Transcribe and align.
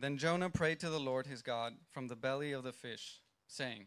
Then 0.00 0.16
Jonah 0.16 0.48
prayed 0.48 0.78
to 0.80 0.90
the 0.90 1.00
Lord 1.00 1.26
his 1.26 1.42
God 1.42 1.74
from 1.90 2.06
the 2.06 2.14
belly 2.14 2.52
of 2.52 2.62
the 2.62 2.72
fish, 2.72 3.20
saying, 3.48 3.86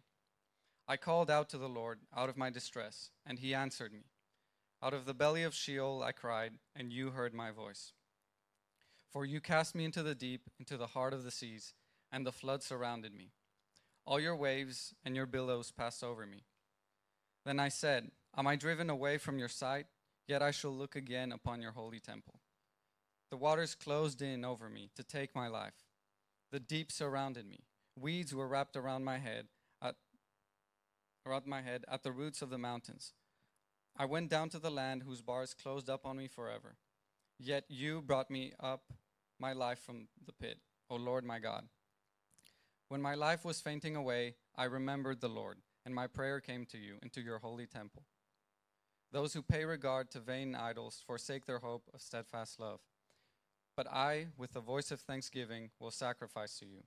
I 0.85 0.97
called 0.97 1.31
out 1.31 1.47
to 1.49 1.57
the 1.57 1.69
Lord 1.69 1.99
out 2.15 2.27
of 2.27 2.35
my 2.35 2.49
distress, 2.49 3.11
and 3.25 3.39
he 3.39 3.53
answered 3.53 3.93
me. 3.93 4.07
Out 4.83 4.93
of 4.93 5.05
the 5.05 5.13
belly 5.13 5.43
of 5.43 5.55
Sheol 5.55 6.03
I 6.03 6.11
cried, 6.11 6.53
and 6.75 6.91
you 6.91 7.11
heard 7.11 7.33
my 7.33 7.51
voice. 7.51 7.93
For 9.09 9.25
you 9.25 9.39
cast 9.39 9.73
me 9.73 9.85
into 9.85 10.03
the 10.03 10.13
deep, 10.13 10.49
into 10.59 10.75
the 10.75 10.87
heart 10.87 11.13
of 11.13 11.23
the 11.23 11.31
seas, 11.31 11.73
and 12.11 12.25
the 12.25 12.33
flood 12.33 12.61
surrounded 12.61 13.13
me. 13.13 13.31
All 14.05 14.19
your 14.19 14.35
waves 14.35 14.93
and 15.05 15.15
your 15.15 15.27
billows 15.27 15.71
passed 15.71 16.03
over 16.03 16.25
me. 16.25 16.43
Then 17.45 17.57
I 17.57 17.69
said, 17.69 18.11
Am 18.35 18.47
I 18.47 18.57
driven 18.57 18.89
away 18.89 19.17
from 19.17 19.39
your 19.39 19.47
sight? 19.47 19.85
Yet 20.27 20.41
I 20.41 20.51
shall 20.51 20.71
look 20.71 20.97
again 20.97 21.31
upon 21.31 21.61
your 21.61 21.71
holy 21.71 22.01
temple. 22.01 22.41
The 23.29 23.37
waters 23.37 23.75
closed 23.75 24.21
in 24.21 24.43
over 24.43 24.69
me 24.69 24.89
to 24.97 25.03
take 25.03 25.33
my 25.33 25.47
life. 25.47 25.85
The 26.51 26.59
deep 26.59 26.91
surrounded 26.91 27.47
me. 27.47 27.61
Weeds 27.95 28.35
were 28.35 28.47
wrapped 28.47 28.75
around 28.75 29.05
my 29.05 29.19
head, 29.19 29.47
at, 29.81 29.95
around 31.25 31.47
my 31.47 31.61
head 31.61 31.85
at 31.89 32.03
the 32.03 32.11
roots 32.11 32.41
of 32.41 32.49
the 32.49 32.57
mountains. 32.57 33.13
I 33.97 34.05
went 34.05 34.29
down 34.29 34.49
to 34.49 34.59
the 34.59 34.69
land 34.69 35.03
whose 35.03 35.21
bars 35.21 35.53
closed 35.53 35.89
up 35.89 36.05
on 36.05 36.17
me 36.17 36.27
forever. 36.27 36.75
Yet 37.39 37.65
you 37.69 38.01
brought 38.01 38.29
me 38.29 38.53
up 38.59 38.93
my 39.39 39.53
life 39.53 39.79
from 39.79 40.07
the 40.25 40.33
pit, 40.33 40.59
O 40.89 40.95
Lord 40.95 41.23
my 41.23 41.39
God. 41.39 41.65
When 42.89 43.01
my 43.01 43.15
life 43.15 43.45
was 43.45 43.61
fainting 43.61 43.95
away, 43.95 44.35
I 44.55 44.65
remembered 44.65 45.21
the 45.21 45.29
Lord, 45.29 45.57
and 45.85 45.95
my 45.95 46.07
prayer 46.07 46.41
came 46.41 46.65
to 46.67 46.77
you 46.77 46.95
into 47.01 47.21
your 47.21 47.39
holy 47.39 47.65
temple. 47.65 48.03
Those 49.13 49.33
who 49.33 49.41
pay 49.41 49.63
regard 49.63 50.11
to 50.11 50.19
vain 50.19 50.55
idols 50.55 51.01
forsake 51.05 51.45
their 51.45 51.59
hope 51.59 51.89
of 51.93 52.01
steadfast 52.01 52.59
love. 52.59 52.81
But 53.75 53.87
I, 53.87 54.27
with 54.37 54.53
the 54.53 54.59
voice 54.59 54.91
of 54.91 54.99
thanksgiving, 54.99 55.69
will 55.79 55.91
sacrifice 55.91 56.57
to 56.59 56.65
you. 56.65 56.83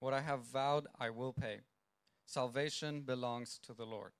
What 0.00 0.14
I 0.14 0.20
have 0.20 0.40
vowed, 0.44 0.86
I 0.98 1.10
will 1.10 1.32
pay. 1.32 1.60
Salvation 2.26 3.02
belongs 3.02 3.58
to 3.62 3.72
the 3.72 3.86
Lord. 3.86 4.12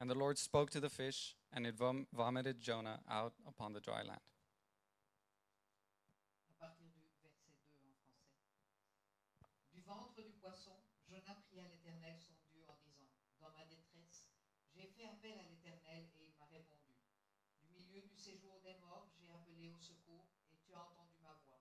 And 0.00 0.08
the 0.08 0.14
Lord 0.14 0.38
spoke 0.38 0.70
to 0.70 0.80
the 0.80 0.88
fish, 0.88 1.34
and 1.52 1.66
it 1.66 1.74
vom- 1.74 2.06
vomited 2.14 2.60
Jonah 2.60 3.00
out 3.10 3.32
upon 3.46 3.72
the 3.72 3.80
dry 3.80 4.02
land. 4.02 4.20
à 6.48 6.54
partir 6.60 6.86
du 6.88 7.00
verset 7.00 7.32
2 7.44 7.52
en 7.52 7.64
français. 7.76 8.16
Du 9.72 9.80
ventre 9.82 10.22
du 10.22 10.32
poisson, 10.40 10.76
Jonas 11.08 11.40
pria 11.48 11.64
l'Éternel 11.68 12.16
son 12.20 12.34
Dieu 12.52 12.64
en 12.68 12.76
disant, 12.84 13.08
Dans 13.40 13.50
ma 13.52 13.64
détresse, 13.64 14.28
j'ai 14.74 14.86
fait 14.86 15.04
appel 15.06 15.38
à 15.38 15.42
l'Éternel 15.42 16.04
et 16.16 16.24
il 16.28 16.34
m'a 16.38 16.46
répondu. 16.46 16.94
Du 17.62 17.68
milieu 17.72 18.02
du 18.02 18.16
séjour 18.16 18.60
des 18.62 18.74
morts, 18.80 19.08
j'ai 19.18 19.30
appelé 19.32 19.70
au 19.70 19.78
secours 19.80 20.26
tu 20.70 20.76
as 20.76 20.86
entendu 20.86 21.18
ma 21.20 21.34
voix. 21.42 21.58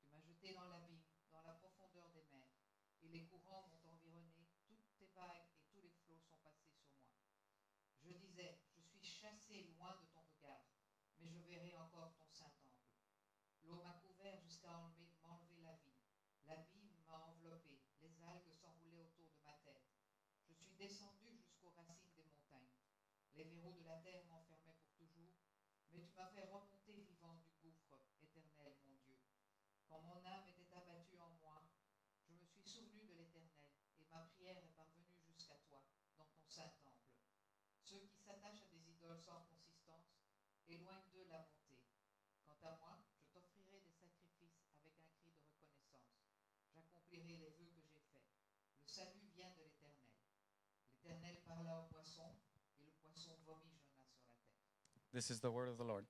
Tu 0.00 0.08
m'as 0.08 0.20
jeté 0.20 0.54
dans 0.54 0.64
l'abîme, 0.64 1.04
dans 1.30 1.42
la 1.42 1.52
profondeur 1.52 2.08
des 2.08 2.24
mers, 2.32 2.56
et 3.02 3.08
les 3.08 3.24
courants 3.26 3.68
m'ont 3.68 3.92
environné, 3.92 4.48
toutes 4.64 4.88
tes 4.96 5.12
vagues 5.14 5.44
et 5.52 5.60
tous 5.68 5.80
les 5.82 5.90
flots 5.90 6.16
sont 6.24 6.38
passés 6.40 6.72
sur 6.72 6.88
moi. 6.88 7.04
Je 8.00 8.12
disais, 8.14 8.58
je 8.72 8.80
suis 8.80 9.04
chassé 9.04 9.62
loin 9.76 9.92
de 10.00 10.06
ton 10.08 10.24
regard, 10.24 10.64
mais 11.18 11.28
je 11.28 11.40
verrai 11.40 11.76
encore 11.76 12.14
ton 12.16 12.30
saint 12.32 12.48
temple. 12.56 12.80
L'eau 13.64 13.82
m'a 13.82 14.00
couvert 14.00 14.40
jusqu'à 14.40 14.72
enlever- 14.72 15.12
m'enlever 15.20 15.60
la 15.60 15.74
vie. 15.74 16.00
L'abîme 16.46 16.96
m'a 17.06 17.18
enveloppé, 17.28 17.82
les 18.00 18.22
algues 18.22 18.54
s'enroulaient 18.54 19.02
autour 19.02 19.28
de 19.36 19.42
ma 19.44 19.52
tête. 19.64 19.84
Je 20.48 20.54
suis 20.54 20.72
descendu 20.78 21.36
jusqu'aux 21.36 21.74
racines 21.76 22.14
des 22.14 22.24
montagnes. 22.24 22.72
Les 23.34 23.44
verrous 23.44 23.74
de 23.74 23.84
la 23.84 23.98
terre 23.98 24.24
m'enfermaient 24.30 24.78
pour 24.80 24.94
toujours, 24.94 25.34
mais 25.90 26.00
tu 26.00 26.14
m'as 26.14 26.28
fait 26.28 26.44
remonter 26.44 26.75
Le 48.86 48.92
salut 48.92 49.26
vient 49.34 49.50
de 49.50 49.62
l'Éternel. 49.62 50.14
L'Éternel 51.02 51.42
parla 51.42 51.80
au 51.80 51.86
poisson, 51.90 52.36
et 52.78 52.84
le 52.84 52.92
poisson 53.02 53.34
vomit 53.44 53.74
Jonas 53.82 54.06
sur 54.14 54.30
la 54.30 54.46
terre. 54.46 55.10
This 55.10 55.28
is 55.28 55.40
the 55.40 55.50
word 55.50 55.68
of 55.68 55.76
the 55.76 55.82
Lord. 55.82 56.06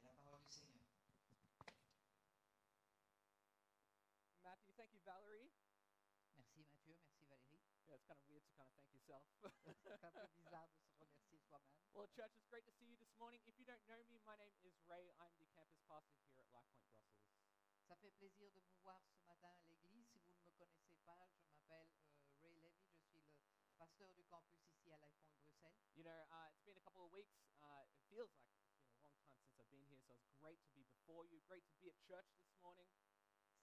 C'est 0.00 0.06
la 0.06 0.14
parole 0.14 0.40
du 0.40 0.50
Seigneur. 0.50 0.88
Matthew, 4.42 4.72
thank 4.72 4.94
you, 4.94 5.02
Valerie. 5.04 5.52
Merci 6.34 6.64
Mathieu, 6.64 6.96
merci 6.96 7.26
Valérie. 7.28 7.60
Yeah, 7.84 7.96
it's 7.96 8.06
kind 8.08 8.16
of 8.16 8.26
weird 8.26 8.42
to 8.48 8.52
kind 8.56 8.64
of 8.64 8.72
thank 8.72 8.88
yourself. 8.90 9.22
C'est 9.84 9.92
un 9.92 9.98
peu 10.00 10.32
bizarre 10.32 10.66
de 10.72 10.80
se 10.80 10.94
remercier 10.96 11.36
soi-même. 11.44 11.76
well, 11.92 12.08
church, 12.16 12.32
it's 12.40 12.48
great 12.48 12.64
to 12.64 12.72
see 12.72 12.88
you 12.88 12.96
this 12.96 13.12
morning. 13.20 13.40
If 13.44 13.60
you 13.60 13.66
don't 13.68 13.84
know 13.84 14.00
me, 14.08 14.16
my 14.24 14.36
name 14.40 14.56
is 14.64 14.72
Ray. 14.88 15.12
I'm 15.20 15.36
the 15.36 15.48
campus 15.52 15.84
pastor 15.84 16.16
here 16.24 16.40
at 16.40 16.48
Life 16.56 16.72
Point 16.72 16.88
Brussels. 16.96 17.28
Ça 17.84 17.96
fait 18.00 18.16
plaisir 18.16 18.48
de 18.56 18.60
vous 18.64 18.80
voir 18.80 18.96
ce 19.12 19.20
matin 19.28 19.52
à 19.52 19.68
l'église. 19.68 20.17
Connaissez 20.58 20.96
pas, 21.04 21.26
je 21.32 21.46
m'appelle 21.46 21.88
euh, 22.02 22.42
Ray 22.42 22.54
Levy, 22.60 22.90
je 23.12 23.20
suis 23.22 23.62
le 23.64 23.70
pasteur 23.78 24.12
du 24.14 24.24
campus 24.24 24.60
ici 24.66 24.90
à 24.92 24.98
Life 24.98 25.14
Point 25.22 25.32
Bruxelles. 25.38 25.78
You 25.94 26.02
know, 26.04 26.18
uh, 26.30 26.48
it's 26.50 26.62
been 26.66 26.76
a 26.76 26.80
couple 26.82 27.04
of 27.04 27.12
weeks. 27.12 27.38
Uh, 27.62 27.82
it 27.86 27.98
feels 28.10 28.30
like 28.34 28.44
it's 28.50 28.66
been 28.74 28.74
a 28.74 29.02
long 29.02 29.14
time 29.22 29.36
since 29.38 29.54
I've 29.58 29.70
been 29.70 29.84
here, 29.86 30.00
so 30.06 30.14
it's 30.14 30.30
great 30.38 30.58
to 30.66 30.70
be 30.74 30.82
before 30.84 31.24
you. 31.26 31.40
Great 31.46 31.64
to 31.70 31.74
be 31.78 31.88
at 31.90 31.98
church 32.06 32.26
this 32.42 32.50
morning. 32.62 32.90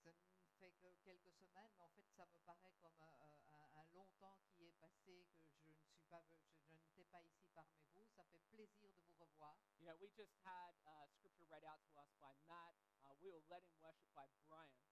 Ça 0.04 0.12
ne 0.12 0.48
fait 0.60 0.72
que 0.80 0.88
quelques 1.04 1.32
semaines, 1.34 1.72
mais 1.76 1.84
en 1.84 1.90
fait, 1.90 2.06
ça 2.16 2.26
me 2.28 2.38
paraît 2.40 2.74
comme 2.80 3.02
un, 3.02 3.32
un- 3.48 3.70
un 3.82 3.84
long 3.94 4.08
temps 4.20 4.40
qui 4.56 4.66
est 4.68 4.78
passé, 4.80 5.26
que 5.66 5.72
je 5.74 5.84
ne 5.84 5.90
suis 5.90 6.04
pas, 6.10 6.22
je, 6.30 6.36
je 6.70 6.74
n'étais 6.76 7.04
pas 7.06 7.22
ici 7.24 7.48
parmi 7.54 7.82
vous. 7.94 8.06
Ça 8.16 8.24
fait 8.26 8.40
plaisir 8.52 8.90
de 8.94 9.02
vous 9.04 9.26
revoir. 9.26 9.58
You 9.80 9.86
know, 9.86 9.96
we 10.00 10.10
just 10.16 10.32
had 10.46 10.74
uh, 10.86 11.08
scripture 11.18 11.48
read 11.50 11.64
out 11.66 11.82
to 11.92 12.00
us 12.00 12.10
by 12.22 12.32
Matt. 12.48 12.76
Uh, 13.04 13.14
we 13.22 13.30
were 13.32 13.42
led 13.50 13.64
in 13.68 13.76
worship 13.82 14.10
by 14.16 14.26
Brian. 14.48 14.86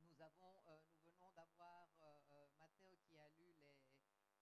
Nous 0.00 0.20
avons, 0.20 0.62
euh, 0.68 0.80
nous 1.02 1.10
venons 1.12 1.32
d'avoir 1.32 1.88
euh, 2.00 2.18
euh, 2.30 2.46
Matteo 2.58 2.96
qui 3.08 3.18
a 3.18 3.28
lu 3.38 3.52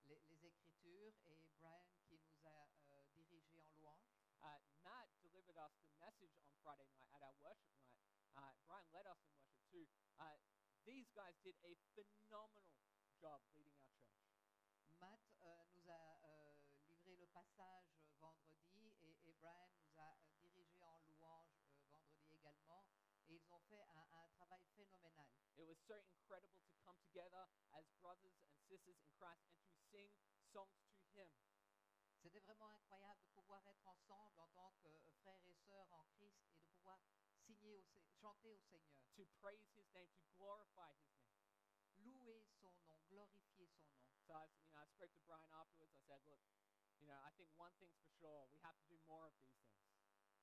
les, 0.07 0.21
les, 0.28 0.53
les 0.83 0.92
Et 1.03 1.11
Brian 1.27 1.83
qui 2.07 2.15
nous 2.23 2.47
a 2.47 2.69
euh, 2.91 3.03
dirigés 3.17 3.59
en 3.59 3.71
louange. 3.75 4.07
Uh, 4.41 4.59
Matt 4.85 5.11
delivered 5.23 5.59
us 5.59 5.75
the 5.83 5.91
message 5.99 6.31
on 6.39 6.47
Friday 6.63 6.87
night 6.95 7.11
at 7.11 7.23
our 7.27 7.35
worship 7.43 7.75
night. 7.83 7.99
Uh, 8.39 8.55
Brian 8.67 8.87
led 8.95 9.07
us 9.11 9.19
in 9.27 9.35
worship 9.35 9.59
too. 9.73 9.87
Uh, 10.19 10.39
these 10.87 11.11
guys 11.11 11.35
did 11.43 11.55
a 11.67 11.75
phenomenal 11.99 12.79
job 13.19 13.43
leading 13.55 13.75
our 13.83 13.91
church. 13.99 14.23
Matt 15.01 15.19
euh, 15.43 15.65
nous 15.75 15.91
a 15.91 16.19
euh, 16.23 16.55
livré 16.87 17.17
le 17.17 17.27
passage 17.34 17.91
vendredi 18.21 18.95
et, 19.03 19.19
et 19.27 19.34
Brian 19.41 19.71
nous 19.83 19.99
a 19.99 20.15
dirigés 20.39 20.71
en 20.83 20.99
louange 21.11 21.51
euh, 21.67 21.83
vendredi 21.91 22.31
également. 22.34 22.87
Et 23.29 23.34
ils 23.43 23.51
ont 23.51 23.61
fait 23.69 23.83
un, 23.83 24.07
un 24.23 24.29
travail 24.39 24.63
phénoménal. 24.77 25.27
It 25.59 25.67
was 25.67 25.79
so 25.87 25.95
incredible 25.99 26.63
to 26.63 26.75
come 26.87 26.99
together 27.11 27.43
as 27.75 27.84
brothers 28.01 28.39
and 28.39 28.55
sisters 28.71 28.99
in 29.03 29.11
Christ 29.19 29.51
and 29.51 29.67
to 29.67 29.75
sing 29.91 30.11
songs 30.53 30.77
to 30.84 30.91
Him. 31.17 31.28
C'était 32.23 32.41
vraiment 32.41 32.69
incroyable 32.71 33.21
de 33.23 33.28
pouvoir 33.28 33.67
être 33.67 33.87
ensemble 33.87 34.39
en 34.41 34.49
tant 34.49 34.73
que 34.83 34.89
euh, 34.89 35.11
frères 35.23 35.45
et 35.47 35.55
sœurs 35.67 35.93
en 35.93 36.05
Christ 36.17 36.39
et 36.45 36.53
de 36.53 36.62
pouvoir 36.75 37.00
signer 37.47 37.75
au, 37.75 37.84
chanter 38.21 38.50
au 38.50 38.59
Seigneur, 38.71 39.03
to 39.17 39.25
praise 39.41 39.67
his 39.77 39.84
name, 39.93 40.09
to 40.15 40.22
glorify 40.37 40.93
his 41.03 41.11
name. 41.21 41.33
louer 41.99 42.43
son 42.61 42.72
nom, 42.84 42.99
glorifier 43.09 43.69
son 43.69 43.87
nom. 43.93 44.11
So 44.27 44.33
I, 44.34 44.47
you 44.65 44.71
know, 44.72 44.81
I 44.81 44.87
spoke 44.87 45.12
to 45.15 45.21
Brian 45.27 45.49
afterwards. 45.53 45.95
I 45.95 46.01
said, 46.06 46.21
look, 46.27 46.41
you 46.99 47.06
know, 47.06 47.19
I 47.22 47.31
think 47.37 47.51
one 47.59 47.72
thing's 47.78 47.97
for 47.99 48.11
sure: 48.19 48.47
we 48.51 48.59
have 48.62 48.77
to 48.78 48.87
do 48.87 48.99
more 49.06 49.27
of 49.27 49.34
these 49.39 49.53
things. 49.61 49.83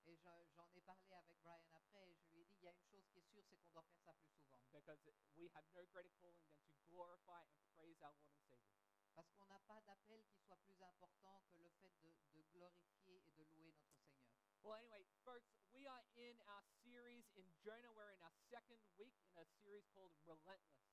Et 0.06 0.16
je- 0.16 0.47
j'en 0.56 0.69
ai 0.74 0.81
parlé 0.81 1.13
avec 1.13 1.38
Brian 1.41 1.74
après 1.74 2.09
et 2.09 2.16
je 2.16 2.28
lui 2.31 2.41
ai 2.41 2.46
dit, 2.46 2.58
il 2.59 2.63
y 2.63 2.68
a 2.68 2.74
une 2.74 2.84
chose 2.84 3.06
qui 3.12 3.19
est 3.19 3.28
sûre, 3.31 3.44
c'est 3.50 3.58
qu'on 3.58 3.69
doit 3.72 3.84
faire 3.84 4.00
ça 4.06 4.13
plus 4.13 4.29
souvent. 4.31 4.62
Because 4.72 5.00
we 5.35 5.49
have 5.53 5.66
no 5.73 5.85
greater 5.88 6.11
calling 6.22 6.47
than 6.49 6.64
to 6.72 6.79
glorify 6.88 7.43
and 7.53 7.61
praise 7.76 7.99
our 8.02 8.14
Lord 8.17 8.32
and 8.34 8.41
Savior. 8.49 8.78
Parce 9.19 9.35
qu'on 9.35 9.51
n'a 9.51 9.59
pas 9.67 9.83
d'appel 9.83 10.23
qui 10.31 10.39
soit 10.47 10.55
plus 10.63 10.79
important 10.79 11.43
que 11.51 11.59
le 11.59 11.67
fait 11.83 11.91
de, 11.99 12.16
de 12.31 12.41
glorifier 12.55 13.19
et 13.27 13.33
de 13.35 13.43
louer 13.51 13.75
notre 13.75 13.99
Seigneur. 13.99 14.31
Well, 14.63 14.79
anyway, 14.79 15.03
folks, 15.27 15.51
we 15.75 15.83
are 15.91 16.07
in 16.16 16.39
our 16.47 16.63
series 16.87 17.27
in 17.35 17.43
Jonah. 17.59 17.91
We're 17.91 18.16
in 18.16 18.23
our 18.23 18.31
second 18.47 18.79
week 18.95 19.19
in 19.35 19.43
a 19.43 19.43
series 19.59 19.83
called 19.91 20.16
Relentless. 20.23 20.87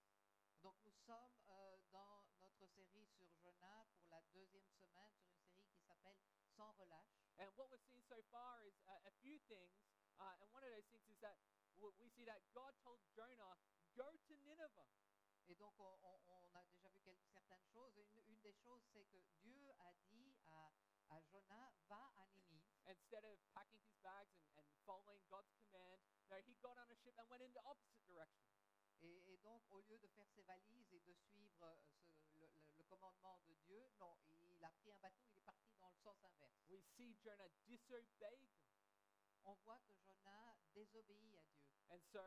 Donc 0.59 0.75
nous 0.83 0.99
sommes 1.07 1.39
euh, 1.55 1.79
dans 1.95 2.27
notre 2.43 2.67
série 2.75 3.07
sur 3.15 3.31
Jonas 3.39 3.87
pour 3.95 4.11
la 4.11 4.19
deuxième 4.35 4.67
semaine, 4.75 5.15
sur 5.23 5.31
une 5.39 5.47
série 5.55 5.71
qui 5.71 5.87
s'appelle 5.87 6.19
Sans 6.59 6.75
relâche. 6.83 7.23
And 7.39 7.47
what 7.55 7.71
we've 7.71 7.87
seen 7.87 8.03
so 8.11 8.19
far 8.35 8.59
is 8.67 8.75
uh, 8.91 9.07
a 9.07 9.15
few 9.23 9.39
things. 9.47 9.79
Uh, 10.19 10.35
and 10.43 10.51
one 10.51 10.67
of 10.67 10.75
those 10.75 10.91
things 10.91 11.07
is 11.07 11.21
that 11.23 11.39
we 11.79 12.11
see 12.11 12.27
that 12.27 12.43
God 12.51 12.75
told 12.83 12.99
Jonah, 13.15 13.55
go 13.95 14.11
to 14.11 14.35
Nineveh. 14.43 14.91
Et 15.49 15.55
donc, 15.55 15.75
on, 15.79 15.85
on- 16.03 16.17
a 16.33 16.41
déjà 16.41 16.63
vu 16.63 16.77
quelques, 16.81 17.17
certaines 17.33 17.65
choses. 17.73 17.93
Une, 17.97 18.19
une 18.29 18.41
des 18.41 18.53
choses, 18.53 18.83
c'est 18.93 19.05
que 19.05 19.19
Dieu 19.43 19.71
a 19.79 19.93
dit 20.11 20.35
à, 20.47 20.71
à 21.11 21.21
Jonas, 21.23 21.73
va 21.89 22.13
à 22.17 22.27
Ninive. 22.29 22.65
Instead 22.87 23.25
of 23.25 23.39
packing 23.53 23.81
his 23.83 23.97
bags 24.03 24.31
and, 24.39 24.47
and 24.59 24.67
following 24.85 25.21
God's 25.29 25.51
command, 25.59 26.01
no, 26.31 26.37
he 26.47 26.55
got 26.63 26.77
on 26.79 26.91
a 26.91 26.95
ship 26.97 27.15
and 27.19 27.29
went 27.31 27.43
in 27.43 27.53
the 27.53 27.63
opposite 27.67 28.03
direction. 28.07 28.47
Et 29.03 29.37
donc, 29.43 29.63
au 29.71 29.81
lieu 29.83 29.99
de 29.99 30.07
faire 30.09 30.27
ses 30.35 30.43
valises 30.43 30.93
et 30.93 31.01
de 31.01 31.13
suivre 31.15 31.63
euh, 31.63 31.77
ce- 31.83 32.39
le, 32.39 32.47
le- 32.49 32.63
le 32.77 32.83
commandement 32.85 33.39
de 33.47 33.55
Dieu, 33.67 33.83
non, 33.99 34.17
il 34.51 34.65
a 34.65 34.71
pris 34.71 34.91
un 34.93 34.99
bateau, 34.99 35.25
il 35.31 35.37
est 35.39 35.41
parti 35.43 35.75
dans 35.81 35.89
le 35.91 35.97
sens 35.97 36.17
inverse. 36.25 36.63
We 36.69 36.81
see 36.97 37.15
Jonah 37.23 37.49
disobey 37.67 38.07
God. 38.19 38.39
On 39.45 39.55
voit 39.65 39.81
que 39.81 39.95
Jonas 40.07 40.46
désobéit 40.77 41.35
à 41.35 41.43
Dieu. 41.49 41.65
And 41.89 42.01
so, 42.13 42.21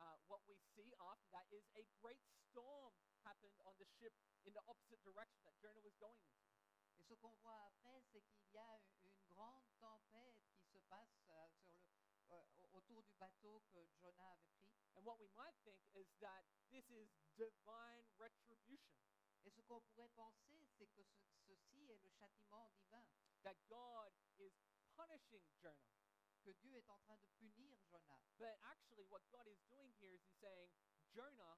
uh, 0.00 0.16
what 0.28 0.44
we 0.46 0.58
see 0.76 0.92
after 1.00 1.28
that 1.32 1.46
is 1.50 1.64
a 1.80 1.84
great 2.02 2.20
storm 2.50 2.92
happened 3.24 3.56
on 3.64 3.72
the 3.80 3.88
ship 3.98 4.12
in 4.44 4.52
the 4.52 4.60
opposite 4.68 5.00
direction 5.02 5.40
that 5.48 5.56
Jonah 5.62 5.80
was 5.80 5.96
going 5.96 6.20
into. 6.20 6.52
Et 6.98 7.02
ce 7.02 7.14
qu'on 7.14 7.34
voit 7.42 7.58
après, 7.66 8.02
c'est 8.12 8.22
qu'il 8.22 8.44
y 8.52 8.58
a 8.58 8.80
une, 9.02 9.10
grande 9.34 9.66
tempête 9.80 10.36
qui 10.54 10.62
se 10.70 10.78
passe 10.88 11.18
euh, 11.30 11.48
sur 11.64 11.74
le, 11.74 11.88
euh, 12.30 12.44
autour 12.72 13.02
du 13.02 13.14
bateau 13.14 13.62
que 13.72 13.80
Jonas 14.00 14.36
avait 14.46 14.54
pris. 14.62 14.70
And 14.96 15.02
what 15.04 15.18
we 15.18 15.28
might 15.34 15.56
think 15.64 15.82
is 15.94 16.06
that 16.20 16.44
this 16.70 16.84
is 16.90 17.08
divine 17.36 18.06
retribution, 18.18 19.02
Et 19.44 19.50
ce 19.50 19.60
qu'on 19.62 19.80
pourrait 19.80 20.08
penser, 20.14 20.66
c'est 20.78 20.86
que 20.86 21.02
ce- 21.02 21.36
ceci 21.48 21.84
est 21.90 21.98
le 21.98 22.08
châtiment 22.10 22.70
divin, 22.76 23.04
that 23.42 23.56
God 23.68 24.12
is 24.38 24.52
punishing 24.96 25.42
Jonah. 25.60 26.03
Que 26.44 26.52
Dieu 26.60 26.76
est 26.76 26.90
en 26.90 26.98
train 26.98 27.16
de 27.16 27.26
punir 27.40 27.80
Jonas. 27.88 28.20
But 28.36 28.52
actually, 28.68 29.08
what 29.08 29.24
God 29.32 29.48
is 29.48 29.58
doing 29.72 29.88
here 29.98 30.12
is 30.12 30.20
He's 30.20 30.36
saying, 30.40 30.68
Jonah, 31.08 31.56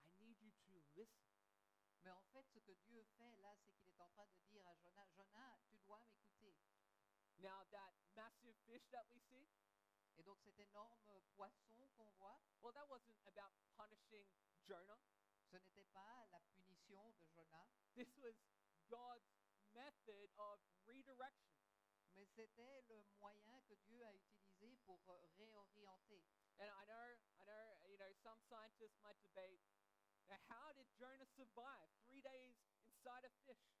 I 0.00 0.08
need 0.24 0.40
you 0.40 0.50
to 0.64 0.72
listen. 0.96 1.28
Mais 2.02 2.10
en 2.10 2.24
fait, 2.32 2.46
ce 2.48 2.58
que 2.60 2.72
Dieu 2.88 3.04
fait 3.18 3.36
là, 3.38 3.54
c'est 3.64 3.74
qu'il 3.76 3.88
est 3.88 4.00
en 4.00 4.08
train 4.08 4.26
de 4.26 4.38
dire 4.48 4.66
à 4.66 4.74
Jonas, 4.76 5.08
Jonas, 5.16 5.58
tu 5.68 5.76
dois 5.84 6.00
m'écouter. 6.08 6.56
Now, 7.38 7.64
that 7.70 7.92
massive 8.16 8.56
fish 8.66 8.88
that 8.90 9.04
we 9.10 9.20
see, 9.28 9.48
Et 10.16 10.22
donc 10.22 10.38
cet 10.40 10.58
énorme 10.58 11.20
poisson 11.34 11.90
qu'on 11.96 12.10
voit, 12.12 12.40
well, 12.62 12.72
that 12.72 12.88
wasn't 12.88 13.18
about 13.26 13.52
punishing 13.76 14.26
Jonah. 14.64 15.00
ce 15.50 15.56
n'était 15.56 15.84
pas 15.92 16.26
la 16.30 16.40
punition 16.54 17.12
de 17.18 17.26
Jonas, 17.34 17.68
This 17.94 18.16
was 18.16 18.34
God's 18.88 19.26
method 19.74 20.30
of 20.38 20.58
redirection. 20.86 21.63
Mais 22.14 22.26
c'était 22.26 22.82
le 22.88 23.02
moyen 23.18 23.60
que 23.68 23.74
Dieu 23.86 24.04
a 24.04 24.12
utilisé 24.14 24.76
pour 24.84 25.00
réorienter. 25.36 26.22
And 26.58 26.70
I 26.70 26.86
know, 26.86 27.08
I 27.40 27.44
know, 27.46 27.66
you 27.90 27.98
know, 27.98 28.12
some 28.22 28.38
scientists 28.48 28.98
might 29.02 29.20
debate, 29.22 29.60
now 30.28 30.38
how 30.48 30.72
did 30.72 30.86
Jonah 30.98 31.26
survive 31.34 31.90
three 32.06 32.22
days 32.22 32.54
inside 32.86 33.24
a 33.26 33.32
fish? 33.44 33.74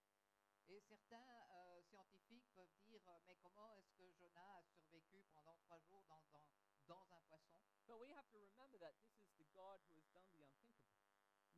Et 0.66 0.80
certains 0.80 1.22
euh, 1.52 1.82
scientifiques 1.82 2.48
peuvent 2.54 2.74
dire, 2.82 3.00
euh, 3.06 3.20
mais 3.26 3.36
comment 3.36 3.70
est-ce 3.72 3.92
que 3.92 4.10
Jonas 4.18 4.58
a 4.58 4.62
survécu 4.62 5.22
pendant 5.32 5.54
trois 5.56 5.78
jours 5.80 6.02
dans, 6.08 6.24
dans, 6.32 6.48
dans 6.86 7.06
un 7.12 7.20
poisson? 7.28 7.60
But 7.86 8.00
we 8.00 8.10
have 8.10 8.26
to 8.32 8.38
remember 8.38 8.78
that 8.78 8.96
this 8.98 9.12
is 9.20 9.30
the 9.36 9.46
God 9.54 9.78
who 9.86 9.94
has 9.94 10.08
done 10.14 10.26
the 10.32 10.42
unthinkable. 10.42 11.04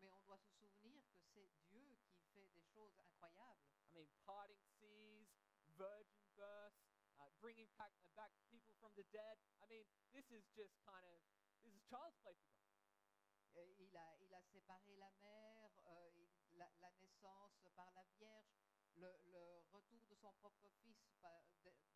Mais 0.01 0.11
on 0.11 0.21
doit 0.27 0.39
se 0.39 0.51
souvenir 0.59 1.07
que 1.09 1.23
c'est 1.33 1.49
Dieu 1.71 1.97
qui 2.11 2.21
fait 2.35 2.49
des 2.49 2.65
choses 2.75 2.99
incroyables. 2.99 3.63
I 3.95 3.99
mean, 4.01 4.11
parting 4.27 4.61
seas, 4.81 5.31
virgin 5.79 6.26
uh, 6.39 6.71
bringing 7.41 7.69
back, 7.79 7.93
uh, 8.03 8.09
back 8.17 8.33
people 8.51 8.75
from 8.81 8.93
the 8.97 9.05
dead. 9.13 9.37
I 9.63 9.67
mean, 9.67 9.85
this 10.13 10.27
is 10.31 10.45
just 10.55 10.75
kind 10.85 11.05
of, 11.07 11.19
this 11.65 11.73
is 11.75 11.83
child's 11.89 12.17
play 12.21 12.35
for 12.35 12.49
God. 12.57 12.77
Il, 13.57 13.97
a, 13.97 14.17
il 14.21 14.35
a 14.35 14.43
séparé 14.53 14.97
la 14.97 15.11
mer, 15.23 15.71
euh, 15.87 16.11
la, 16.55 16.69
la 16.81 16.91
naissance 17.01 17.67
par 17.75 17.91
la 17.93 18.05
Vierge, 18.19 18.53
le, 18.97 19.09
le 19.33 19.65
retour 19.73 20.05
de 20.09 20.15
son 20.15 20.33
propre 20.41 20.69
fils 20.83 20.97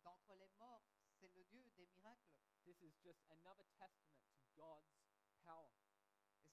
d'entre 0.03 0.35
les 0.35 0.49
morts. 0.57 0.83
C'est 1.19 1.29
le 1.33 1.43
Dieu 1.45 1.69
des 1.77 1.85
miracles. 1.87 2.31
This 2.65 2.81
is 2.81 2.93
just 3.03 3.21
another 3.29 3.65
testament 3.77 4.25
to 4.37 4.41
God's 4.55 4.97
power. 5.43 5.73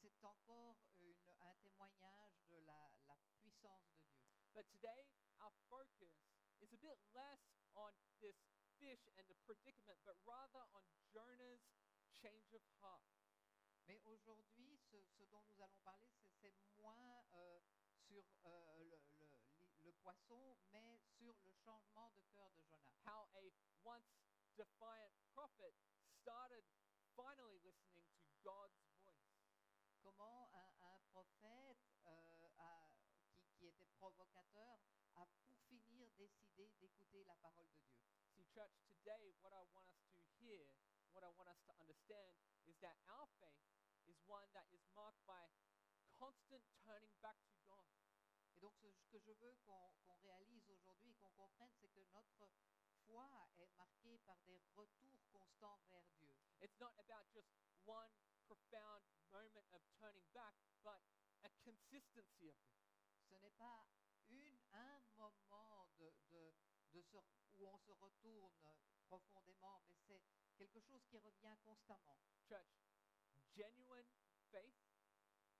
Et 0.02 0.10
c'est 0.10 0.24
encore 0.26 0.76
une- 0.98 1.34
un 1.40 1.54
témoignage 1.62 2.38
de 2.50 2.56
la, 2.66 2.90
la 3.06 3.16
puissance 3.40 3.84
de 3.90 3.98
Dieu. 3.98 4.20
But 4.54 4.68
today, 4.70 5.06
our 5.40 5.52
focus 5.68 6.16
is 6.60 6.72
a 6.72 6.76
bit 6.78 6.98
less 7.14 7.40
on 7.78 7.94
this 8.20 8.34
fish 8.78 9.06
and 9.16 9.26
the 9.30 9.34
predicament, 9.46 9.98
but 10.04 10.16
rather 10.26 10.62
on 10.74 10.82
Jonah's 11.14 11.62
change 12.10 12.52
of 12.52 12.62
heart. 12.82 13.06
Mais 13.86 14.00
aujourd'hui, 14.04 14.78
ce, 14.90 14.98
ce 15.16 15.24
dont 15.30 15.42
nous 15.42 15.60
allons 15.62 15.78
parler, 15.84 16.10
c'est- 16.40 16.54
moins 16.76 17.22
euh, 17.32 17.60
sur 18.06 18.24
euh, 18.46 18.84
le, 18.84 18.98
le- 19.18 19.26
li- 19.58 19.70
le 19.82 19.92
poisson, 19.92 20.56
mais 20.72 20.98
sur 21.16 21.34
le 21.42 21.52
changement 21.52 22.10
de 22.10 22.22
cœur 22.34 22.50
de 22.52 22.62
Jonas. 22.64 22.86
How 23.06 23.28
a 23.34 23.52
once 23.84 24.06
defiant 24.56 25.12
prophet 25.34 25.74
started 26.20 26.64
finally 27.16 27.58
listening 27.60 28.06
to 28.20 28.28
God's 28.42 28.78
voice. 29.02 29.26
Comment 30.02 30.48
un, 30.52 30.72
un 30.80 30.98
prophète 31.12 31.78
euh, 32.06 32.48
a- 32.58 32.90
qui, 33.26 33.42
qui 33.58 33.66
était 33.66 33.86
provocateur 33.98 34.78
a 35.16 35.26
pour 35.26 35.56
finir 35.68 36.08
décidé 36.28 36.68
d'écouter 36.80 37.24
la 37.24 37.36
parole 37.36 37.68
de 37.72 37.80
Dieu. 37.80 38.04
See, 38.34 38.44
church, 38.54 38.72
today, 38.86 39.34
what 39.40 39.52
I 39.52 39.62
want 39.72 39.88
us 39.88 40.04
to 40.14 40.20
hear, 40.38 40.68
what 41.12 41.24
I 41.24 41.30
want 41.36 41.48
us 41.48 41.60
to 41.66 41.72
understand, 41.80 42.36
is 42.66 42.76
that 42.80 42.96
our 43.08 43.26
faith 43.40 43.64
is 44.06 44.20
one 44.26 44.48
that 44.52 44.66
is 44.72 44.84
marked 44.94 45.24
by 45.26 45.48
constant 46.18 46.62
turning 46.84 47.14
back 47.22 47.38
to 47.50 47.56
God. 47.66 47.88
Et 48.54 48.60
donc 48.60 48.74
ce 48.82 49.06
que 49.06 49.20
je 49.20 49.32
veux 49.32 49.54
qu'on 49.64 49.94
qu'on 50.04 50.16
réalise 50.16 50.68
aujourd'hui 50.68 51.12
et 51.12 51.16
qu'on 51.16 51.30
comprenne, 51.30 51.70
c'est 51.80 51.88
que 51.88 52.00
notre 52.12 52.50
foi 53.06 53.28
est 53.58 53.70
marquée 53.76 54.18
par 54.26 54.36
des 54.42 54.60
retours 54.74 55.22
constants 55.30 55.80
vers 55.90 56.04
Dieu. 56.18 56.34
It's 56.60 56.78
not 56.80 56.92
about 56.98 57.24
just 57.32 57.48
one 57.86 58.10
profound 58.46 59.04
moment 59.30 59.68
of 59.72 59.80
turning 60.00 60.26
back, 60.34 60.54
but 60.82 61.00
a 61.44 61.50
consistency 61.62 62.48
of 62.50 62.56
it. 62.64 62.74
Ce 63.28 63.34
n'est 63.36 63.56
pas 63.58 63.86
une, 64.28 64.58
un 64.72 65.00
moment 65.16 65.77
de, 65.98 66.12
de- 66.30 66.54
de 66.92 67.02
se- 67.02 67.18
où 67.58 67.66
on 67.68 67.78
se 67.78 67.92
retourne 67.92 68.74
profondément, 69.06 69.80
mais 69.86 69.96
c'est 70.06 70.22
quelque 70.56 70.80
chose 70.80 71.04
qui 71.06 71.18
revient 71.18 71.56
constamment. 71.64 72.18
Church, 72.48 72.84
genuine 73.56 74.08
faith 74.50 74.78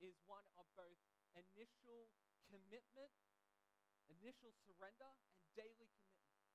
is 0.01 0.15
one 0.27 0.47
of 0.57 0.67
both 0.77 0.99
initial 1.35 2.11
commitment, 2.47 3.13
initial 4.09 4.53
surrender, 4.65 5.13
and 5.33 5.43
daily 5.55 5.89
commitment. 5.89 6.47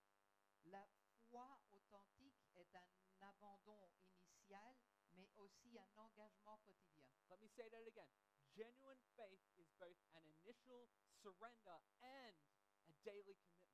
La 0.66 0.86
foi 1.30 1.60
authentique 1.72 2.48
est 2.56 2.74
un 2.76 2.90
abandon 3.22 3.92
initial, 4.16 4.76
mais 5.12 5.30
aussi 5.36 5.78
un 5.78 5.90
engagement 5.98 6.58
quotidien. 6.60 7.10
Let 7.30 7.40
me 7.42 7.48
say 7.50 7.70
that 7.70 7.86
again. 7.88 8.10
Genuine 8.56 9.02
faith 9.16 9.42
is 9.58 9.68
both 9.80 9.98
an 10.14 10.26
initial 10.28 10.88
surrender 11.22 11.80
and 12.02 12.36
a 12.88 12.94
daily 13.04 13.36
commitment. 13.36 13.73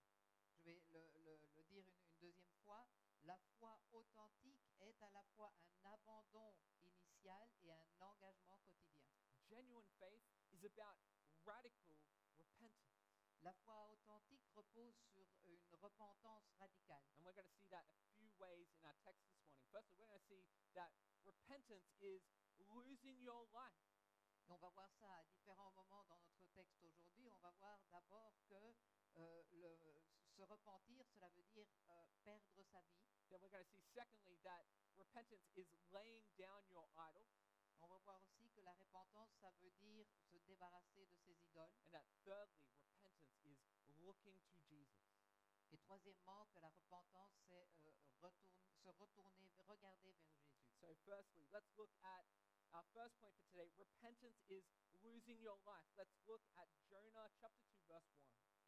Vais 0.69 0.83
le, 0.91 1.09
le- 1.25 1.41
le 1.55 1.63
dire 1.63 1.87
une, 1.87 1.97
une 2.05 2.17
deuxième 2.19 2.53
fois. 2.63 2.87
La 3.23 3.39
foi 3.57 3.81
authentique 3.91 4.61
est 4.79 5.01
à 5.01 5.09
la 5.09 5.23
fois 5.35 5.51
un 5.83 5.93
abandon 5.93 6.53
initial 6.83 7.49
et 7.63 7.71
un 7.71 7.87
engagement 7.99 8.59
quotidien. 8.59 9.01
Genuine 9.49 9.89
faith 9.97 10.21
is 10.51 10.63
about 10.63 10.99
radical 11.43 11.97
repentance. 12.37 13.01
La 13.41 13.51
foi 13.65 13.89
authentique 13.89 14.45
repose 14.53 14.95
sur 15.11 15.25
une 15.45 15.73
repentance 15.81 16.45
radicale. 16.59 17.03
And 17.17 17.23
we're 17.25 17.33
going 17.33 17.49
to 17.49 17.57
see 17.57 17.69
that 17.69 17.87
a 17.89 17.95
few 18.19 18.29
ways 18.37 18.67
in 18.77 18.85
our 18.85 18.95
text 19.03 19.23
this 19.25 19.41
morning. 19.41 19.65
Firstly, 19.71 19.97
we're 19.97 20.05
going 20.05 20.21
to 20.21 20.27
see 20.61 20.69
that 20.75 20.93
repentance 21.25 21.89
is 21.99 22.21
losing 22.59 23.19
your 23.23 23.43
life. 23.53 23.89
Et 24.45 24.51
on 24.51 24.57
va 24.59 24.69
voir 24.69 24.91
ça 24.99 25.09
à 25.17 25.23
différents 25.23 25.71
moments 25.71 26.03
dans 26.05 26.19
notre 26.19 26.45
texte 26.53 26.83
aujourd'hui. 26.83 27.27
On 27.29 27.37
va 27.39 27.49
voir 27.57 27.79
d'abord 27.89 28.35
que 28.47 28.75
se 30.39 30.45
repentir, 30.45 31.05
cela 31.11 31.27
veut 31.35 31.43
dire 31.51 31.67
euh, 31.89 32.07
perdre 32.23 32.63
sa 32.71 32.79
vie. 32.83 33.03
Then 33.27 33.41
we're 33.41 33.51
going 33.51 33.65
to 33.65 33.71
see, 33.75 33.83
secondly, 33.93 34.39
that 34.43 34.63
repentance 34.95 35.43
is 35.55 35.67
laying 35.91 36.23
down 36.37 36.63
your 36.71 36.87
idol. 36.95 37.27
On 37.81 37.87
va 37.87 37.97
voir 37.99 38.21
aussi 38.23 38.49
que 38.55 38.61
la 38.61 38.73
repentance, 38.73 39.29
ça 39.41 39.51
veut 39.59 39.71
dire 39.81 40.07
se 40.31 40.37
débarrasser 40.47 41.05
de 41.07 41.17
ses 41.17 41.35
idoles. 41.43 41.75
And 41.83 41.91
that 41.91 42.05
thirdly, 42.23 42.71
repentance 42.79 43.35
is 43.43 43.59
looking 43.99 44.39
to 44.51 44.59
Jesus. 44.63 45.11
Et 45.71 45.77
troisièmement, 45.77 46.47
que 46.53 46.59
la 46.59 46.69
repentance, 46.69 47.33
c'est 47.47 47.69
euh, 47.85 47.91
retourne- 48.21 48.55
se 48.81 48.89
retourner, 48.91 49.51
regarder 49.67 50.13
vers 50.13 50.31
Jésus. 50.31 50.71
So, 50.79 50.95
firstly, 51.05 51.45
let's 51.51 51.69
look 51.75 51.91
at 52.03 52.25
our 52.71 52.85
first 52.93 53.19
point 53.19 53.35
for 53.35 53.45
today. 53.51 53.69
Repentance 53.77 54.39
is 54.47 54.63
losing 55.03 55.39
your 55.41 55.57
life. 55.65 55.87
Let's 55.97 56.15
look 56.25 56.41
at 56.55 56.69
Jonah 56.87 57.29
chapter 57.35 57.61
2, 57.75 57.83
verse 57.87 58.07
1. 58.15 58.58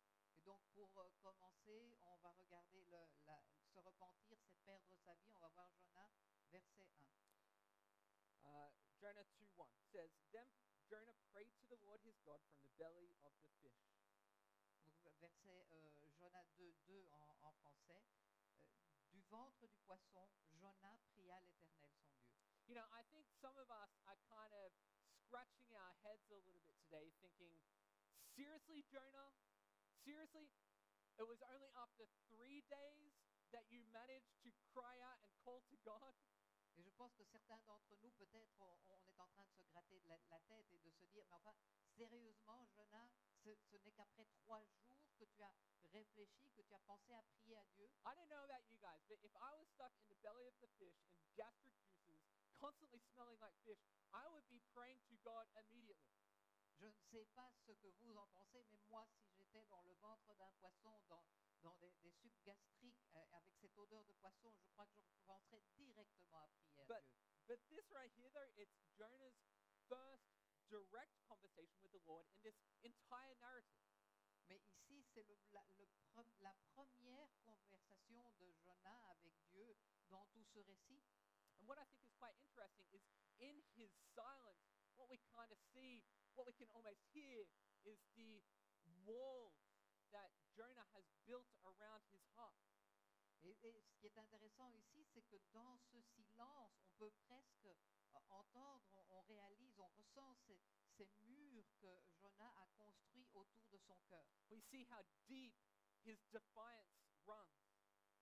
Et 0.42 0.44
donc, 0.44 0.60
pour 0.74 0.90
euh, 0.98 1.08
commencer, 1.22 1.96
on 2.02 2.18
va 2.18 2.32
regarder 2.32 2.84
le- 2.86 3.12
la- 3.28 3.44
se 3.72 3.78
repentir, 3.78 4.40
c'est 4.48 4.58
perdre 4.66 4.96
sa 5.06 5.14
vie. 5.14 5.32
On 5.36 5.38
va 5.38 5.50
voir 5.50 5.70
Jonas, 5.80 6.10
verset 6.50 6.88
1. 6.98 7.06
Uh, 8.44 8.72
Jonah 9.00 9.24
2 9.38 9.46
1 9.56 9.78
says, 9.92 10.10
Then 10.32 10.50
Jonah 10.90 11.14
prayed 11.32 11.54
to 11.60 11.68
the 11.68 11.76
Lord 11.76 12.02
his 12.02 12.18
God 12.26 12.42
from 12.50 12.60
the 12.64 12.70
belly 12.70 13.16
of 13.22 13.34
the 13.44 13.50
fish. 13.62 13.94
Donc, 15.04 15.14
verset 15.20 15.64
euh, 15.70 16.10
Jonas 16.18 16.48
2, 16.58 16.74
2 16.88 17.08
en, 17.12 17.38
en 17.42 17.52
français. 17.62 18.04
Euh, 18.58 19.06
du 19.12 19.22
ventre 19.30 19.68
du 19.68 19.78
poisson, 19.86 20.28
Jonas 20.60 20.98
pria 21.14 21.40
l'Éternel 21.42 21.94
son 21.94 22.10
Dieu. 22.16 22.34
You 22.66 22.74
know, 22.74 22.88
I 22.92 23.04
think 23.12 23.28
some 23.30 23.60
of 23.60 23.70
us 23.70 23.92
are 24.08 24.18
kind 24.28 24.54
of 24.56 24.74
scratching 25.24 25.76
our 25.76 25.94
heads 26.02 26.32
a 26.32 26.38
little 26.40 26.62
bit 26.62 26.80
today 26.82 27.12
thinking, 27.22 27.62
seriously, 28.34 28.82
Jonah? 28.90 29.36
Seriously? 30.04 30.50
It 31.20 31.28
was 31.30 31.42
only 31.54 31.70
after 31.78 32.10
three 32.34 32.66
days 32.70 33.14
that 33.54 33.70
you 33.70 33.86
managed 33.94 34.34
to 34.42 34.50
cry 34.74 34.98
out 35.06 35.22
and 35.22 35.30
call 35.38 35.62
to 35.70 35.78
God? 35.86 36.16
Et 36.78 36.82
je 36.82 36.90
pense 36.92 37.14
que 37.14 37.24
certains 37.26 37.60
d'entre 37.68 37.96
nous, 37.98 38.12
peut-être, 38.12 38.56
on, 38.60 38.80
on 38.88 39.06
est 39.06 39.20
en 39.20 39.28
train 39.28 39.46
de 39.46 39.52
se 39.52 39.62
gratter 39.64 40.00
de 40.00 40.08
la, 40.08 40.18
la 40.30 40.40
tête 40.48 40.66
et 40.72 40.80
de 40.80 40.90
se 40.90 41.06
dire, 41.06 41.26
mais 41.28 41.36
enfin, 41.36 41.54
sérieusement, 41.96 42.66
Jonas, 42.74 43.10
ce, 43.44 43.54
ce 43.70 43.76
n'est 43.78 43.92
qu'après 43.92 44.26
trois 44.26 44.64
jours 44.64 44.98
que 45.20 45.26
tu 45.26 45.44
as 45.44 45.54
réfléchi, 45.92 46.50
que 46.54 46.62
tu 46.62 46.74
as 46.74 46.80
pensé 46.80 47.14
à 47.14 47.22
prier 47.24 47.58
à 47.58 47.66
Dieu. 47.76 47.86
I 48.06 48.16
don't 48.16 48.30
know 48.30 48.42
about 48.44 48.66
you 48.70 48.78
guys, 48.80 49.04
but 49.08 49.20
if 49.22 49.36
I 49.36 49.54
was 49.54 49.68
stuck 49.76 49.92
in 50.00 50.08
the 50.08 50.16
belly 50.24 50.48
of 50.48 50.56
the 50.62 50.70
fish 50.80 50.96
in 51.14 51.30
gastric 51.36 51.76
juices, 51.84 52.24
constantly 52.56 53.02
smelling 53.14 53.38
like 53.42 53.58
fish, 53.66 53.84
I 54.14 54.28
would 54.30 54.48
be 54.50 54.62
praying 54.74 55.02
to 55.10 55.16
God 55.24 55.46
immediately. 55.60 56.31
Je 56.82 56.88
ne 56.88 56.94
sais 57.12 57.26
pas 57.36 57.54
ce 57.68 57.74
que 57.74 57.88
vous 58.02 58.18
en 58.18 58.26
pensez, 58.30 58.66
mais 58.72 58.80
moi, 58.90 59.08
si 59.22 59.30
j'étais 59.38 59.64
dans 59.68 59.84
le 59.84 59.94
ventre 60.02 60.34
d'un 60.34 60.52
poisson, 60.54 61.00
dans, 61.10 61.24
dans 61.62 61.76
des, 61.76 61.92
des 62.02 62.12
sucs 62.12 62.42
gastriques, 62.44 63.06
euh, 63.16 63.24
avec 63.34 63.54
cette 63.62 63.78
odeur 63.78 64.04
de 64.06 64.14
poisson, 64.14 64.52
je 64.52 64.64
crois 64.74 64.88
que 64.88 65.00
je 65.00 65.12
commencerais 65.14 65.62
directement 65.78 66.40
à 66.40 66.48
prier 66.48 66.80
à 66.80 66.86
But, 66.88 67.04
Dieu. 67.06 67.14
but 67.46 67.60
this 67.70 67.86
right 67.92 68.12
here, 68.18 68.32
though, 68.32 68.50
it's 68.58 68.74
Jonah's 68.98 69.38
first 69.88 70.26
direct 70.70 71.14
conversation 71.28 71.84
with 71.84 71.92
the 71.92 72.02
Lord 72.08 72.26
in 72.34 72.42
this 72.42 72.56
entire 72.82 73.36
narrative. 73.36 73.86
Mais 74.48 74.60
ici, 74.66 75.06
c'est 75.14 75.24
le- 75.24 75.38
la, 75.52 75.64
le 75.76 75.88
la 76.40 76.54
première 76.74 77.30
conversation 77.46 78.32
de 78.40 78.52
Jonas 78.66 79.02
avec 79.12 79.34
Dieu 79.52 79.78
dans 80.10 80.26
tout 80.34 80.44
ce 80.46 80.60
récit. 80.60 81.04
And 81.60 81.68
what 81.68 81.78
I 81.78 81.86
think 81.86 82.02
is 82.04 82.12
quite 82.18 82.36
interesting 82.42 82.88
is 82.92 83.02
in 83.40 83.62
his 83.76 83.92
silence, 84.16 84.66
what 84.98 85.10
we 85.10 85.20
kind 85.32 85.52
of 85.52 85.60
see, 85.74 86.04
what 86.36 86.48
we 86.48 86.54
can 86.54 86.70
almost 86.74 87.02
hear, 87.14 87.48
is 87.86 88.00
the 88.16 88.42
walls 89.06 89.58
that 90.12 90.32
Jonah 90.56 90.88
has 90.94 91.06
built 91.26 91.48
around 91.66 92.04
his 92.12 92.22
heart. 92.36 92.60
Et, 93.44 93.58
et 93.64 93.82
ce 93.82 93.96
qui 93.98 94.06
est 94.06 94.18
intéressant 94.18 94.70
ici, 94.70 95.06
c'est 95.14 95.24
que 95.24 95.38
dans 95.52 95.78
ce 95.92 96.00
silence, 96.02 96.78
on 96.84 96.92
peut 96.98 97.12
presque 97.26 97.66
euh, 97.66 98.20
entendre, 98.30 98.86
on, 98.94 99.18
on 99.18 99.22
réalise, 99.24 99.80
on 99.80 99.88
ressent 99.98 100.36
ces, 100.46 100.60
ces 100.98 101.10
murs 101.26 101.66
que 101.80 102.04
Jonas 102.22 102.54
a 102.62 102.68
construits 102.78 103.28
autour 103.34 103.66
de 103.72 103.78
son 103.78 103.98
cœur. 104.10 104.28
We 104.52 104.62
see 104.70 104.86
how 104.92 105.02
deep 105.28 105.56
his 106.06 106.18
defiance 106.32 107.02
runs. 107.26 107.58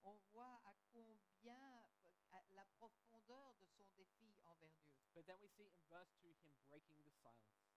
On 0.03 0.15
voit 0.31 0.61
à 0.65 0.73
combien 0.93 1.89
euh, 2.05 2.09
à 2.31 2.41
la 2.53 2.65
profondeur 2.77 3.55
de 3.59 3.65
son 3.67 3.85
défi 3.97 4.37
envers 4.45 4.71
Dieu. 4.79 4.95
But 5.13 5.25
then 5.25 5.37
we 5.41 5.49
see 5.49 5.63
in 5.67 5.75
verse 5.89 6.13
2 6.21 6.29
him 6.29 6.53
breaking 6.69 7.03
the 7.03 7.11
silence. 7.21 7.68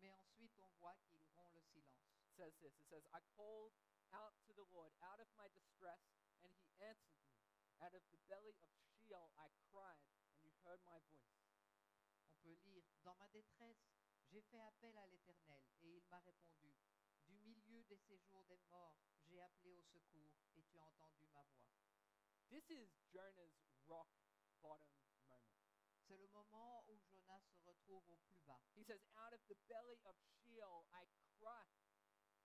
Mais 0.00 0.10
ensuite, 0.12 0.56
on 0.58 0.68
voit 0.80 0.96
qu'il 1.06 1.22
rompt 1.34 1.52
le 1.54 1.62
silence. 1.62 2.10
It 2.24 2.32
says 2.36 2.52
this 2.60 2.72
it 2.78 2.88
says, 2.88 3.04
I 3.12 3.20
called 3.36 3.72
out 4.12 4.34
to 4.46 4.52
the 4.52 4.66
Lord 4.72 4.92
out 5.02 5.20
of 5.20 5.28
my 5.36 5.48
distress, 5.52 6.00
and 6.42 6.52
he 6.56 6.72
answered 6.80 7.20
me. 7.20 7.36
Out 7.80 7.94
of 7.94 8.02
the 8.10 8.20
belly 8.28 8.56
of 8.60 8.70
Sheol 9.00 9.30
I 9.36 9.48
cried, 9.72 10.04
and 10.28 10.40
you 10.44 10.52
heard 10.64 10.80
my 10.84 10.98
voice. 11.08 11.36
On 12.24 12.32
peut 12.42 12.56
lire 12.64 12.84
Dans 13.04 13.14
ma 13.16 13.28
détresse, 13.28 13.88
j'ai 14.30 14.42
fait 14.42 14.60
appel 14.60 14.96
à 14.98 15.06
l'Éternel 15.06 15.64
et 15.80 15.96
il 15.96 16.06
m'a 16.08 16.20
répondu. 16.20 16.76
Du 17.26 17.36
milieu 17.38 17.82
des 17.84 17.96
séjours 17.96 18.44
des 18.44 18.58
morts, 18.68 18.96
j'ai 19.26 19.40
appelé 19.40 19.72
au 19.72 19.82
secours 19.82 20.34
et 20.54 20.62
tu 20.62 20.76
as 20.76 20.84
entendu 20.84 21.26
ma 21.32 21.42
voix. 21.54 21.70
This 22.50 22.68
is 22.70 22.88
Jonah's 23.12 23.56
rock 23.88 24.08
bottom. 24.62 24.99
C'est 26.10 26.16
le 26.16 26.26
moment 26.26 26.82
où 26.88 26.98
Jonas 27.08 27.38
se 27.54 27.60
retrouve 27.60 28.02
au 28.10 28.16
plus 28.26 28.40
bas. 28.44 28.58
He 28.74 28.82
says, 28.82 28.98
Out 29.14 29.32
of 29.32 29.46
the 29.46 29.54
belly 29.68 29.94
of 30.02 30.16
Sheol 30.42 30.82
I 30.92 31.06
cried. 31.38 31.86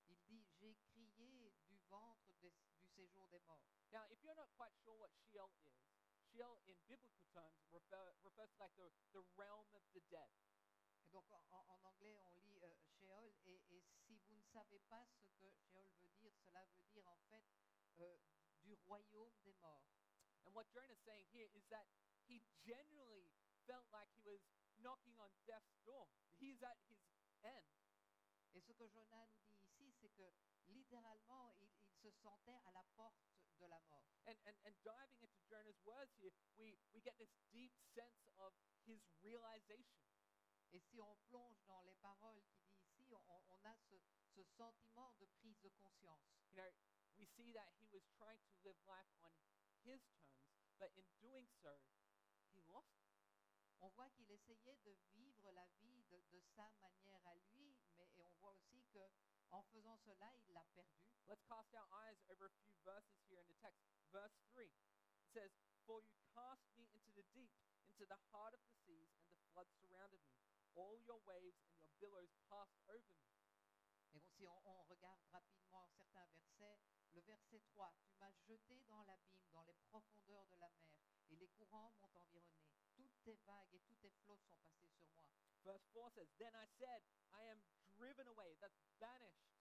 Il 0.07 0.21
dit 0.29 0.45
J'ai 0.61 0.75
crié 0.75 1.51
du 1.65 1.79
ventre 1.89 2.31
des- 2.41 2.53
du 2.77 2.87
séjour 2.89 3.27
des 3.29 3.39
morts. 3.39 3.63
Now, 3.89 4.05
if 4.11 4.21
you're 4.21 4.35
not 4.35 4.51
quite 4.55 4.71
sure 4.83 4.93
what 4.93 5.09
Sheol 5.31 5.49
is, 5.65 5.73
Sheol 6.29 6.61
in 6.67 6.77
biblical 6.85 7.25
terms 7.33 7.57
refer, 7.71 8.13
refers 8.21 8.51
to 8.53 8.59
like 8.59 8.75
the, 8.77 8.91
the 9.13 9.23
realm 9.35 9.65
of 9.73 9.81
the 9.93 10.01
dead. 10.11 10.29
Et 11.01 11.09
donc 11.09 11.25
en, 11.31 11.41
en- 11.49 11.79
anglais, 11.89 12.19
on 12.19 12.35
lit 12.35 12.59
euh, 12.61 12.75
Sheol. 12.99 13.33
Et, 13.45 13.63
et 13.71 13.81
si 14.05 14.19
vous 14.27 14.35
ne 14.35 14.43
savez 14.53 14.79
pas 14.81 15.07
ce 15.19 15.25
que 15.41 15.49
Sheol 15.49 15.89
veut 16.01 16.11
dire, 16.21 16.35
cela 16.45 16.63
veut 16.65 16.83
dire 16.93 17.07
en 17.07 17.17
fait 17.31 17.43
euh, 17.97 18.19
du 18.61 18.73
royaume 18.85 19.39
des 19.41 19.53
morts. 19.53 19.89
And 20.45 20.53
what 20.53 20.65
Jonah's 20.71 21.01
saying 21.03 21.25
here 21.33 21.49
is 21.55 21.63
that 21.69 21.87
he 22.27 22.43
genuinely 22.63 23.31
felt 23.67 23.85
like 23.91 24.09
he 24.15 24.21
was 24.25 24.41
knocking 24.81 25.17
on 25.19 25.29
death's 25.45 25.77
door. 25.85 26.07
He's 26.37 26.61
at 26.61 26.77
his 26.89 27.01
end. 27.43 27.65
Et 28.53 28.61
ce 28.61 28.71
que 28.71 28.87
Jonas 28.87 29.27
nous 29.35 29.45
dit 29.51 29.65
ici, 29.65 29.91
c'est 29.99 30.13
que 30.15 30.31
littéralement, 30.67 31.51
il, 31.59 31.69
il 31.83 31.95
se 31.97 32.09
sentait 32.23 32.59
à 32.65 32.71
la 32.71 32.83
porte 32.95 33.19
de 33.59 33.65
la 33.65 33.79
mort. 33.89 34.05
And, 34.27 34.37
and, 34.47 34.55
and 34.65 34.75
diving 34.83 35.21
into 35.21 35.41
Jonah's 35.49 35.79
words 35.83 36.11
here, 36.19 36.31
we, 36.57 36.77
we 36.93 37.01
get 37.01 37.17
this 37.17 37.29
deep 37.51 37.73
sense 37.93 38.29
of 38.37 38.53
his 38.87 39.01
realization. 39.21 40.01
Et 40.71 40.79
si 40.79 40.99
on 40.99 41.15
plonge 41.29 41.63
dans 41.67 41.81
les 41.83 41.95
paroles 42.01 42.41
qu'il 42.47 42.59
dit 42.63 42.81
ici, 42.81 43.13
on, 43.13 43.41
on 43.49 43.65
a 43.65 43.75
ce, 43.89 43.95
ce 44.33 44.43
sentiment 44.57 45.13
de 45.19 45.25
prise 45.39 45.59
de 45.61 45.69
conscience. 45.69 46.23
You 46.49 46.57
know, 46.57 46.71
we 47.17 47.25
see 47.25 47.51
that 47.53 47.69
he 47.79 47.87
was 47.91 48.03
trying 48.17 48.39
to 48.39 48.53
live 48.63 48.77
life 48.87 49.11
on 49.23 49.31
his 49.83 50.01
terms, 50.17 50.41
but 50.79 50.91
in 50.97 51.05
doing 51.21 51.47
so, 51.61 51.71
he 52.51 52.61
lost. 52.67 53.04
On 53.85 53.93
voit 53.93 54.09
qu'il 54.17 54.31
essayait 54.31 54.81
de 54.81 54.97
vivre 55.13 55.51
la 55.51 55.67
vie 55.77 56.01
de, 56.09 56.17
de 56.33 56.41
sa 56.57 56.65
manière 56.81 57.21
à 57.27 57.35
lui, 57.53 57.77
mais 57.93 58.09
et 58.17 58.25
on 58.25 58.33
voit 58.41 58.49
aussi 58.57 58.81
que 58.89 59.05
en 59.51 59.61
faisant 59.61 59.95
cela, 59.97 60.33
il 60.41 60.53
l'a 60.53 60.65
perdu. 60.73 61.05
Let's 61.27 61.45
cast 61.45 61.69
our 61.75 61.85
eyes 61.93 62.17
over 62.33 62.49
a 62.49 62.55
few 62.65 62.73
verses 62.81 63.21
here 63.29 63.37
in 63.37 63.45
the 63.45 63.53
text. 63.61 63.85
Verse 64.09 64.33
3 64.57 64.65
it 64.65 65.29
says, 65.29 65.53
For 65.85 66.01
you 66.01 66.17
cast 66.33 66.65
me 66.73 66.89
into 66.97 67.13
the 67.13 67.21
deep, 67.29 67.53
into 67.85 68.09
the 68.09 68.17
heart 68.33 68.57
of 68.57 68.65
the 68.65 68.73
seas, 68.89 69.13
and 69.21 69.37
the 69.37 69.45
floods 69.53 69.77
surrounded 69.77 70.25
me. 70.25 70.33
All 70.73 70.97
your 71.05 71.21
waves 71.21 71.61
and 71.69 71.77
your 71.77 71.93
billows 72.01 72.33
passed 72.49 72.81
over 72.89 73.13
me. 73.21 73.37
Et 74.01 74.17
donc, 74.17 74.25
si 74.33 74.47
on, 74.49 74.57
on 74.65 74.81
regarde 74.89 75.21
rapidement 75.29 75.85
certains 75.93 76.25
versets, 76.25 76.81
le 77.13 77.21
verset 77.21 77.61
3, 77.69 77.93
Tu 78.01 78.17
m'as 78.17 78.33
jeté 78.49 78.81
dans 78.89 79.03
l'abîme, 79.03 79.45
dans 79.53 79.63
les 79.69 79.77
profondeurs 79.93 80.47
de 80.49 80.57
la 80.57 80.69
mer, 80.73 80.97
et 81.29 81.35
les 81.35 81.49
courants 81.49 81.93
m'ont 82.01 82.09
environné. 82.17 82.74
Toutes 82.95 83.19
tes 83.23 83.37
vagues 83.45 83.73
et 83.73 83.81
tous 83.87 83.95
tes 83.95 84.11
flots 84.23 84.39
sont 84.47 84.57
passés 84.57 84.89
sur 84.89 85.07
moi. 85.15 85.29
Verse 85.63 85.85
4 85.93 86.11
says, 86.11 86.27
Then 86.39 86.53
I 86.55 86.65
said, 86.79 87.01
I 87.33 87.43
am 87.51 87.59
driven 87.97 88.27
away, 88.27 88.55
that's 88.61 88.79
banished 88.99 89.51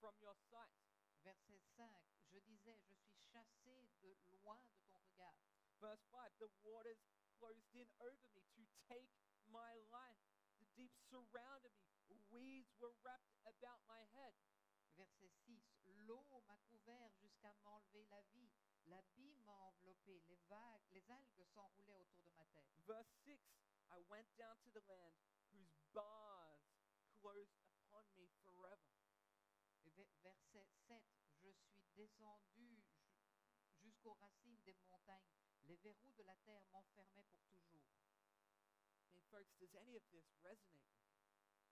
from 0.00 0.14
your 0.20 0.36
sight. 0.50 0.78
Verset 1.24 1.62
5, 1.76 1.88
Je 2.30 2.38
disais, 2.40 2.78
je 2.86 2.94
suis 2.94 3.16
chassé 3.32 3.88
de 4.02 4.14
loin 4.30 4.60
de 4.68 4.76
ton 4.86 5.00
regard. 5.08 5.40
Verse 5.80 6.04
5 6.12 6.32
The 6.38 6.50
waters 6.62 7.00
closed 7.40 7.72
in 7.74 7.88
over 8.00 8.28
me 8.34 8.44
to 8.56 8.62
take 8.88 9.08
my 9.48 9.80
life. 9.90 10.20
The 10.60 10.68
deep 10.76 10.92
surrounded 11.10 11.72
me. 12.08 12.20
Weeds 12.30 12.74
were 12.80 12.94
wrapped 13.02 13.32
about 13.46 13.80
my 13.88 14.04
head. 14.14 14.34
Verset 14.96 15.32
6, 15.46 15.64
L'eau 16.06 16.24
m'a 16.46 16.58
couvert 16.70 17.10
jusqu'à 17.20 17.52
m'enlever 17.64 18.04
la 18.10 18.22
vie. 18.34 18.52
L'abîme 18.86 19.42
m'a 19.44 19.56
enveloppé. 19.68 20.20
Les 20.28 20.38
vagues, 20.48 20.82
les 20.92 21.10
algues 21.10 21.44
s'enroulaient 21.54 21.96
autour 21.96 22.22
de 22.22 22.30
ma 22.32 22.46
tête. 22.48 22.68
Verse 22.86 23.08
6 23.24 23.40
I 23.90 24.00
went 24.10 24.26
down 24.36 24.56
to 24.60 24.70
the 24.70 24.80
land 24.86 25.14
whose 25.52 25.74
bars 25.92 26.60
closed 27.20 27.60
upon 27.72 28.04
me 28.16 28.26
forever. 28.42 28.92
Et 29.84 29.90
ve- 29.90 30.08
verset 30.22 30.66
7, 30.88 31.02
Je 31.42 31.50
suis 31.50 31.84
descendu 31.94 32.82
ju- 32.82 33.74
jusqu'aux 33.82 34.14
racines 34.14 34.60
des 34.64 34.74
montagnes. 34.88 35.32
Les 35.64 35.76
verrous 35.76 36.12
de 36.12 36.22
la 36.22 36.36
terre 36.44 36.64
m'enfermaient 36.72 37.26
pour 37.36 37.44
toujours. 37.50 37.82
I 39.04 39.12
mean, 39.12 39.22
folks, 39.30 39.54
does 39.58 39.74
any 39.76 39.96
of 39.96 40.02
this 40.10 40.24
resonate? 40.42 40.90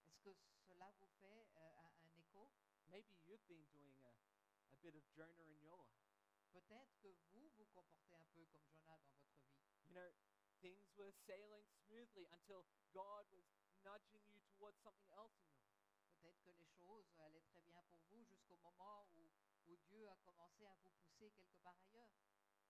Est-ce 0.06 0.20
que 0.20 0.34
cela 0.66 0.90
vous 0.98 1.08
fait 1.20 1.48
euh, 1.56 1.70
un, 1.78 1.92
un 2.04 2.16
écho? 2.18 2.50
Maybe 2.88 3.14
you've 3.26 3.46
been 3.48 3.64
doing 3.72 4.04
a, 4.04 4.72
a 4.72 4.76
bit 4.76 4.94
of 4.94 5.02
Jonah 5.14 5.44
in 5.44 5.60
your 5.60 5.76
life. 5.76 6.11
Peut-être 6.52 6.92
que 7.00 7.08
vous 7.32 7.48
vous 7.56 7.66
comportez 7.72 8.14
un 8.14 8.26
peu 8.34 8.44
comme 8.52 8.68
Jonas 8.68 9.00
dans 9.08 9.16
votre 9.16 9.32
vie. 9.40 9.56
You 9.84 9.92
know, 9.92 10.12
things 10.60 10.84
were 10.96 11.12
sailing 11.26 11.64
smoothly 11.88 12.28
until 12.32 12.64
God 12.92 13.24
was 13.32 13.44
nudging 13.82 14.22
you 14.28 14.40
towards 14.56 14.78
something 14.84 15.08
else 15.16 15.32
in 15.40 15.48
your 15.48 15.64
life. 15.64 15.88
Peut-être 16.20 16.40
que 16.44 16.52
les 16.52 16.68
choses 16.78 17.08
allaient 17.18 17.48
très 17.50 17.62
bien 17.62 17.82
pour 17.88 17.98
vous 18.10 18.22
jusqu'au 18.24 18.56
moment 18.56 19.08
où, 19.16 19.32
où 19.66 19.76
Dieu 19.88 20.08
a 20.08 20.16
commencé 20.24 20.64
à 20.66 20.76
vous 20.84 20.90
pousser 21.00 21.30
quelque 21.30 21.56
part 21.62 21.76
ailleurs. 21.78 22.12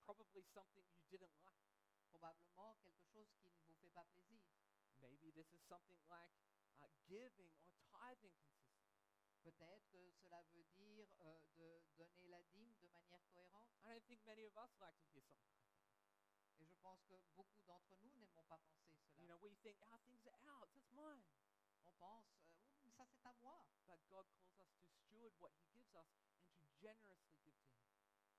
Probably 0.04 0.42
something 0.54 0.86
you 0.94 1.04
didn't 1.10 1.36
like. 1.44 1.66
Probablement 2.08 2.76
quelque 2.82 3.04
chose 3.12 3.30
qui 3.40 3.50
ne 3.50 3.60
vous 3.66 3.74
fait 3.74 3.90
pas 3.90 4.04
plaisir. 4.04 4.46
Maybe 5.00 5.32
this 5.32 5.52
is 5.52 5.60
something 5.68 5.98
like 6.08 6.32
uh, 6.80 6.86
giving 7.08 7.52
or 7.66 7.74
tithing 7.90 8.34
consistently. 8.38 8.71
Peut-être 9.42 9.88
que 9.90 10.10
cela 10.22 10.42
veut 10.54 10.64
dire 10.76 11.06
euh, 11.20 11.38
de 11.56 11.82
donner 11.96 12.28
la 12.28 12.42
dîme 12.54 12.74
de 12.80 12.86
manière 12.88 13.20
cohérente. 13.32 13.68
I 13.84 13.88
don't 13.88 14.06
think 14.06 14.22
many 14.24 14.44
of 14.46 14.56
us 14.56 14.70
like 14.80 14.96
to 15.00 15.06
hear 15.12 15.22
something. 15.24 15.58
Et 16.60 16.64
je 16.66 16.74
pense 16.76 17.02
que 17.04 17.14
beaucoup 17.34 17.60
d'entre 17.66 17.96
nous 17.96 18.10
n'aimons 18.10 18.30
pas 18.30 18.44
penser 18.44 18.72
cela. 18.86 19.02
You 19.18 19.26
know, 19.26 19.38
we 19.42 19.54
think 19.62 19.82
our 19.90 19.98
things 20.06 20.24
are 20.26 20.38
ours, 20.46 20.70
that's 20.72 20.90
mine. 20.92 21.24
On 21.84 21.92
pense, 21.98 22.26
euh, 22.84 22.90
but 23.88 23.98
God 24.08 24.26
calls 24.36 24.60
us 24.60 24.70
to 24.78 24.92
steward 25.02 25.32
what 25.40 25.50
He 25.58 25.66
gives 25.74 25.92
us 25.96 26.06
and 26.46 26.54
to 26.58 26.64
generously 26.80 27.36
give 27.44 27.58
to 27.58 27.72
Him. 27.82 27.90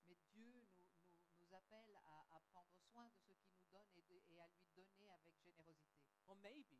Mais 0.07 0.15
Dieu 0.31 0.51
nous, 0.53 0.69
nous, 0.77 1.35
nous 1.39 1.53
appelle 1.53 1.95
à, 2.05 2.35
à 2.35 2.39
prendre 2.51 2.71
soin 2.91 3.09
de 3.09 3.19
ce 3.19 3.33
qu'il 3.33 3.51
nous 3.57 3.67
donne 3.71 3.91
et, 3.97 4.03
de- 4.03 4.23
et 4.29 4.39
à 4.39 4.47
lui 4.47 4.65
donner 4.71 5.09
avec 5.11 5.35
générosité. 5.43 5.99
Or 6.27 6.35
maybe, 6.37 6.79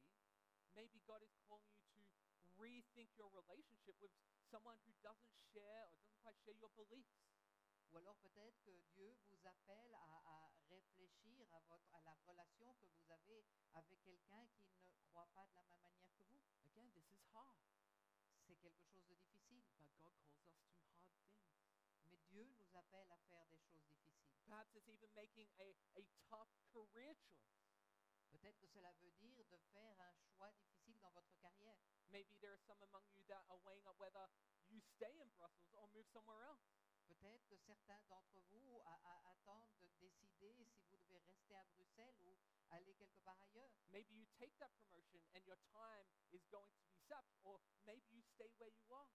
maybe 0.76 1.02
God 1.06 1.22
is 1.24 1.36
calling 1.48 1.76
you 1.76 2.06
to 2.16 2.23
rethink 2.64 3.12
your 3.20 3.28
relationship 3.36 4.00
with 4.00 4.12
someone 4.48 4.80
who 4.88 4.94
doesn't 5.04 5.36
share 5.52 5.84
or 5.92 6.00
doesn't 6.00 6.22
quite 6.24 6.40
share 6.48 6.56
your 6.56 6.72
beliefs. 6.80 7.20
Ou 7.92 7.98
alors 7.98 8.16
peut-être 8.24 8.58
que 8.64 8.72
Dieu 8.96 9.14
vous 9.30 9.42
appelle 9.46 9.94
à, 9.94 10.08
à 10.26 10.52
réfléchir 10.70 11.46
à, 11.54 11.60
votre, 11.68 11.94
à 11.94 12.02
la 12.02 12.16
relation 12.26 12.74
que 12.82 12.88
vous 12.88 13.12
avez 13.12 13.46
avec 13.74 14.02
quelqu'un 14.02 14.48
qui 14.56 14.64
ne 14.64 14.96
croit 15.12 15.30
pas 15.36 15.46
de 15.46 15.54
la 15.54 15.64
même 15.64 15.82
manière 15.82 16.10
que 16.16 16.24
vous. 16.24 16.42
Again, 16.66 16.90
this 16.96 17.06
is 17.12 17.22
hard, 17.36 17.60
C'est 18.48 18.56
quelque 18.56 18.82
chose 18.86 19.06
de 19.06 19.16
difficile. 19.16 19.62
but 19.78 19.78
God 19.78 19.94
calls 20.00 20.18
us 20.18 20.34
to 20.34 20.50
hard 20.50 20.74
things. 20.82 21.06
Mais 22.10 22.18
Dieu 22.32 22.48
nous 22.58 22.76
appelle 22.76 23.12
à 23.12 23.18
faire 23.30 23.46
des 23.48 23.60
choses 23.70 23.86
difficiles. 23.86 24.40
Perhaps 24.48 24.74
it's 24.76 24.88
even 24.90 25.14
making 25.14 25.48
a, 25.60 25.70
a 26.00 26.04
tough 26.30 26.50
career 26.74 27.14
choice. 27.30 27.63
Peut-être 28.34 28.60
que 28.60 28.68
cela 28.74 28.92
veut 29.00 29.12
dire 29.22 29.46
de 29.46 29.58
faire 29.74 30.00
un 30.02 30.14
choix 30.36 30.52
difficile 30.54 31.00
dans 31.00 31.12
votre 31.12 31.34
carrière. 31.40 31.78
Maybe 32.10 32.38
there 32.42 32.52
are 32.54 32.60
some 32.68 32.82
among 32.84 33.06
you 33.14 33.24
that 33.30 33.46
are 33.50 33.60
weighing 33.66 33.86
up 33.88 33.98
whether 34.00 34.28
you 34.70 34.82
stay 34.96 35.22
in 35.22 35.30
Brussels 35.38 35.72
or 35.74 35.88
move 35.90 36.08
somewhere 36.14 36.42
else. 36.44 36.62
Peut-être 37.08 37.46
que 37.48 37.58
certains 37.68 38.02
d'entre 38.10 38.42
vous 38.50 38.82
a- 38.86 39.00
a- 39.04 39.32
attendent 39.32 39.78
de 39.80 39.88
décider 40.00 40.56
si 40.56 40.82
vous 40.90 40.98
devez 40.98 41.20
rester 41.20 41.56
à 41.56 41.64
Bruxelles 41.66 42.16
ou 42.22 42.38
aller 42.70 42.96
quelque 42.96 43.20
part 43.20 43.40
ailleurs. 43.42 43.72
Maybe 43.92 44.14
you 44.16 44.26
take 44.40 44.58
that 44.58 44.72
promotion 44.78 45.22
and 45.36 45.42
your 45.46 45.58
time 45.72 46.08
is 46.32 46.42
going 46.50 46.72
to 46.74 46.84
be 46.84 46.96
sapped, 47.08 47.38
or 47.44 47.62
maybe 47.86 48.08
you 48.12 48.24
stay 48.36 48.52
where 48.58 48.72
you 48.74 48.94
are. 48.94 49.10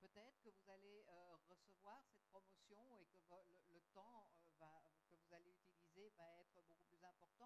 Peut-être 0.00 0.40
que 0.42 0.50
vous 0.50 0.70
allez 0.70 1.04
euh, 1.08 1.36
recevoir 1.48 2.04
cette 2.10 2.24
promotion 2.26 2.98
et 2.98 3.06
que 3.06 3.18
vo- 3.28 3.42
le, 3.48 3.58
le 3.72 3.82
temps 3.94 4.28
euh, 4.46 4.52
va- 4.58 4.82
que 5.08 5.16
vous 5.16 5.34
allez 5.34 5.52
utiliser 5.52 6.10
va 6.10 6.40
être 6.42 6.62
beaucoup 6.68 6.93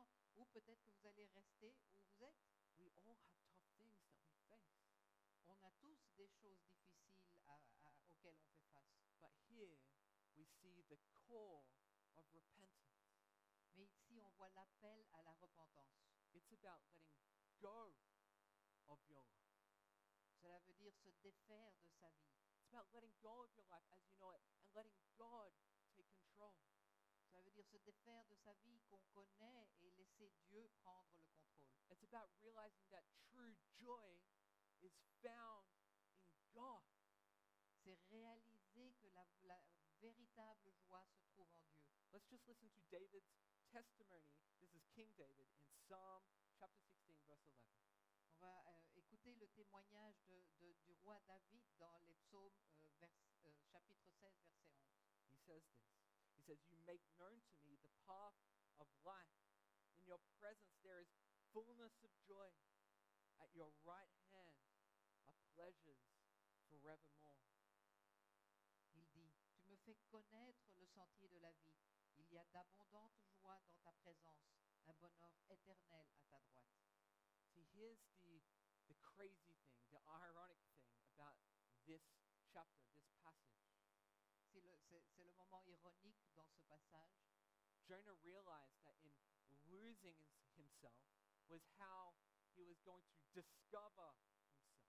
plus 0.05 0.19
important. 0.21 0.37
Ou 0.37 0.45
peut-être 0.47 0.83
que 0.83 0.91
vous 0.91 1.07
allez 1.07 1.27
rester 1.35 1.75
où 1.83 1.97
vous 1.99 2.23
êtes. 2.23 2.37
We 2.79 2.91
all 2.97 3.17
have 3.19 3.19
tough 3.51 3.65
things 3.77 3.99
that 4.07 4.21
we 4.23 4.39
face. 4.49 4.79
On 5.49 5.61
a 5.63 5.71
tous 5.81 5.99
des 6.17 6.29
choses 6.29 6.61
difficiles 6.69 7.35
à- 7.47 7.61
à- 7.83 7.93
auxquelles 8.07 8.37
on 8.39 8.47
fait 8.49 8.63
face. 8.73 8.95
But 9.21 9.33
here 9.49 9.79
we 10.37 10.45
see 10.47 10.83
the 10.89 10.99
core 11.27 11.65
of 12.17 12.25
repentance. 12.33 13.09
Mais 13.75 13.85
ici, 13.87 14.21
on 14.21 14.31
voit 14.31 14.49
l'appel 14.51 15.07
à 15.13 15.23
la 15.23 15.33
repentance. 15.35 15.99
It's 16.35 16.53
about 16.53 16.81
letting 16.93 17.19
go 17.61 17.97
of 18.89 19.01
your 19.09 19.25
life. 19.25 19.59
Cela 20.41 20.59
veut 20.61 20.75
dire 20.75 20.95
se 20.95 21.11
défaire 21.23 21.73
de 21.83 21.89
sa 21.89 22.11
vie. 22.11 22.31
It's 22.55 22.69
about 22.73 22.93
letting 22.93 23.15
go 23.21 23.43
of 23.43 23.53
your 23.57 23.67
life 23.67 23.87
as 23.91 24.05
you 24.07 24.15
know 24.19 24.33
it 24.33 24.43
and 24.63 24.73
letting 24.75 24.97
God 25.17 25.53
take 25.97 26.09
control. 26.13 26.55
Cela 27.39 27.45
veut 27.45 27.53
dire 27.53 27.67
se 27.71 27.77
défaire 27.79 28.27
de 28.27 28.35
sa 28.35 28.53
vie 28.67 28.81
qu'on 28.91 29.01
connaît 29.15 29.69
et 29.83 29.93
laisser 29.93 30.29
Dieu 30.49 30.69
prendre 30.83 31.09
le 31.15 31.23
contrôle. 31.23 31.63
It's 31.89 32.03
about 32.03 32.29
realizing 32.43 32.89
that 32.91 33.05
true 33.31 33.55
joy 33.79 34.19
is 34.83 34.91
found 35.23 35.71
in 36.33 36.43
God. 36.53 36.83
C'est 37.85 37.95
réaliser 38.11 38.93
que 39.01 39.07
la, 39.15 39.25
la 39.45 39.63
véritable 40.01 40.73
joie 40.83 41.07
se 41.15 41.21
trouve 41.31 41.47
en 41.55 41.63
Dieu. 41.71 41.87
Let's 42.13 42.27
just 42.29 42.45
listen 42.49 42.71
to 42.71 42.81
David's 42.91 43.31
testimony. 43.71 44.35
This 44.59 44.75
is 44.75 44.83
King 44.97 45.15
David 45.17 45.47
in 45.61 45.71
Psalm 45.87 46.25
chapter 46.59 46.83
16, 47.07 47.23
verse 47.29 47.47
11. 47.55 47.71
On 48.33 48.37
va 48.41 48.65
euh, 48.67 48.81
écouter 48.97 49.37
le 49.37 49.47
témoignage 49.51 50.17
de- 50.27 50.45
de- 50.59 50.75
du 50.83 50.93
roi 51.05 51.21
David 51.29 51.63
dans 51.79 51.99
les 52.01 52.15
psaumes 52.15 52.59
euh, 52.83 52.91
vers- 52.99 53.15
euh, 53.45 53.53
chapitre 53.71 54.11
16, 54.11 54.35
verset 54.43 54.67
11. 54.75 54.83
He 55.31 55.37
says 55.47 55.63
this. 55.77 55.98
Says, 56.49 56.65
You 56.73 56.81
make 56.89 57.05
known 57.21 57.45
to 57.45 57.57
me 57.61 57.77
the 57.85 57.93
path 58.09 58.33
of 58.81 58.89
life. 59.05 59.37
In 59.93 60.01
your 60.09 60.17
presence 60.41 60.81
there 60.81 60.97
is 60.97 61.13
fullness 61.53 62.01
of 62.01 62.09
joy. 62.25 62.49
At 63.37 63.53
your 63.53 63.69
right 63.85 64.17
hand 64.33 64.57
are 65.29 65.37
pleasures 65.53 66.01
forevermore. 66.73 67.37
Il 68.97 69.05
dit, 69.13 69.29
Tu 69.53 69.61
me 69.69 69.77
fais 69.85 70.01
connaître 70.09 70.73
le 70.81 70.89
sentier 70.89 71.29
de 71.29 71.37
la 71.37 71.53
vie. 71.53 71.77
Il 72.17 72.25
y 72.33 72.41
a 72.41 72.49
d'abondantes 72.49 73.21
joies 73.37 73.61
dans 73.69 73.77
ta 73.85 73.93
présence, 74.01 74.49
un 74.89 74.97
bonheur 75.05 75.37
éternel 75.53 76.09
à 76.17 76.25
ta 76.33 76.41
droite. 76.49 76.73
See, 77.53 77.69
here's 77.77 78.01
the, 78.25 78.41
the 78.89 78.97
crazy 79.05 79.53
thing, 79.69 79.85
the 79.93 80.01
ironic 80.09 80.65
thing 80.73 80.97
about 81.13 81.37
this 81.85 82.01
chapter, 82.49 82.89
this. 82.89 82.98
C'est 84.89 85.05
le, 85.23 85.33
moment 85.33 85.63
ironique 85.67 86.25
dans 86.35 86.49
ce 86.49 86.61
passage. 86.63 87.21
Jonah 87.87 88.17
realized 88.25 88.81
that 88.85 88.97
in 89.05 89.13
losing 89.69 90.17
himself 90.57 91.05
was 91.49 91.61
how 91.77 92.17
he 92.57 92.65
was 92.65 92.81
going 92.85 93.05
to 93.05 93.17
discover 93.37 94.17
himself. 94.33 94.89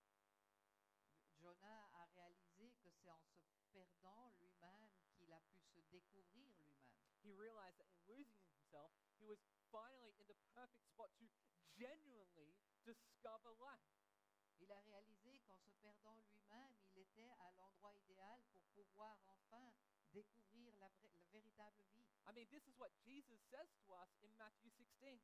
Jonah 1.36 1.84
a 2.00 2.04
réalisé 2.16 2.72
que 2.80 2.88
c'est 2.90 3.10
en 3.10 3.20
se 3.20 3.40
perdant 3.72 4.32
lui-même 4.40 4.88
qu'il 5.16 5.32
a 5.32 5.40
pu 5.52 5.60
se 5.60 5.80
découvrir 5.92 6.48
lui-même. 6.56 6.96
He 7.22 7.32
realized 7.32 7.76
that 7.78 7.88
in 7.92 8.00
losing 8.08 8.40
himself, 8.48 8.92
he 9.18 9.26
was 9.26 9.38
finally 9.70 10.16
in 10.16 10.26
the 10.28 10.36
perfect 10.54 10.88
spot 10.88 11.12
to 11.20 11.28
genuinely 11.76 12.56
discover 12.84 13.52
life. 13.60 14.00
Il 14.60 14.72
a 14.72 14.80
réalisé 14.80 15.40
qu'en 15.46 15.56
se 15.58 15.70
perdant 15.80 16.16
lui-même, 16.16 16.72
il 16.88 16.98
était 16.98 17.30
à 17.40 17.52
l'endroit 17.52 17.94
idéal 17.94 18.40
pour 18.52 18.62
pouvoir 18.72 19.16
enfin 19.26 19.72
découvrir 20.12 20.74
la, 20.78 20.88
vraie- 20.88 21.12
la 21.18 21.26
véritable 21.28 21.82
vie. 21.94 22.06
I 22.26 22.32
mean, 22.32 22.48
this 22.50 22.66
is 22.66 22.76
what 22.78 22.90
Jesus 23.04 23.40
says 23.50 23.68
to 23.86 23.94
us 23.94 24.10
in 24.22 24.30
Matthew 24.36 24.70
16. 25.00 25.20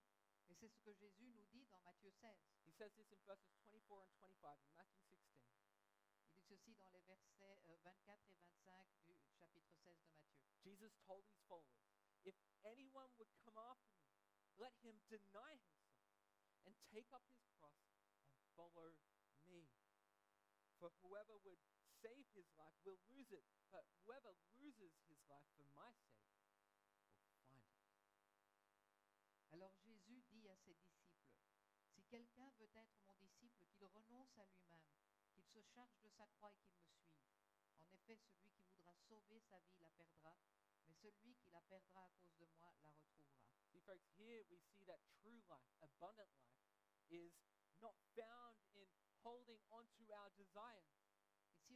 Et 0.49 0.55
c'est 0.55 0.69
ce 0.69 0.79
que 0.81 0.93
Jésus 0.95 1.29
nous 1.35 1.45
dit 1.53 1.67
dans 1.67 1.79
Matthieu 1.81 2.11
16. 2.11 2.39
He 2.67 2.73
says 2.73 2.93
this 2.95 3.11
in 3.13 3.21
verses 3.27 3.51
24 3.71 4.03
and 4.07 4.15
25 4.21 4.59
in 4.65 4.75
Matthew 4.77 5.01
16. 5.03 5.19
Il 6.23 6.31
dit 6.33 6.43
ceci 6.49 6.75
dans 6.77 6.89
les 6.91 7.01
versets 7.03 7.59
euh, 7.69 7.77
24 7.83 8.21
et 8.31 8.35
25 8.37 8.87
du 9.07 9.19
chapitre 9.39 9.75
16 9.85 9.99
de 9.99 10.07
Matthieu. 10.09 10.39
Jesus 10.63 10.93
told 11.07 11.25
his 11.31 11.43
followers, 11.49 11.83
If 12.25 12.35
anyone 12.65 13.11
would 13.19 13.31
come 13.45 13.59
after 13.59 13.95
me, 13.99 14.15
let 14.59 14.73
him 14.83 14.99
deny 15.09 15.55
himself 15.59 16.11
and 16.67 16.75
take 16.91 17.13
up 17.13 17.23
his 17.31 17.43
cross 17.59 17.79
and 17.91 18.39
follow 18.57 18.95
me. 19.47 19.69
For 20.79 20.91
whoever 21.03 21.37
would 21.45 21.59
save 22.07 22.31
his 22.39 22.47
life 22.55 22.79
will 22.87 22.99
lose 23.11 23.35
it, 23.35 23.43
but 23.75 23.83
whoever 23.99 24.31
loses 24.63 24.95
his 25.11 25.19
life 25.27 25.43
for 25.59 25.67
my 25.75 25.91
sake 26.07 26.23
will 26.39 26.55
find 27.51 27.67
it. 27.67 27.83
Alors 29.51 29.75
Jésus 29.83 30.23
dit 30.31 30.47
à 30.47 30.55
ses 30.55 30.75
disciples, 30.75 31.27
Si 31.91 32.05
quelqu'un 32.07 32.47
veut 32.61 32.71
être 32.77 32.95
mon 33.03 33.17
disciple, 33.19 33.67
qu'il 33.75 33.89
renonce 33.91 34.39
à 34.39 34.47
lui-même, 34.47 34.87
qu'il 35.35 35.43
se 35.51 35.61
charge 35.75 35.99
de 35.99 36.09
sa 36.11 36.27
croix 36.39 36.55
et 36.55 36.69
qu'il 36.71 36.87
me 36.87 37.03
suive. 37.11 37.35
En 37.83 37.91
effet, 37.91 38.15
celui 38.15 38.53
qui 38.53 38.63
voudra 38.63 38.95
sauver 39.09 39.41
sa 39.41 39.59
vie 39.59 39.79
la 39.81 39.91
perdra, 39.91 40.39
mais 40.87 40.95
celui 40.95 41.35
qui 41.43 41.51
la 41.51 41.63
perdra 41.63 42.05
à 42.05 42.11
cause 42.23 42.37
de 42.37 42.47
moi 42.55 42.73
la 42.83 42.91
retrouvera. 42.91 43.43
See, 43.73 43.81
folks, 43.81 44.07
here 44.17 44.45
we 44.49 44.61
see 44.71 44.85
that 44.87 45.03
true 45.19 45.43
life, 45.49 45.75
abundant 45.83 46.31
life, 46.39 46.71
is 47.11 47.35
not 47.83 47.97
found 48.15 48.63
in 48.79 48.87
holding 49.25 49.59
on 49.73 49.83
to 49.99 50.05
our 50.15 50.31
desires. 50.39 51.06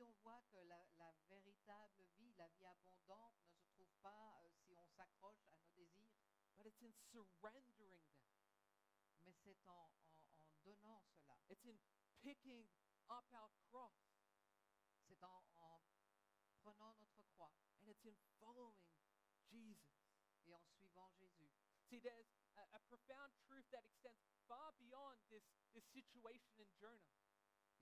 Ici, 0.01 0.07
on 0.09 0.13
voit 0.23 0.41
que 0.51 0.57
la, 0.57 0.83
la 0.97 1.13
véritable 1.29 2.03
vie, 2.17 2.33
la 2.39 2.49
vie 2.49 2.65
abondante, 2.65 3.35
ne 3.45 3.51
se 3.53 3.67
trouve 3.67 3.93
pas 4.01 4.41
euh, 4.41 4.51
si 4.65 4.75
on 4.75 4.87
s'accroche 4.97 5.45
à 5.53 5.59
nos 5.59 5.69
désirs, 5.73 6.17
but 6.57 6.65
it's 6.67 6.81
in 6.81 6.91
surrendering 7.13 8.01
them. 8.09 8.33
mais 9.21 9.35
c'est 9.45 9.59
en, 9.67 9.93
en- 10.07 10.25
en 10.39 10.47
donnant 10.65 11.03
cela. 11.03 11.37
It's 11.51 11.67
in 11.67 11.77
picking 12.23 12.67
up 13.11 13.27
our 13.35 13.51
cross, 13.69 13.93
C'est 15.07 15.23
en, 15.23 15.45
en 15.59 15.83
prenant 16.63 16.95
notre 16.95 17.23
croix 17.35 17.53
and 17.83 17.87
it's 17.91 18.07
in 18.07 18.17
following 18.39 18.81
Jesus. 19.51 19.85
et 20.47 20.55
en 20.55 20.65
suivant 20.79 21.13
Jésus. 21.19 21.53
See, 21.91 22.01
there's 22.01 22.25
a, 22.57 22.63
a 22.77 22.81
profound 22.89 23.35
truth 23.47 23.67
that 23.71 23.85
extends 23.85 24.25
far 24.49 24.73
beyond 24.79 25.19
this, 25.29 25.45
this 25.75 25.85
situation 25.93 26.57
in 26.59 26.73
Jonah. 26.81 27.13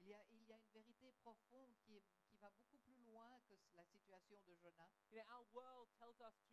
Il 0.00 0.06
y 0.08 0.14
a, 0.14 0.24
il 0.30 0.44
y 0.46 0.52
a 0.52 0.58
une 0.58 0.70
vérité 0.70 1.12
profonde 1.12 1.74
qui, 1.84 1.96
est- 1.96 2.04
qui 2.30 2.36
va 2.38 2.50
beaucoup 2.50 2.78
plus 2.78 2.94
loin 2.96 3.40
que 3.48 3.54
la 3.74 3.84
situation 3.84 4.40
de 4.42 4.54
Jonas. 4.56 4.90
You 5.10 5.18
know, 5.18 5.24
our 5.28 5.46
world 5.52 5.88
tells 5.98 6.20
us 6.20 6.34
to 6.42 6.50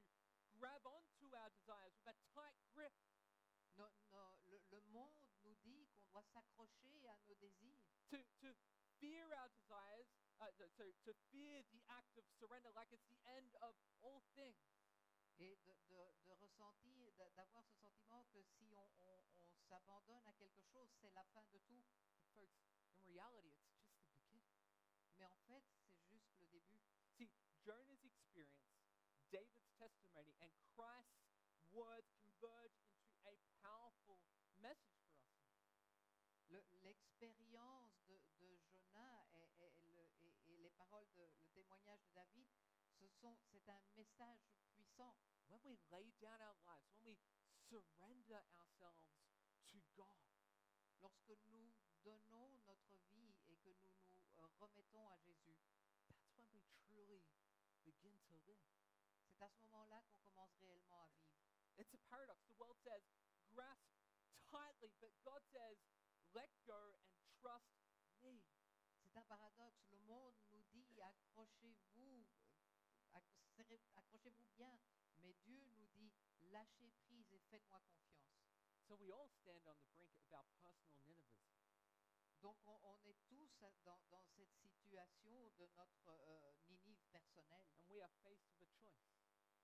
grab 0.58 0.86
onto 0.86 1.34
our 1.36 1.49
desires 1.51 1.93
with 1.97 2.08
a 2.08 2.15
tight 2.34 2.58
grip, 2.73 2.93
No- 3.77 3.91
no- 4.10 4.38
le, 4.45 4.60
le 4.69 4.81
monde 4.81 5.21
nous 5.43 5.55
dit 5.55 5.88
qu'on 5.88 6.05
doit 6.05 6.23
s'accrocher 6.34 7.08
à 7.08 7.17
nos 7.27 7.36
désirs, 7.36 7.77
to, 8.10 8.17
to 8.39 8.53
fear 8.99 9.27
our 9.34 9.49
desires, 9.49 10.08
uh, 10.39 10.51
to, 10.58 10.69
to, 10.69 10.93
to 11.03 11.13
fear 11.31 11.63
the 11.71 11.84
act 11.88 12.17
of 12.17 12.25
surrender 12.39 12.71
like 12.73 12.91
it's 12.93 13.05
the 13.08 13.19
end 13.25 13.53
of 13.62 13.75
all 14.01 14.21
things. 14.34 14.63
et 15.38 15.58
de, 15.65 15.73
de- 15.89 16.15
de 16.23 16.31
ressentir, 16.31 17.12
d'a- 17.17 17.29
d'avoir 17.31 17.65
ce 17.67 17.75
sentiment 17.75 18.23
que 18.31 18.41
si 18.58 18.73
on, 18.73 18.89
on- 18.99 19.23
on 19.41 19.49
s'abandonne 19.67 20.25
à 20.27 20.34
quelque 20.34 20.63
chose, 20.71 20.89
c'est 21.01 21.12
la 21.12 21.25
fin 21.25 21.45
de 21.51 21.58
tout. 21.60 21.84
Folks, 22.34 22.53
reality, 23.15 23.56
it's 23.56 23.71
just 23.71 23.95
the 23.95 24.12
beginning. 24.12 24.51
Mais 25.17 25.25
fait, 25.47 25.63
c'est 26.10 26.17
juste 26.19 26.38
le 26.38 26.47
début. 26.47 26.82
See, 27.17 27.32
Jonah's 27.63 28.04
experience, 28.04 28.75
David's 29.32 29.71
testimony, 29.78 30.36
and 30.41 30.51
Christ's 30.75 31.23
words 31.71 32.12
converge 32.19 32.75
into 32.84 33.15
a 33.25 33.38
powerful 33.62 34.19
message 34.58 35.08
for 35.15 35.23
us. 35.32 35.56
Le- 36.49 36.65
L'expérience 36.84 37.95
de, 38.08 38.21
de 38.38 38.60
Jonas 38.69 39.25
et, 39.34 39.49
et 39.60 39.71
le- 39.95 40.12
et- 40.19 40.36
et 40.45 40.58
les 40.58 40.69
paroles, 40.71 41.08
de, 41.15 41.23
le 41.39 41.47
témoignage 41.54 42.01
de 42.04 42.10
David, 42.13 42.47
ce 42.99 43.06
c'est 43.51 43.69
un 43.69 43.82
message 43.95 44.45
puissant. 44.73 45.15
When 45.47 45.62
we 45.63 45.78
lay 45.91 46.12
down 46.19 46.41
our 46.41 46.56
lives, 46.65 46.89
when 46.91 47.06
we 47.06 47.17
surrender 47.69 48.43
ourselves 48.58 48.99
to 49.71 49.82
God, 49.95 50.19
Lorsque 51.01 51.30
nous 51.45 51.75
donnons 52.06 52.54
notre 52.68 52.96
vie 53.10 53.34
et 53.50 53.58
que 53.58 53.72
nous 53.82 53.89
nous 53.98 54.22
euh, 54.38 54.48
remettons 54.60 55.10
à 55.10 55.18
Jésus, 55.26 55.58
that's 56.08 56.30
when 56.38 56.48
we 56.54 56.62
truly 56.86 57.24
begin 57.84 58.13
to 58.30 58.36
live. 58.46 58.62
c'est 59.34 59.44
à 59.44 59.50
ce 59.50 59.60
moment-là 59.63 60.04
qu'on 60.08 60.20
commence 60.20 60.54
réellement 60.62 61.02
à 61.02 61.10
vivre. 61.18 61.41
It's 61.80 61.94
a 61.96 61.98
paradox. 62.10 62.39
The 62.48 62.54
world 62.60 62.78
says, 62.86 63.02
grasp 63.50 63.89
tightly, 64.52 64.94
but 65.02 65.12
God 65.24 65.41
says, 65.52 65.78
let 66.34 66.50
go 66.68 66.94
and 67.18 67.26
trust 67.41 67.74
me. 68.22 68.39
C'est 69.02 69.18
un 69.18 69.26
paradoxe. 69.26 69.82
Le 69.89 69.98
monde 70.06 70.36
nous 70.52 70.63
dit 70.72 71.02
accrochez-vous, 71.02 72.24
euh, 73.15 73.20
accrochez-vous 73.96 74.46
bien. 74.56 74.78
Mais 75.18 75.34
Dieu 75.44 75.65
nous 75.76 75.88
dit 75.88 76.13
lâchez 76.52 76.91
prise 77.08 77.34
et 77.34 77.39
faites-moi 77.50 77.82
confiance. 77.89 78.46
So 78.88 78.96
we 78.96 79.12
all 79.12 79.28
stand 79.41 79.65
on 79.65 79.76
the 79.82 79.89
brink 79.98 80.13
of 80.22 80.32
our 80.32 80.46
personal 80.62 81.02
Ninevehs. 81.04 81.64
Donc 82.45 82.62
on, 82.67 82.77
on 82.84 82.97
est 83.10 83.17
tous 83.25 83.49
dans, 83.60 83.73
dans 83.84 83.97
cette 84.08 84.53
situation 84.62 85.49
de 85.58 85.65
notre 85.75 86.10
euh, 86.10 86.53
Ninive 86.69 87.01
personnelle 87.12 87.65
And 87.73 87.89
we 87.89 87.99
are 88.03 88.12
faced 88.21 88.45
with 88.60 88.62
a 88.62 88.69
choice. 88.77 89.01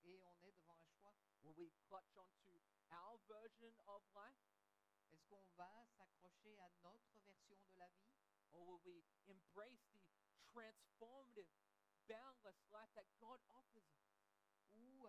et 0.01 0.19
on 0.25 0.41
est 0.41 0.51
devant 0.53 0.79
un 0.81 0.89
choix. 0.99 1.13
Will 1.43 1.53
we 1.59 1.69
clutch 1.87 2.17
onto 2.17 2.57
our 2.89 3.19
version 3.29 3.71
of 3.85 4.01
life, 4.15 4.41
Est-ce 5.13 5.23
qu'on 5.29 5.45
va 5.55 5.85
s'accrocher 5.95 6.57
à 6.57 6.71
notre 6.81 7.19
version 7.19 7.61
de 7.69 7.77
la 7.77 7.87
vie? 7.89 8.17
Or 8.49 8.65
will 8.65 8.81
we 8.83 9.03
embrace 9.27 9.85
the 9.93 10.01
transformative, 10.49 11.45
boundless 12.07 12.65
life 12.71 12.89
that 12.95 13.05
God 13.19 13.39
offers 13.53 13.85
us? 13.93 14.09
ou 14.73 15.07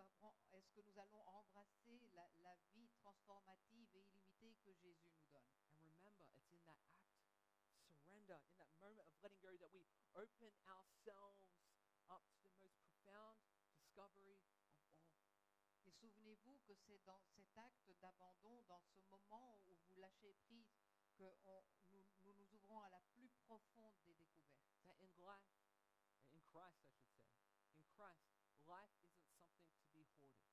est-ce 0.51 0.69
que 0.73 0.81
nous 0.81 0.99
allons 0.99 1.25
embrasser 1.25 1.99
la, 2.13 2.29
la 2.43 2.55
vie 2.75 2.89
transformative 3.01 3.89
et 3.95 4.05
illimitée 4.11 4.53
que 4.61 4.73
Jésus 4.75 5.09
nous 5.17 5.25
donne? 5.31 5.49
And 5.71 5.81
remember, 5.81 6.27
it's 6.35 6.51
in 6.53 6.61
that 6.67 6.77
surrender, 8.23 8.39
in 8.47 8.57
that 8.57 8.71
moment 8.79 9.07
of 9.07 9.15
letting 9.21 9.39
go, 9.41 9.55
that 9.57 9.71
we 9.73 9.85
open 10.15 10.51
ourselves 10.67 11.43
up 12.09 12.23
to 12.31 12.39
the 12.41 12.49
most 12.55 12.75
profound 12.79 13.39
discovery 13.67 14.31
of 14.31 14.39
all. 14.47 14.71
Et 15.85 15.91
souvenez-vous 15.91 16.59
que 16.59 16.73
c'est 16.73 16.99
dans 17.05 17.21
cet 17.35 17.57
acte 17.57 17.91
d'abandon, 17.99 18.63
dans 18.63 18.81
ce 18.95 19.01
moment 19.01 19.59
où 19.65 19.75
vous 19.87 19.95
lâchez 19.95 20.33
prise, 20.33 20.71
que 21.17 21.29
on- 21.43 21.63
nous, 21.89 22.05
nous 22.21 22.33
nous 22.33 22.53
ouvrons 22.55 22.79
à 22.81 22.89
la 22.89 23.01
plus 23.01 23.29
profonde 23.45 23.99
des 24.05 24.13
découvertes. 24.13 24.63
That 24.85 24.95
in 25.01 25.15
life, 25.17 25.59
in 26.31 26.39
Christ, 26.41 26.79
I 26.87 26.95
should 26.95 27.15
say, 27.27 27.43
in 27.75 27.83
Christ, 27.85 28.23
life 28.65 28.91
isn't 29.01 29.27
something 29.35 29.75
to 29.81 29.89
be 29.91 30.05
hoarded. 30.17 30.47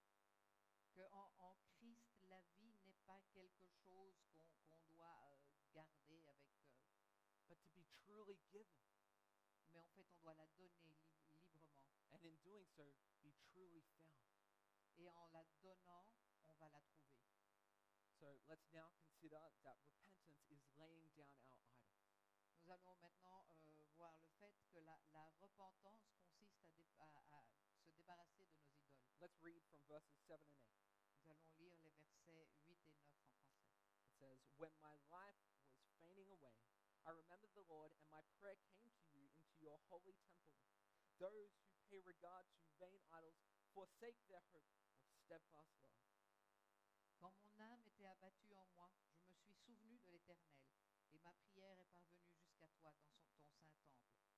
Que 0.92 1.02
en, 1.12 1.30
en 1.38 1.54
Christ, 1.78 2.18
la 2.22 2.42
vie 2.58 2.76
n'est 2.84 2.98
pas 3.06 3.20
quelque 3.32 3.68
chose 3.68 4.16
qu'on 4.32 4.52
qu'on 4.66 4.78
doit 4.80 5.20
euh, 5.24 5.38
garder 5.72 6.26
avec, 6.26 6.58
euh, 7.48 7.54
but 7.76 7.99
truly 8.10 8.34
given, 8.50 8.82
mais 9.70 9.78
en 9.78 9.86
fait, 9.94 10.04
on 10.10 10.18
doit 10.18 10.34
la 10.34 10.46
donner 10.58 10.82
li- 10.84 10.98
librement. 11.54 11.78
and 12.10 12.18
in 12.26 12.34
doing 12.42 12.66
so, 12.76 12.82
be 13.22 13.30
truly 13.52 13.82
found. 13.94 14.18
Et 14.98 15.08
en 15.08 15.28
la 15.32 15.44
donnant, 15.62 16.10
on 16.42 16.52
va 16.54 16.68
la 16.70 16.82
trouver. 16.82 17.22
So 18.18 18.40
let's 18.48 18.66
now 18.72 18.90
consider 18.98 19.38
that 19.62 19.78
repentance 19.86 20.42
is 20.50 20.60
laying 20.76 21.08
down 21.16 21.38
our 21.46 21.62
idol. 21.70 22.02
Nous 22.58 22.68
allons 22.70 22.96
maintenant 22.96 23.46
euh, 23.64 23.84
voir 23.96 24.18
le 24.18 24.28
fait 24.40 24.52
que 24.72 24.78
la, 24.80 24.98
la 25.12 25.30
repentance 25.40 26.02
consiste 26.10 26.58
à, 26.60 26.68
dé- 26.76 26.90
à- 26.98 27.38
à 27.38 27.44
se 27.84 27.90
débarrasser 27.92 28.44
de 28.44 28.58
nos 28.58 28.66
idoles. 28.74 28.98
Let's 29.20 29.38
read 29.40 29.62
from 29.70 29.80
verses 29.88 30.18
7 30.26 30.40
and 30.50 30.58
8. 30.66 30.82
Nous 31.14 31.30
allons 31.30 31.48
lire 31.58 31.78
les 31.84 31.92
versets 31.92 32.48
8 32.66 32.76
et 32.84 32.92
9 32.92 33.06
en 33.14 33.22
français. 33.30 33.70
It 34.02 34.10
says, 34.18 34.38
When 34.58 34.72
my 34.82 34.96
life 35.08 35.40
I 37.06 37.10
remembered 37.10 37.52
the 37.54 37.64
Lord, 37.68 37.92
and 37.96 38.08
my 38.10 38.20
prayer 38.38 38.56
came 38.76 38.92
to 38.92 39.08
you 39.16 39.28
into 39.36 39.56
your 39.64 39.80
holy 39.88 40.14
temple. 40.26 40.52
Those 41.18 41.56
who 41.64 41.72
pay 41.88 42.00
regard 42.00 42.46
to 42.60 42.68
vain 42.78 43.00
idols 43.12 43.40
forsake 43.74 44.16
their 44.28 44.42
hope 44.52 44.68
of 45.04 45.12
steadfast 45.24 45.72
love. 45.82 46.00
Quand 47.16 47.34
mon 47.42 47.58
âme 47.60 47.82
était 47.84 48.06
abattue 48.06 48.54
en 48.54 48.66
moi, 48.74 48.90
je 49.16 49.28
me 49.28 49.34
suis 49.34 49.54
souvenu 49.54 49.98
de 50.00 50.10
l'Éternel, 50.10 50.60
et 51.12 51.18
ma 51.18 51.32
prière 51.32 51.78
est 51.80 51.92
parvenue 51.92 52.32
jusqu'à 52.38 52.68
toi 52.80 52.92
dans 52.92 53.08
son- 53.08 53.30
ton 53.58 53.70
saint 53.70 53.94
temple. 54.00 54.30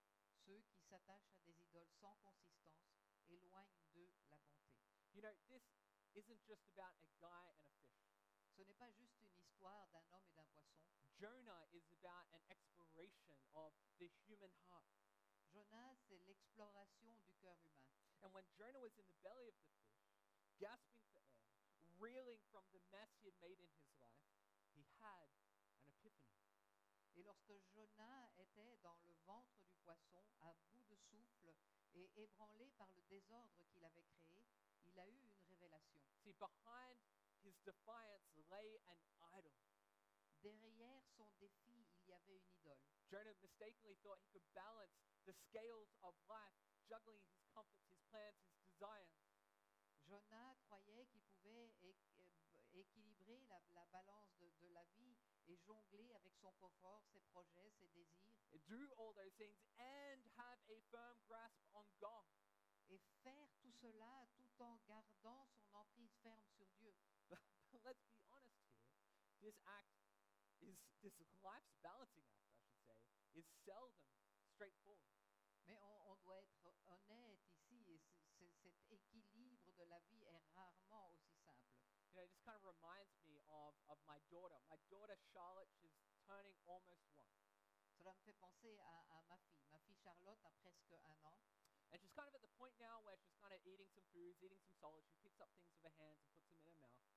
Ceux 0.44 0.62
qui 0.72 0.81
s'attachent 0.83 1.31
à 1.35 1.40
des 1.40 1.61
idoles 1.62 1.90
sans 2.01 2.14
consistance 2.16 2.90
éloignent 3.29 3.79
d'eux 3.94 4.11
la 4.29 4.38
bonté. 4.38 4.75
You 5.12 5.22
know, 5.22 5.35
this 5.48 5.62
isn't 6.14 6.42
just 6.46 6.64
about 6.72 6.96
a 7.01 7.09
guy 7.20 7.53
and 7.59 7.66
a 7.66 7.72
fish. 7.87 8.12
Ce 8.56 8.62
n'est 8.62 8.74
pas 8.74 8.90
juste 8.90 9.18
une 9.20 9.32
histoire 9.38 9.88
d'un 9.92 10.04
homme 10.12 10.26
et 10.28 10.32
d'un 10.32 10.46
poisson. 10.54 10.80
Jonah 11.18 11.64
is 11.72 11.86
about 11.92 12.26
an 12.34 12.42
exploration 12.50 13.38
of 13.54 13.72
the 13.98 14.10
human 14.26 14.52
heart. 14.68 14.92
Jonas, 15.52 15.96
c'est 16.08 16.18
l'exploration 16.26 17.14
du 17.24 17.32
cœur 17.40 17.56
humain. 17.64 17.88
And 18.22 18.32
when 18.32 18.44
Jonah 18.56 18.80
was 18.80 18.96
in 18.98 19.06
the 19.06 19.18
belly 19.22 19.48
of 19.48 19.54
the 19.56 19.64
fish, 19.76 19.96
gasping 20.58 21.02
for 21.12 21.22
air, 21.26 21.52
reeling 21.98 22.40
from 22.50 22.64
the 22.72 22.80
mess 22.90 23.10
he 23.20 23.26
had 23.26 23.38
made 23.40 23.58
in 23.58 23.70
his 23.74 23.88
life, 24.00 24.26
he 24.74 24.84
had 25.00 25.28
an 25.86 25.94
epiphany. 26.04 26.42
Et 27.14 27.22
lorsque 27.22 27.52
Jonas 27.74 28.30
était 28.38 28.78
dans 28.82 28.98
le 29.04 29.14
ventre 29.26 29.60
du 29.64 29.74
poisson, 29.84 30.24
à 30.40 30.54
bout 30.70 30.84
de 30.88 30.96
souffle 30.96 31.52
et 31.94 32.10
ébranlé 32.16 32.70
par 32.78 32.90
le 32.94 33.02
désordre 33.04 33.62
qu'il 33.70 33.84
avait 33.84 34.04
créé, 34.04 34.46
il 34.84 34.98
a 34.98 35.06
eu 35.06 35.20
une 35.22 35.40
révélation. 35.48 36.00
See, 36.22 36.32
behind 36.34 36.98
his 37.42 37.59
defiance 37.64 38.24
lay 38.37 38.78
an 38.87 38.98
idol. 39.38 39.52
Derrière 40.42 41.05
son 41.16 41.31
défi, 41.38 41.88
il 41.94 42.07
y 42.09 42.12
avait 42.12 42.37
une 42.38 42.50
idole. 42.57 42.81
Jonah 43.09 43.35
mistakenly 43.35 43.94
thought 44.02 44.18
he 44.20 44.28
could 44.28 44.42
balance 44.55 44.98
the 45.24 45.33
scales 45.33 45.94
of 46.02 46.14
life, 46.26 46.59
juggling 46.88 47.22
his 47.28 47.42
comforts, 47.52 47.87
his 47.88 48.00
plans, 48.09 48.37
his 48.48 48.57
desires. 48.64 49.14
Jonas 50.07 50.57
croyait 50.64 51.07
qu'il 51.07 51.22
pouvait 51.22 51.72
équilibrer 52.72 53.40
la, 53.48 53.61
la 53.70 53.85
balance 53.87 54.35
de, 54.38 54.50
de 54.61 54.66
la 54.68 54.85
vie 54.96 55.16
et 55.46 55.57
jongler 55.57 56.12
avec 56.14 56.35
son 56.37 56.52
confort, 56.55 57.05
ses 57.12 57.20
projets, 57.20 57.70
ses 57.78 57.88
désirs, 57.88 58.33
Do 58.66 58.90
all 58.96 59.12
those 59.14 59.35
things 59.37 59.59
and 59.78 60.26
have 60.37 60.59
a 60.68 60.81
firm 60.90 61.22
grasp 61.26 61.59
on 61.74 61.85
God. 62.00 62.26
et 62.88 62.98
faire 63.22 63.48
tout 63.61 63.72
cela 63.72 64.26
tout 64.35 64.50
en 64.62 64.76
gardant 64.87 65.46
son 65.46 65.62
let's 67.84 68.02
be 68.10 68.22
honest 68.30 68.58
here. 68.66 68.82
This 69.42 69.58
act 69.66 69.90
is, 70.62 70.78
this 71.02 71.14
life's 71.42 71.74
balancing 71.82 72.26
act, 72.30 72.50
I 72.54 72.62
should 72.62 72.82
say, 72.86 72.98
is 73.34 73.46
seldom 73.66 74.06
straightforward. 74.54 75.10
Mais 75.66 75.78
on, 75.78 76.10
on 76.10 76.16
doit 76.22 76.38
être 76.38 76.66
honnête 76.86 77.38
ici, 77.46 77.86
et 77.90 78.00
c- 78.38 78.50
c- 78.62 78.74
cet 78.88 79.02
équilibre 79.14 79.72
de 79.74 79.84
la 79.84 80.00
vie 80.10 80.22
est 80.24 80.42
rarement 80.54 81.10
aussi 81.10 81.32
simple. 81.44 81.70
You 82.10 82.16
know, 82.18 82.22
it 82.24 82.30
just 82.30 82.44
kind 82.44 82.56
of 82.56 82.64
reminds 82.64 83.16
me 83.24 83.40
of, 83.48 83.74
of 83.88 83.98
my 84.04 84.18
daughter. 84.30 84.58
My 84.68 84.76
daughter 84.90 85.16
Charlotte, 85.32 85.70
she's 85.80 85.94
turning 86.26 86.58
almost 86.66 87.06
one. 87.14 87.30
Cela 87.96 88.12
me 88.14 88.20
fait 88.20 88.34
penser 88.34 88.76
à, 88.78 89.00
à 89.16 89.22
ma 89.22 89.38
fille. 89.48 89.64
Ma 89.70 89.78
fille 89.78 89.96
Charlotte 90.02 90.40
a 90.44 90.50
presque 90.62 90.92
un 90.92 91.18
an. 91.24 91.38
And 91.90 92.00
she's 92.00 92.12
kind 92.12 92.28
of 92.28 92.34
at 92.34 92.42
the 92.42 92.52
point 92.58 92.74
now 92.78 93.00
where 93.00 93.16
she's 93.16 93.34
kind 93.40 93.52
of 93.54 93.60
eating 93.64 93.88
some 93.94 94.04
foods, 94.12 94.42
eating 94.42 94.58
some 94.60 94.74
solids. 94.80 95.06
She 95.08 95.16
picks 95.22 95.40
up 95.40 95.48
things 95.56 95.70
with 95.72 95.84
her 95.84 95.94
hands 95.96 96.20
and 96.24 96.32
puts 96.48 96.62
them 96.64 96.74
in 96.74 96.80
her 96.80 96.88
mouth. 96.88 97.12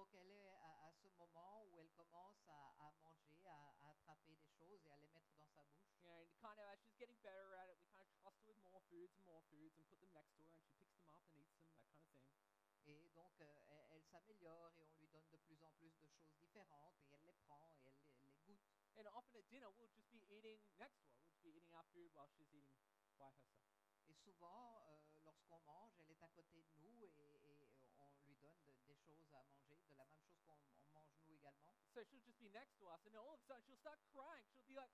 Donc 0.00 0.14
elle 0.14 0.30
est 0.32 0.48
à, 0.48 0.86
à 0.88 0.92
ce 1.04 1.08
moment 1.10 1.62
où 1.68 1.78
elle 1.78 1.90
commence 1.90 2.40
à, 2.48 2.88
à 2.88 2.90
manger, 3.04 3.44
à, 3.44 3.68
à 3.84 3.90
attraper 3.90 4.34
des 4.34 4.48
choses 4.48 4.80
et 4.86 4.90
à 4.90 4.96
les 4.96 5.08
mettre 5.08 5.28
dans 5.36 5.46
sa 5.52 5.62
bouche. 5.62 5.92
And 6.06 6.24
kind 6.40 6.56
of 6.58 6.64
as 6.72 6.80
she's 6.80 6.96
getting 6.96 7.20
better 7.20 7.52
at 7.60 7.68
it, 7.68 7.76
we 7.76 7.84
kind 7.92 8.00
of 8.08 8.08
trust 8.16 8.40
her 8.46 8.48
with 8.48 8.64
more 8.64 8.80
foods 8.88 9.12
and 9.14 9.26
more 9.26 9.42
foods 9.50 9.76
and 9.76 9.84
put 9.90 10.00
them 10.00 10.08
next 10.14 10.32
to 10.36 10.42
her, 10.44 10.48
and 10.56 10.64
she 10.64 10.72
picks 10.72 10.96
them 10.96 11.04
up 11.12 11.20
and 11.28 11.36
eats 11.36 11.52
them, 11.52 11.68
that 11.68 11.84
kind 11.84 12.00
of 12.00 12.08
thing. 12.16 12.32
Et 12.86 13.10
donc 13.10 13.38
euh, 13.42 13.60
elle, 13.68 13.84
elle 13.90 14.02
s'améliore 14.10 14.72
et 14.78 14.86
on 14.88 14.94
lui 14.96 15.06
donne 15.08 15.28
de 15.28 15.36
plus 15.36 15.62
en 15.62 15.70
plus 15.72 15.92
de 16.00 16.06
choses 16.08 16.32
différentes 16.40 16.96
et 17.04 17.10
elle 17.12 17.24
les 17.26 17.34
prend 17.44 17.74
et 17.74 17.82
elle 17.84 17.98
les, 18.00 18.08
elle 18.22 18.30
les 18.32 18.40
goûte. 18.40 18.64
And 18.96 19.04
often 19.12 19.36
at 19.36 19.48
dinner, 19.50 19.68
we'll 19.68 19.92
just 19.92 20.08
be 20.10 20.24
eating 20.32 20.64
next 20.78 20.96
to 21.04 21.10
her. 21.12 21.20
We'll 21.20 21.28
just 21.28 21.42
be 21.44 21.50
eating 21.60 21.74
our 21.74 21.84
food 21.92 22.10
while 22.14 22.28
she's 22.38 22.48
eating 22.48 22.72
by 22.80 22.88
herself. 23.04 23.36
Et 24.08 24.14
souvent, 24.24 24.80
euh, 24.80 25.02
lorsqu'on 25.24 25.60
mange, 25.60 25.92
elle 26.00 26.10
est 26.10 26.22
à 26.22 26.28
côté 26.30 26.62
de 26.64 26.72
nous 26.80 27.04
et, 27.04 27.12
et 27.52 27.60
on 28.00 28.10
lui 28.26 28.34
donne 28.36 28.60
de- 28.64 28.80
des 28.86 28.96
choses 28.96 29.32
à 29.34 29.44
manger, 29.44 29.78
de 29.88 29.94
la 29.94 30.04
même 30.06 30.20
chose 30.24 30.40
qu'on 30.46 30.58
on 30.82 30.88
mange 30.90 31.12
nous 31.20 31.32
également. 31.34 31.76
So 32.00 32.06
she'll 32.08 32.24
just 32.24 32.40
be 32.40 32.48
next 32.48 32.80
to 32.80 32.88
us, 32.88 33.04
and 33.04 33.12
then 33.12 33.20
all 33.20 33.36
of 33.36 33.44
a 33.44 33.44
sudden 33.44 33.60
she'll 33.68 33.76
start 33.84 34.00
crying. 34.08 34.48
She'll 34.56 34.64
be 34.64 34.72
like, 34.72 34.88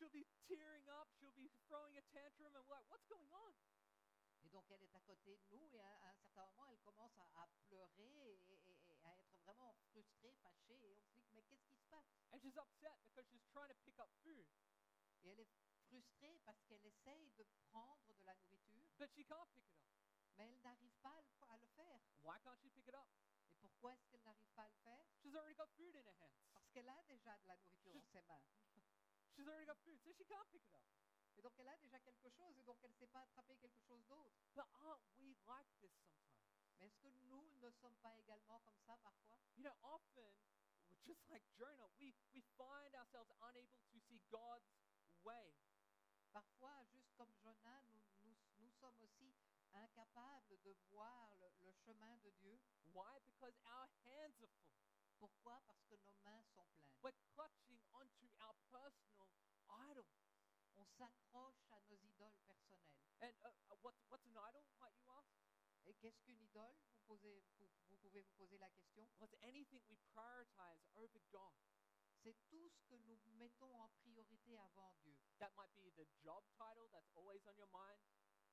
she'll 0.00 0.08
be 0.08 0.24
tearing 0.48 0.88
up, 0.88 1.12
she'll 1.20 1.36
be 1.36 1.52
throwing 1.68 1.92
a 2.00 2.04
tantrum, 2.16 2.56
and 2.56 2.64
we're 2.64 2.72
like, 2.80 2.88
what's 2.88 3.04
going 3.12 3.28
on? 3.28 3.52
Et 4.42 4.48
donc 4.48 4.64
elle 4.70 4.82
est 4.82 4.94
à 4.94 5.00
côté 5.00 5.36
de 5.36 5.44
nous 5.50 5.68
et 5.74 5.80
à, 5.80 5.84
à 5.84 6.10
un 6.12 6.14
certain 6.16 6.46
moment 6.46 6.64
elle 6.68 6.78
commence 6.80 7.12
à, 7.18 7.42
à 7.42 7.48
pleurer 7.68 8.40
et, 8.48 8.54
et- 8.70 8.92
et 8.92 8.96
à 9.04 9.12
être 9.16 9.36
vraiment 9.44 9.74
frustrée, 9.90 10.32
fâchée 10.40 10.92
et 10.92 10.96
on 10.96 11.04
se 11.04 11.18
dit 11.20 11.28
mais 11.34 11.42
qu'est-ce 11.44 11.66
qui 11.68 11.76
se 11.76 11.86
passe? 11.90 12.06
And 12.32 12.38
she's 12.40 12.56
upset 12.56 12.96
because 13.04 13.26
she's 13.30 13.44
trying 13.52 13.68
to 13.68 13.74
pick 13.84 13.98
up 13.98 14.08
food, 14.22 14.48
Et 15.24 15.28
elle 15.28 15.40
est 15.40 15.50
frustrée 15.88 16.40
parce 16.46 16.58
qu'elle 16.68 16.86
essaye 16.86 17.32
de 17.32 17.44
prendre 17.70 18.14
de 18.14 18.24
la 18.24 18.34
nourriture 18.36 18.88
but 18.96 19.10
she 19.14 19.26
can't 19.26 19.52
pick 19.52 19.68
it 19.68 19.76
up. 19.76 19.92
mais 20.38 20.48
elle 20.52 20.62
n'arrive 20.62 20.96
pas 21.02 21.16
à 21.18 21.22
le, 21.22 21.30
fa- 21.38 21.46
à 21.52 21.58
le 21.58 21.66
faire. 21.76 22.00
Why 22.22 22.38
can't 22.42 22.56
she 22.62 22.70
pick 22.70 22.86
it 22.88 22.94
up? 22.94 23.08
Pourquoi 23.66 23.94
est-ce 23.94 24.06
qu'elle 24.06 24.22
n'arrive 24.22 24.48
pas 24.54 24.62
à 24.62 24.68
le 24.68 24.78
faire? 24.84 25.04
She's 25.18 25.34
already 25.34 25.56
got 25.56 25.66
food 25.74 25.96
in 25.96 26.06
her 26.06 26.14
hands. 26.22 26.38
Parce 26.54 26.70
qu'elle 26.70 26.88
a 26.88 27.02
déjà 27.08 27.36
de 27.38 27.48
la 27.48 27.56
nourriture 27.56 27.92
dans 27.94 28.06
ses 28.12 28.22
mains. 28.22 28.86
She's 29.34 29.48
already 29.48 29.66
got 29.66 29.74
food, 29.82 29.98
so 30.04 30.12
she 30.12 30.24
can't 30.24 30.46
pick 30.52 30.62
it 30.62 30.72
up. 30.72 30.86
Et 31.36 31.42
donc 31.42 31.52
elle 31.58 31.68
a 31.68 31.76
déjà 31.76 31.98
quelque 31.98 32.30
chose 32.30 32.56
et 32.56 32.62
donc 32.62 32.78
elle 32.84 32.90
ne 32.90 32.96
sait 32.96 33.08
pas 33.08 33.20
attraper 33.22 33.56
quelque 33.56 33.82
chose 33.82 34.06
d'autre. 34.06 34.30
But 34.54 34.66
aren't 34.86 35.02
we 35.18 35.34
like 35.46 35.68
this 35.80 35.92
sometimes? 35.98 36.46
Mais 36.78 36.86
est-ce 36.86 36.98
que 36.98 37.08
nous 37.28 37.50
ne 37.58 37.70
sommes 37.70 37.96
pas 37.96 38.16
également 38.16 38.60
comme 38.60 38.78
ça 38.86 38.96
parfois? 39.02 39.40
You 39.56 39.64
know, 39.64 39.74
often, 39.82 40.30
we're 40.88 41.02
just 41.04 41.28
like 41.28 41.42
Jonah, 41.58 41.90
we, 41.98 42.14
we 42.32 42.42
find 42.56 42.94
ourselves 42.94 43.32
unable 43.42 43.82
to 43.92 43.98
see 44.06 44.22
God's 44.30 44.70
way. 45.24 45.58
Parfois, 46.32 46.84
juste 46.92 47.12
comme 47.16 47.34
Jonas, 47.42 47.82
nous, 47.88 47.95
incapables 49.76 50.58
de 50.62 50.72
voir 50.90 51.34
le, 51.36 51.48
le 51.62 51.72
chemin 51.72 52.16
de 52.18 52.30
Dieu. 52.40 52.58
Why? 52.92 53.20
Because 53.24 53.54
our 53.66 53.88
hands 54.04 54.40
are 54.40 54.48
full. 54.64 54.76
Pourquoi? 55.18 55.60
Parce 55.66 55.84
que 55.84 55.96
nos 55.96 56.14
mains 56.24 56.44
sont 56.54 56.66
pleines. 56.76 56.96
We're 57.02 57.16
clutching 57.34 57.80
onto 57.92 58.26
our 58.40 58.54
personal 58.70 59.28
idols. 59.90 60.12
On 60.76 60.84
s'accroche 60.84 61.64
à 61.70 61.80
nos 61.88 61.96
idoles 61.96 62.38
personnelles. 62.46 63.00
And 63.20 63.32
uh, 63.44 63.48
uh, 63.72 63.76
what's, 63.82 64.02
what's 64.08 64.26
an 64.26 64.36
idol, 64.36 64.64
might 64.80 64.96
you 65.00 65.08
ask? 65.08 65.32
Et 65.86 65.94
qu'est-ce 65.94 66.20
qu'une 66.20 66.40
idole? 66.40 66.76
Vous, 66.90 67.00
posez, 67.06 67.44
vous, 67.58 67.70
vous 67.88 67.96
pouvez 67.96 68.20
vous 68.20 68.32
poser 68.36 68.58
la 68.58 68.68
question. 68.70 69.08
It's 69.20 69.34
anything 69.42 69.80
we 69.88 69.96
prioritize 70.12 70.84
over 70.96 71.20
God. 71.30 71.54
C'est 72.22 72.36
tout 72.48 72.68
ce 72.68 72.82
que 72.88 72.96
nous 72.96 73.18
mettons 73.38 73.72
en 73.80 73.88
priorité 74.02 74.58
avant 74.58 74.92
Dieu. 75.02 75.16
That 75.38 75.52
might 75.56 75.72
be 75.76 75.92
the 75.96 76.06
job 76.24 76.42
title 76.58 76.88
that's 76.90 77.10
always 77.14 77.40
on 77.46 77.56
your 77.56 77.68
mind. 77.68 78.02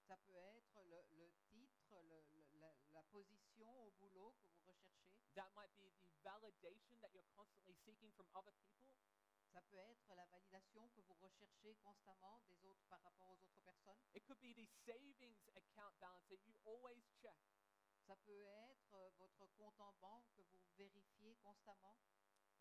Ça 0.07 0.17
peut 0.17 0.35
être 0.35 0.81
le, 0.83 1.03
le 1.11 1.31
titre, 1.49 1.95
le- 2.01 2.25
le- 2.33 2.59
la, 2.59 2.75
la 2.91 3.03
position 3.03 3.85
au 3.87 3.91
boulot 3.91 4.33
que 4.39 4.47
vous 4.47 4.61
recherchez. 4.65 5.15
That 5.35 5.49
might 5.55 5.73
be 5.77 5.89
the 5.91 6.03
validation 6.23 6.99
that 7.01 7.11
you're 7.13 7.27
constantly 7.35 7.75
seeking 7.85 8.11
from 8.13 8.27
other 8.35 8.53
people. 8.63 8.97
Ça 9.53 9.61
peut 9.63 9.77
être 9.77 10.13
la 10.15 10.25
validation 10.27 10.89
que 10.89 11.01
vous 11.01 11.13
recherchez 11.15 11.75
constamment 11.77 12.41
des 12.47 12.63
autres 12.65 12.83
par 12.89 13.01
rapport 13.03 13.31
aux 13.31 13.43
autres 13.45 13.61
personnes. 13.63 13.99
It 14.13 14.23
could 14.25 14.39
be 14.41 14.53
the 14.53 14.67
savings 14.85 15.39
account 15.55 15.97
balance 15.99 16.25
that 16.29 16.41
you 16.45 16.55
always 16.65 17.03
check. 17.21 17.39
Ça 18.07 18.15
peut 18.17 18.45
être 18.45 18.93
euh, 18.95 19.11
votre 19.17 19.45
compte 19.55 19.79
en 19.79 19.93
banque 19.93 20.25
que 20.35 20.41
vous 20.41 20.61
vérifiez 20.77 21.35
constamment. 21.37 21.97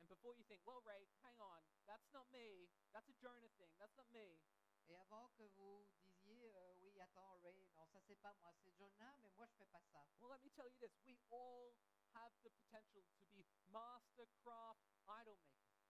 And 0.01 0.07
before 0.09 0.35
you 0.37 0.45
think, 0.45 0.65
well, 0.67 0.83
Ray, 0.85 1.09
hang 1.23 1.41
on, 1.41 1.63
that's 1.87 2.07
not 2.13 2.31
me. 2.31 2.71
That's 2.93 3.09
a 3.09 3.15
Jonah 3.21 3.51
thing. 3.59 3.75
That's 3.79 3.97
not 3.97 4.09
me. 4.11 4.41
Et 4.89 4.97
avant 4.97 5.31
que 5.31 5.45
vous 5.57 5.87
disiez, 6.03 6.53
euh, 6.55 6.75
attends, 7.03 7.39
Ray, 7.43 7.67
non, 7.75 7.87
ça 7.87 8.01
c'est 8.07 8.21
pas 8.21 8.33
moi, 8.41 8.53
c'est 8.63 8.73
Jonah, 8.79 9.17
mais 9.23 9.31
moi 9.37 9.47
je 9.47 9.55
fais 9.57 9.67
pas 9.67 9.83
ça. 9.93 10.07
Well, 10.21 10.31
let 10.31 10.43
me 10.43 10.51
tell 10.51 10.67
you 10.67 10.77
this. 10.79 10.95
We 11.05 11.19
all 11.31 11.75
have 12.15 12.33
the 12.45 12.51
potential 12.51 13.03
to 13.19 13.27
be 13.27 13.45
master 13.71 14.27
craft 14.43 14.87
idol 15.09 15.37
makers. 15.51 15.83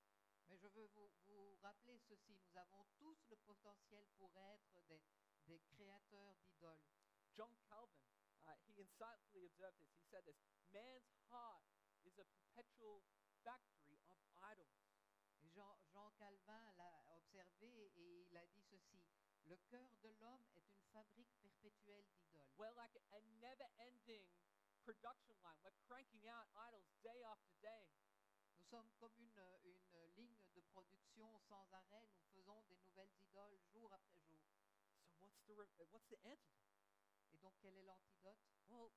Mais 0.49 0.57
je 0.59 0.69
veux 0.69 0.87
vous, 0.95 1.11
vous 1.27 1.57
rappeler 1.63 1.99
ceci, 2.09 2.37
nous 2.37 2.57
avons 2.57 2.85
tous 2.99 3.19
le 3.29 3.37
potentiel 3.37 4.07
pour 4.19 4.31
être 4.37 4.81
des, 4.89 5.01
des 5.47 5.61
créateurs 5.61 6.37
d'idoles. 6.45 6.85
John 7.35 7.57
Calvin, 7.69 8.13
uh, 8.47 8.57
he 8.67 8.81
insightfully 8.81 9.45
observed 9.45 9.79
this. 9.79 9.89
He 9.97 10.03
said 10.11 10.25
this 10.27 10.37
Man's 10.73 11.13
heart 11.31 11.65
is 12.05 12.19
a 12.19 12.25
perpetual 12.25 13.03
factory 13.45 14.01
of 14.09 14.19
idols. 14.53 14.77
Et 15.43 15.49
Jean, 15.49 15.77
Jean 15.93 16.11
Calvin 16.19 16.73
l'a 16.77 17.05
observé 17.17 17.93
et 17.97 18.27
il 18.29 18.37
a 18.37 18.47
dit 18.47 18.63
ceci, 18.63 19.03
le 19.47 19.57
cœur 19.71 19.91
de 20.03 20.11
l'homme 20.21 20.47
est 20.55 20.62
perpétuelle 21.63 22.05
d'idoles. 22.11 22.51
We're 22.59 22.75
like 22.75 22.95
a 23.13 23.21
never 23.39 23.67
ending 23.79 24.27
production 24.83 25.37
line. 25.43 25.59
We're 25.63 25.79
cranking 25.87 26.27
out 26.27 26.47
idols 26.57 26.91
day 27.03 27.23
after 27.23 27.55
day. 27.63 27.95
Nous 28.59 28.65
sommes 28.67 28.91
comme 28.99 29.15
une, 29.17 29.39
une 29.65 30.15
ligne 30.17 30.43
de 30.55 30.61
production 30.61 31.39
sans 31.49 31.67
arrêt, 31.73 32.09
nous 32.17 32.27
faisons 32.35 32.63
des 32.63 32.77
nouvelles 32.79 33.15
idoles 33.17 33.59
jour 33.73 33.93
après 33.93 34.21
jour. 34.23 34.43
So, 35.19 35.27
what's 35.27 35.45
the, 35.47 35.55
re- 35.55 35.71
uh, 35.81 35.85
what's 35.91 36.09
the 36.09 36.19
antidote? 36.25 36.75
Et 37.33 37.39
donc 37.39 37.55
quel 37.61 37.77
est 37.77 37.83
l'antidote? 37.83 38.43
Well, 38.69 38.93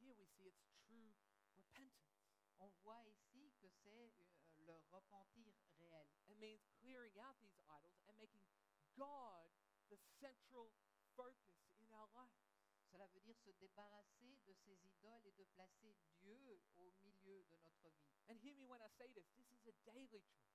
here 0.00 0.14
we 0.14 0.26
see 0.36 0.48
it's 0.48 0.66
true 0.86 1.14
repentance. 1.56 2.18
On 2.58 2.68
voit 2.82 3.04
ici 3.06 3.52
que 3.60 3.68
c'est 3.82 4.10
euh, 4.10 4.26
le 4.66 4.74
repentir 4.90 5.54
réel. 5.78 6.08
It 6.28 6.38
means 6.38 6.60
clearing 6.80 7.18
out 7.20 7.38
these 7.40 7.56
idols 7.68 7.96
and 8.08 8.16
making 8.18 8.42
God 8.96 9.48
the 9.88 9.96
central 10.20 10.72
focus 11.16 11.56
Cela 12.90 13.06
veut 13.08 13.20
dire 13.20 13.36
se 13.38 13.50
débarrasser 13.50 14.38
de 14.46 14.52
ces 14.54 14.78
idoles 14.86 15.26
et 15.26 15.32
de 15.32 15.44
placer 15.44 15.96
Dieu 16.20 16.60
au 16.76 16.92
milieu 17.02 17.44
de 17.44 17.56
notre 17.58 17.88
vie. 17.90 18.06
And 18.28 18.38
hear 18.42 18.54
me 18.54 18.64
when 18.64 18.80
I 18.80 18.88
say 18.96 19.10
this 19.12 19.26
this 19.36 19.50
is 19.52 19.66
a 19.66 19.72
daily 19.84 20.22
choice. 20.22 20.54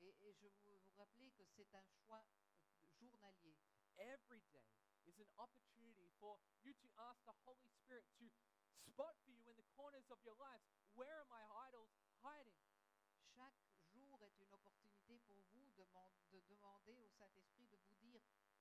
Et, 0.00 0.14
et 0.20 0.34
je 0.34 0.48
veux 0.64 0.76
vous 0.78 0.92
rappeler 0.96 1.30
que 1.32 1.44
c'est 1.44 1.72
un 1.74 1.84
choix 2.04 2.24
euh, 2.74 2.90
journalier. 2.98 3.56
Every 3.96 4.42
day 4.52 4.68
is 5.04 5.20
an 5.20 5.30
opportunity 5.38 6.08
for 6.18 6.38
you 6.62 6.72
to 6.74 6.88
ask 6.96 7.22
the 7.24 7.34
Holy 7.46 7.68
Spirit 7.68 8.04
to 8.18 8.28
spot 8.90 9.16
for 9.24 9.30
you 9.30 9.48
in 9.48 9.56
the 9.56 9.62
corners 9.76 10.10
of 10.10 10.20
your 10.24 10.36
lives 10.36 10.64
where 10.94 11.12
are 11.20 11.24
my 11.26 11.44
idols 11.68 11.90
hiding? 12.22 12.58
Chaque 13.34 13.54
jour 13.92 14.22
est 14.24 14.38
une 14.40 14.52
opportunité 14.52 15.18
pour 15.20 15.40
vous 15.52 15.70
de, 15.72 15.84
man- 15.84 16.12
de 16.30 16.40
demander 16.48 16.98
au 16.98 17.08
Saint-Esprit 17.10 17.66
de 17.68 17.76
vous 17.76 17.91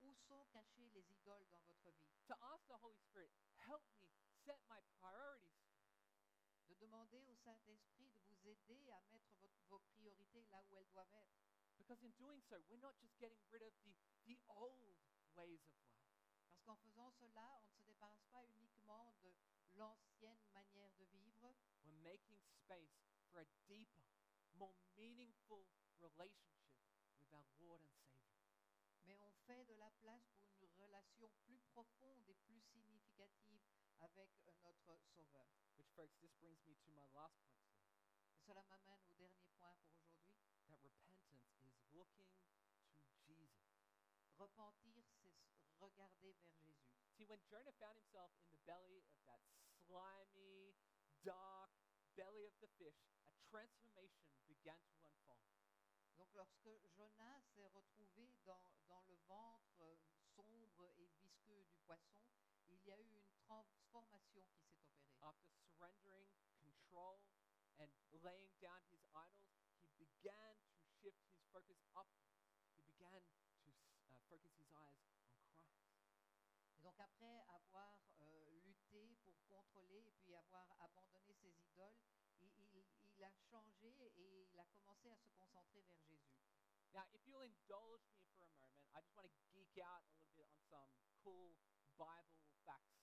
où 0.02 0.16
sont 0.28 0.46
cachées 0.52 0.90
les 0.90 1.06
idoles 1.12 1.48
dans 1.50 1.62
votre 1.62 1.90
vie? 1.92 2.10
To 2.28 2.34
ask 2.42 2.66
the 2.68 2.78
Holy 2.82 3.00
Spirit, 3.10 3.32
help 3.68 3.84
me 4.00 4.10
set 4.46 4.60
my 4.68 4.82
priorities. 5.00 5.62
De 6.68 6.76
demander 6.76 7.24
au 7.26 7.36
Saint-Esprit 7.36 8.10
de 8.12 8.20
vous 8.22 8.48
aider 8.48 8.90
à 8.92 9.02
mettre 9.04 9.32
votre- 9.42 9.62
vos 9.68 9.80
priorités 9.80 10.46
là 10.46 10.64
où 10.66 10.78
elles 10.78 10.90
doivent 10.92 11.14
être. 11.14 11.40
Because 11.78 12.02
in 12.04 12.12
doing 12.18 12.42
so, 12.50 12.62
we're 12.70 12.78
not 12.80 12.96
just 13.00 13.18
getting 13.20 13.44
rid 13.50 13.62
of 13.62 13.74
the, 13.84 13.94
the 14.26 14.40
old 14.48 14.96
ways 15.36 15.60
of 15.66 15.72
life. 15.82 16.08
Parce 16.50 16.64
qu'en 16.64 16.76
faisant 16.78 17.12
cela, 17.20 17.60
on 17.64 17.70
ne 17.70 17.74
se 17.74 17.82
débarrasse 17.84 18.26
pas 18.32 18.46
uniquement 18.46 19.14
de 19.24 19.34
l'ancienne 19.74 20.44
manière 20.52 20.92
de 20.98 21.06
vivre, 21.06 21.56
We're 21.84 21.92
making 22.04 22.40
space 22.64 22.94
for 23.32 23.40
a 23.42 23.46
deeper, 23.68 24.06
more 24.54 24.76
meaningful 24.96 25.66
relationship 26.00 26.78
with 27.18 27.34
our 27.34 27.48
Lord 27.58 27.82
and 27.82 27.92
Savior. 28.04 28.11
Fait 29.48 29.64
de 29.66 29.74
la 29.76 29.90
place 30.02 30.30
pour 30.54 30.64
une 30.64 30.76
relation 30.76 31.30
plus 31.46 31.60
profonde 31.72 32.28
et 32.28 32.36
plus 32.46 32.62
significative 32.62 33.62
avec 34.00 34.30
notre 34.46 34.74
Sauveur. 35.16 35.48
Which, 35.78 35.90
folks, 35.96 36.16
this 36.22 36.34
brings 36.42 36.62
me 36.68 36.76
to 36.76 36.92
my 36.92 37.08
last 37.14 37.38
point 37.46 37.62
today. 37.74 37.96
Et 38.34 38.40
cela 38.46 38.64
m'amène 38.64 39.08
au 39.10 39.14
dernier 39.16 39.42
point 39.54 39.76
pour 39.86 39.98
aujourd'hui. 39.98 40.30
That 40.70 40.80
repentance 40.84 41.50
is 41.62 41.74
looking 41.94 42.30
to 42.38 43.16
Jesus. 43.26 43.82
Repentir, 44.38 45.04
c'est 45.22 45.34
regarder 45.80 46.34
vers 46.34 46.54
Jésus. 46.54 46.76
See, 47.18 47.26
when 47.26 47.40
Jonah 47.50 47.74
found 47.80 47.98
himself 47.98 48.32
in 48.42 48.50
the 48.52 48.62
belly 48.66 49.04
of 49.12 49.18
that 49.26 49.42
slimy, 49.86 50.76
dark 51.24 51.72
belly 52.16 52.46
of 52.46 52.54
the 52.62 52.68
fish, 52.78 52.98
a 53.28 53.32
transformation 53.50 54.30
began 54.48 54.78
to 54.90 54.98
unfold. 55.02 55.11
Donc 56.22 56.36
lorsque 56.36 56.70
Jonas 56.96 57.42
s'est 57.56 57.66
retrouvé 57.66 58.32
dans, 58.46 58.62
dans 58.88 59.02
le 59.02 59.16
ventre 59.28 59.82
euh, 59.82 59.98
sombre 60.36 60.86
et 61.00 61.08
visqueux 61.20 61.64
du 61.66 61.80
poisson, 61.80 62.22
il 62.68 62.80
y 62.84 62.92
a 62.92 63.00
eu 63.00 63.08
une 63.18 63.32
transformation 63.32 64.46
qui 64.46 64.62
s'est 64.62 64.78
opérée. 64.78 65.10
After 65.24 65.50
surrendering 65.58 66.30
control 66.60 67.24
and 67.80 67.90
laying 68.12 68.54
down 68.62 68.84
his 68.92 69.02
idols, 69.16 69.50
he 69.82 69.90
began 69.98 70.62
to 70.70 70.78
shift 71.02 71.26
his 71.26 71.42
focus 71.52 71.80
upwards. 71.96 72.38
He 72.76 72.84
began 72.84 73.26
to 73.66 73.72
s- 73.72 73.98
uh, 74.06 74.20
focus 74.30 74.54
his 74.60 74.70
eyes 74.76 75.02
on 75.26 75.42
Christ. 75.56 75.82
Et 76.76 76.82
donc 76.82 77.00
après 77.00 77.40
avoir 77.48 77.98
euh, 78.22 78.60
lutté 78.64 79.18
pour 79.24 79.42
contrôler 79.48 80.06
et 80.08 80.14
puis 80.22 80.36
avoir 80.36 80.68
abandonné 80.80 81.34
ses 81.42 81.56
idoles, 81.64 81.98
il, 83.22 83.26
a 83.26 83.32
changé 83.54 83.94
et 84.18 84.50
il 84.50 84.60
a 84.60 84.66
commencé 84.74 85.12
à 85.12 85.18
se 85.18 85.30
concentrer 85.38 85.82
vers 85.86 86.02
Jésus. 86.10 86.34
Now, 86.92 87.06
if 87.14 87.22
you'll 87.28 87.46
indulge 87.46 88.02
me 88.18 88.26
for 88.34 88.50
a 88.50 88.54
moment, 88.58 88.82
I 88.98 89.02
just 89.06 89.14
want 89.14 89.30
to 89.30 89.34
geek 89.54 89.78
out 89.78 90.02
a 90.02 90.10
little 90.18 90.34
bit 90.34 90.50
on 90.50 90.58
some 90.74 90.90
cool 91.22 91.54
Bible 92.02 92.42
facts. 92.66 92.98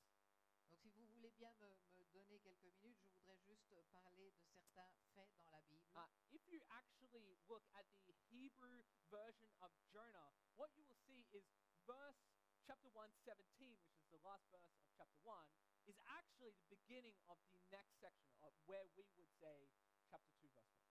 Donc 0.70 0.80
si 0.82 0.90
si 0.90 0.90
vous 0.90 1.06
voulez 1.14 1.30
bien 1.38 1.54
me, 1.62 1.70
me 1.94 2.04
donner 2.10 2.40
quelques 2.40 2.66
minutes, 2.82 2.98
je 3.06 3.14
voudrais 3.14 3.38
juste 3.46 3.70
parler 3.92 4.32
de 4.32 4.44
certains 4.50 4.90
faits 5.14 5.30
dans 5.38 5.46
la 5.46 5.62
Bible. 5.62 5.78
Uh, 5.94 6.02
if 6.34 6.42
you 6.50 6.60
actually 6.82 7.38
look 7.46 7.62
at 7.78 7.86
the 8.10 8.14
Hebrew 8.28 8.82
version 9.10 9.54
of 9.62 9.70
Jonah, 9.94 10.34
what 10.56 10.74
you 10.74 10.82
will 10.82 10.98
see 11.06 11.30
is 11.30 11.46
verse 11.86 12.18
chapter 12.66 12.90
1, 12.90 13.06
17, 13.24 13.38
which 13.86 14.02
is 14.02 14.10
the 14.10 14.20
last 14.26 14.44
verse 14.50 14.74
of 14.82 14.90
chapter 14.98 15.22
1, 15.22 15.46
is 15.86 15.96
actually 16.20 16.52
the 16.52 16.68
beginning 16.68 17.16
of 17.32 17.38
the 17.54 17.62
next 17.70 17.96
section 18.02 18.34
of 18.42 18.52
where 18.66 18.84
we 18.98 19.08
would 19.16 19.32
say 19.40 19.70
chapter 20.10 20.34
2, 20.40 20.48
verse 20.50 20.68
1. 20.78 20.84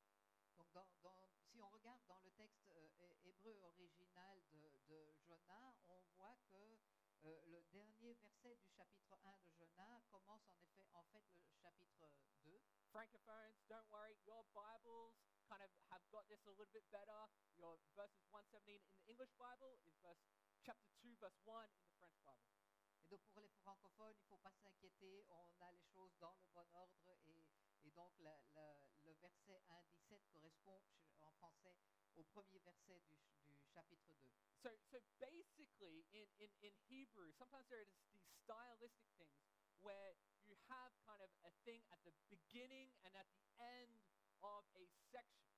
Donc, 0.58 0.71
dans- 0.73 0.89
dans- 1.01 1.30
si 1.51 1.62
on 1.62 1.69
regarde 1.69 2.06
dans 2.08 2.19
le 2.19 2.32
texte 2.32 2.67
euh, 2.69 2.89
hé- 2.99 3.17
hébreu 3.30 3.58
original 3.62 4.43
de, 4.51 4.80
de 4.88 5.15
Jonas, 5.27 5.75
on 5.88 6.03
voit 6.15 6.38
que 6.49 6.80
euh, 7.25 7.45
le 7.45 7.62
dernier 7.71 8.15
verset 8.15 8.56
du 8.58 8.69
chapitre 8.69 9.17
1 9.23 9.39
de 9.39 9.51
Jonas 9.51 10.01
commence 10.10 10.43
en 10.49 10.58
effet 10.60 10.88
en 10.93 11.03
fait 11.06 11.25
le 11.34 11.41
chapitre 11.62 12.12
2. 12.43 12.62
Francophones, 12.91 13.56
don't 13.67 13.88
worry, 13.89 14.17
your 14.25 14.43
Bibles 14.53 15.15
kind 15.47 15.62
of 15.63 15.71
have 15.91 16.03
got 16.12 16.27
this 16.27 16.39
a 16.45 16.51
little 16.51 16.71
bit 16.73 16.88
better. 16.89 17.30
Your 17.58 17.80
verses 17.95 18.25
117 18.32 18.84
in 18.86 18.93
the 18.93 19.10
English 19.10 19.34
Bible 19.38 19.77
is 19.86 19.93
verse 20.01 20.19
chapter 20.65 20.89
2, 21.01 21.17
verse 21.17 21.39
1 21.45 21.71
in 21.75 21.84
the 21.86 21.93
French 21.99 22.17
Bible. 22.25 22.53
Et 23.01 23.08
donc 23.10 23.21
pour 23.32 23.41
les 23.41 23.49
francophones, 23.62 24.15
il 24.17 24.23
ne 24.23 24.27
faut 24.27 24.38
pas 24.39 24.53
s'inquiéter, 24.62 25.23
on 25.30 25.62
a 25.62 25.71
les 25.71 25.84
choses 25.93 26.13
dans 26.19 26.34
le 26.36 26.45
bon 26.53 26.67
ordre 26.73 27.10
et, 27.23 27.45
et 27.84 27.91
donc 27.91 28.17
la- 28.19 28.41
la- 28.53 28.96
le 29.07 29.13
verset 29.21 29.61
1, 29.69 29.83
17 30.09 30.21
correspond 30.31 30.81
en 31.21 31.31
français 31.31 31.77
au 32.15 32.23
premier 32.23 32.59
verset 32.59 32.99
du, 33.09 33.17
du 33.45 33.55
chapitre 33.73 34.13
2. 34.21 34.31
So, 34.61 34.69
so 34.91 34.99
basically, 35.19 36.05
in, 36.13 36.27
in, 36.39 36.51
in 36.61 36.73
Hebrew, 36.89 37.31
sometimes 37.33 37.67
there 37.69 37.81
is 37.81 37.89
these 38.11 38.25
stylistic 38.43 39.07
things 39.17 39.39
where 39.81 40.15
you 40.45 40.55
have 40.67 40.91
kind 41.05 41.21
of 41.21 41.29
a 41.45 41.51
thing 41.63 41.83
at 41.91 41.99
the 42.03 42.11
beginning 42.29 42.91
and 43.05 43.15
at 43.15 43.27
the 43.31 43.43
end 43.59 44.01
of 44.41 44.63
a 44.75 44.85
section. 45.11 45.53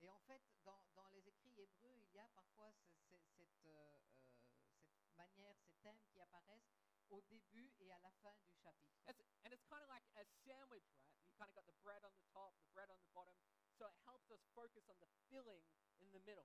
Et 0.00 0.10
en 0.10 0.18
fait, 0.26 0.42
dans, 0.64 0.82
dans 0.96 1.08
les 1.08 1.26
écrits 1.28 1.54
hébreux, 1.56 1.94
il 1.96 2.10
y 2.12 2.18
a 2.18 2.28
parfois 2.34 2.72
ce- 2.72 2.90
ce- 3.08 3.22
cette, 3.36 3.66
euh, 3.66 3.98
euh, 4.26 4.84
cette 4.98 5.14
manière, 5.16 5.56
ces 5.64 5.74
thèmes 5.82 6.00
qui 6.10 6.20
apparaissent 6.20 6.74
au 7.10 7.20
début 7.22 7.72
et 7.78 7.92
à 7.92 7.98
la 8.00 8.10
fin 8.22 8.34
du 8.42 8.50
chapitre. 8.64 8.98
It's, 9.06 9.20
and 9.44 9.52
it's 9.52 9.64
kind 9.68 9.82
of 9.82 9.88
like 9.88 10.04
a 10.16 10.24
sandwich, 10.44 10.90
right? 10.96 11.06
You 11.22 11.30
kind 11.38 11.48
of 11.50 11.54
got 11.54 11.66
the 11.66 11.78
bread 11.84 12.02
on 12.04 12.12
the 12.14 12.24
top, 12.32 12.52
the 12.58 12.66
bread 12.74 12.90
on 12.90 12.98
the 12.98 13.06
bottom. 13.14 13.36
So 13.78 13.86
it 13.86 13.94
helps 14.04 14.28
us 14.30 14.40
focus 14.54 14.81
on 14.92 15.00
the 15.00 15.08
filling 15.28 15.64
in 16.00 16.08
the 16.12 16.20
middle. 16.20 16.44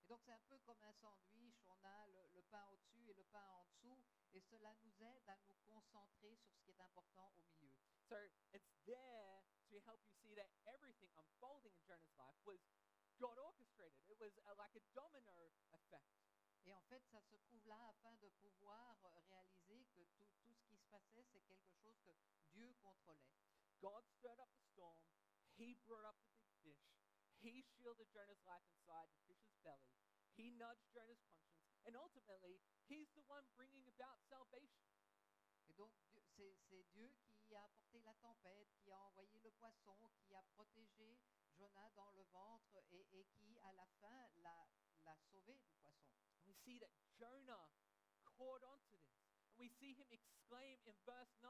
Et 0.00 0.06
donc 0.06 0.20
c'est 0.24 0.32
un 0.32 0.44
peu 0.48 0.58
comme 0.58 0.82
un 0.82 0.92
sandwich, 0.92 1.64
on 1.68 1.84
a 1.84 2.06
le, 2.08 2.28
le 2.34 2.42
pain 2.42 2.66
au-dessus 2.72 3.08
et 3.10 3.14
le 3.14 3.24
pain 3.24 3.46
en 3.56 3.64
dessous, 3.64 3.98
et 4.32 4.40
cela 4.40 4.74
nous 4.82 4.92
aide 5.02 5.28
à 5.28 5.36
nous 5.48 5.56
concentrer 5.64 6.36
sur 6.36 6.52
ce 6.52 6.62
qui 6.62 6.70
est 6.70 6.80
important 6.80 7.32
au 7.36 7.42
milieu. 7.42 7.74
So 8.08 8.16
it's 8.52 8.72
there 8.84 9.42
to 9.70 9.80
help 9.86 10.00
you 10.04 10.12
see 10.22 10.34
that 10.34 10.48
everything 10.66 11.10
unfolding 11.16 11.72
in 11.72 11.84
Jonah's 11.86 12.16
life 12.18 12.36
was 12.44 12.60
God 13.20 13.38
orchestrated. 13.38 14.00
It 14.08 14.18
was 14.18 14.32
uh, 14.48 14.54
like 14.56 14.74
a 14.74 14.82
domino 14.94 15.52
effect. 15.72 16.10
Et 16.64 16.72
en 16.72 16.82
fait, 16.88 17.02
ça 17.10 17.20
se 17.22 17.36
trouve 17.36 17.66
là 17.66 17.78
afin 17.88 18.14
de 18.16 18.28
pouvoir 18.40 18.96
euh, 19.04 19.20
réaliser 19.28 19.86
que 19.94 20.02
tout, 20.16 20.28
tout 20.42 20.54
ce 20.54 20.64
qui 20.68 20.76
se 20.76 20.86
passait, 20.88 21.24
c'est 21.32 21.40
quelque 21.42 21.72
chose 21.82 21.98
que 22.04 22.10
Dieu 22.52 22.74
contrôlait. 22.82 23.30
God 23.80 24.04
stirred 24.18 24.40
up 24.40 24.50
the 24.56 24.62
storm. 24.72 25.04
He 25.58 25.74
brought 25.86 26.04
up 26.04 26.16
the 26.20 26.28
big 26.62 26.76
fish. 26.90 26.99
He 27.40 27.64
shielded 27.76 28.12
Jonah's 28.12 28.44
life 28.44 28.64
inside 28.68 29.08
the 29.12 29.20
fish's 29.24 29.56
belly. 29.64 29.96
He 30.36 30.52
nudged 30.52 30.92
Jonah's 30.92 31.20
conscience. 31.24 31.80
And 31.88 31.96
ultimately, 31.96 32.60
he's 32.84 33.08
the 33.16 33.24
one 33.24 33.48
bringing 33.56 33.88
about 33.88 34.20
salvation. 34.28 34.92
Et 35.68 35.74
donc, 35.74 35.92
c'est 36.36 36.54
c'est 36.68 36.84
Dieu 36.92 37.12
qui 37.46 37.54
a 37.54 37.64
apporté 37.64 38.00
la 38.02 38.14
tempête, 38.14 38.68
qui 38.82 38.92
a 38.92 39.00
envoyé 39.02 39.40
le 39.40 39.50
poisson, 39.52 39.96
qui 40.26 40.34
a 40.34 40.42
protégé 40.54 41.18
Jonah 41.56 41.90
dans 41.96 42.10
le 42.12 42.22
ventre 42.32 42.76
et, 42.90 43.06
et 43.12 43.24
qui, 43.36 43.58
à 43.60 43.72
la 43.72 43.86
fin, 44.00 44.28
l'a 44.42 44.66
l'a 45.04 45.16
sauvé 45.30 45.58
du 45.58 45.72
poisson. 45.80 46.12
And 46.36 46.46
we 46.46 46.54
see 46.64 46.78
that 46.78 46.92
Jonah 47.18 47.68
caught 48.24 48.62
onto 48.64 48.96
this. 49.00 49.24
And 49.52 49.58
we 49.58 49.68
see 49.68 49.94
him 49.94 50.06
exclaim 50.10 50.78
in 50.86 50.94
verse 51.06 51.32
9 51.42 51.48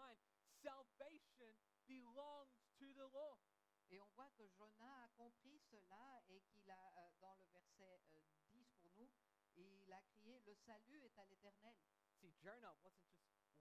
Salvation 0.63 1.55
belongs 1.87 2.55
to 2.79 2.87
the 2.95 3.09
Lord. 3.13 3.50
Et 3.91 4.01
on 4.01 4.09
voit 4.15 4.31
que 4.37 4.47
Jonas 4.57 5.05
a 5.05 5.09
compris 5.17 5.59
cela 5.71 6.23
et 6.29 6.41
qu'il 6.43 6.71
a, 6.71 6.93
euh, 6.99 7.11
dans 7.21 7.35
le 7.35 7.45
verset 7.53 8.01
euh, 8.15 8.23
10 8.53 8.65
pour 8.83 8.93
nous, 8.97 9.11
il 9.57 9.93
a 9.93 10.01
crié, 10.03 10.39
le 10.47 10.55
salut 10.55 11.03
est 11.03 11.19
à 11.19 11.25
l'Éternel. 11.25 11.77
See, 12.21 12.33
Jonah 12.43 12.75
wasn't 12.83 13.11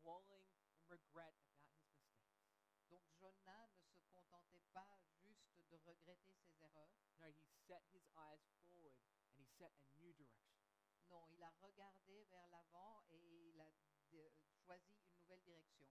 just 0.03 0.29
in 0.31 0.43
regret 0.89 1.33
about 1.41 1.71
his 1.71 1.97
mistakes. 1.99 2.49
Donc 2.89 3.03
Jonas 3.19 3.69
ne 3.81 3.89
se 3.89 4.05
contentait 4.07 4.65
pas 4.73 4.99
juste 5.23 5.57
de 5.69 5.77
regretter 5.85 6.33
ses 6.33 6.61
erreurs. 6.63 6.91
No, 7.19 7.27
he 7.27 7.51
set 7.67 7.83
his 7.93 8.03
eyes 8.15 8.41
forward 8.61 8.93
and 9.25 9.33
he 9.37 9.45
set 9.57 9.73
a 9.81 9.89
new 9.97 10.13
direction. 10.13 10.59
Non, 11.09 11.25
il 11.31 11.41
a 11.43 11.51
regardé 11.61 12.23
vers 12.25 12.47
l'avant 12.49 13.03
et 13.09 13.49
il 13.49 13.59
a 13.59 13.71
de- 14.11 14.31
choisi 14.65 14.93
une 14.93 15.15
nouvelle 15.17 15.41
direction. 15.41 15.85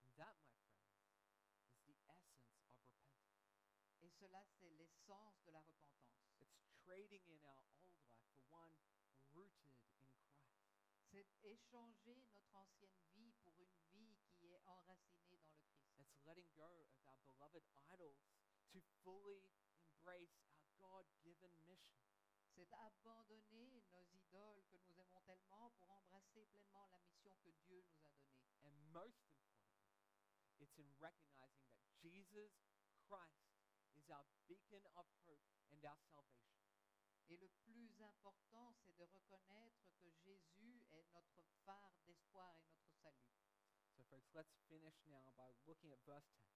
And 0.00 0.10
that, 0.16 0.36
my 0.46 0.56
friends, 0.78 0.94
is 1.76 1.84
the 1.86 1.96
essence 2.08 2.46
of 2.48 2.54
repentance. 2.54 2.54
Et 4.02 4.03
cela, 4.20 4.44
c'est 4.58 4.70
l'essence 4.78 5.42
de 5.44 5.50
la 5.50 5.60
repentance. 5.60 6.22
It's 6.40 6.62
trading 6.86 7.22
in 7.26 7.42
our 7.44 7.64
old 7.82 7.98
life 7.98 8.14
for 8.26 8.38
one 8.50 8.74
rooted 9.34 9.74
in 9.98 10.08
Christ. 10.22 10.54
C'est 11.10 11.26
échanger 11.42 12.14
notre 12.16 12.54
ancienne 12.54 12.98
vie 13.14 13.32
pour 13.42 13.54
une 13.58 13.74
vie 13.92 14.18
qui 14.38 14.52
est 14.52 14.62
enracinée 14.66 15.42
dans 15.46 15.54
le 15.54 15.66
Christ. 15.66 15.98
It's 15.98 16.14
letting 16.26 16.50
go 16.54 16.86
of 16.94 17.02
our 17.06 17.20
beloved 17.26 17.64
idols 17.92 18.22
to 18.72 18.78
fully 19.02 19.50
embrace 19.78 20.38
our 20.50 20.66
God 20.78 21.06
given 21.22 21.50
mission. 21.66 21.98
C'est 22.54 22.70
abandonner 22.86 23.82
nos 23.90 24.06
idoles 24.14 24.62
que 24.70 24.76
nous 24.76 25.00
aimons 25.00 25.22
tellement 25.26 25.70
pour 25.78 25.90
embrasser 25.90 26.46
pleinement 26.52 26.86
la 26.92 27.00
mission 27.00 27.34
que 27.42 27.50
Dieu 27.66 27.82
nous 27.82 28.04
a 28.04 28.10
donnée. 28.10 28.38
And 28.62 28.74
most 28.92 29.26
importantly, 29.26 30.14
it's 30.60 30.78
in 30.78 30.86
recognizing 31.00 31.74
that 31.74 31.90
Jesus 32.02 32.54
Christ 33.08 33.53
is 34.04 34.12
our 34.12 34.28
beacon 34.44 34.84
of 35.00 35.08
hope 35.24 35.40
and 35.72 35.80
our 35.88 35.96
salvation. 36.12 36.60
Et 37.32 37.40
le 37.40 37.48
plus 37.64 37.88
important, 38.04 38.76
c'est 38.84 38.94
de 39.00 39.04
reconnaître 39.04 39.80
que 39.96 40.10
Jésus 40.28 40.84
est 40.92 41.08
notre 41.08 41.40
phare 41.64 41.90
d'espoir 42.04 42.52
et 42.60 42.68
notre 42.68 42.92
salut. 43.00 43.32
So, 43.96 44.04
folks, 44.10 44.28
let's 44.34 44.52
finish 44.68 45.00
now 45.08 45.32
by 45.38 45.48
looking 45.66 45.92
at 45.92 46.04
verse 46.04 46.28
10. 46.36 46.52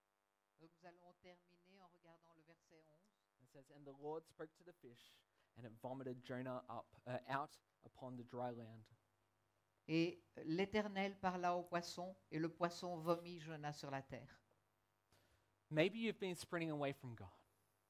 Donc 0.61 0.71
nous 0.77 0.89
allons 0.89 1.15
terminer 1.23 1.81
en 1.81 1.89
regardant 1.89 2.35
le 2.35 2.43
verset 2.43 2.83
11. 2.85 3.01
It 3.41 3.49
says, 3.49 3.71
And 3.75 3.85
the 3.85 3.97
Lord 4.03 4.27
spoke 4.27 4.53
to 4.57 4.65
the 4.65 4.75
fish, 4.83 5.15
and 5.57 5.65
it 5.65 5.73
vomited 5.81 6.23
Jonah 6.23 6.63
up 6.69 6.87
uh, 7.07 7.19
out 7.31 7.57
upon 7.87 8.17
the 8.17 8.25
dry 8.25 8.51
land. 8.51 8.85
Et 9.87 10.21
l'Éternel 10.45 11.17
parla 11.19 11.57
au 11.57 11.63
poisson, 11.63 12.15
et 12.31 12.39
le 12.39 12.51
poisson 12.51 12.99
vomit 12.99 13.41
Jonas 13.41 13.73
sur 13.75 13.91
la 13.91 14.03
terre. 14.03 14.39
Maybe 15.71 15.99
you've 15.99 16.21
been 16.21 16.35
sprinting 16.35 16.71
away 16.71 16.93
from 16.93 17.15
God. 17.15 17.38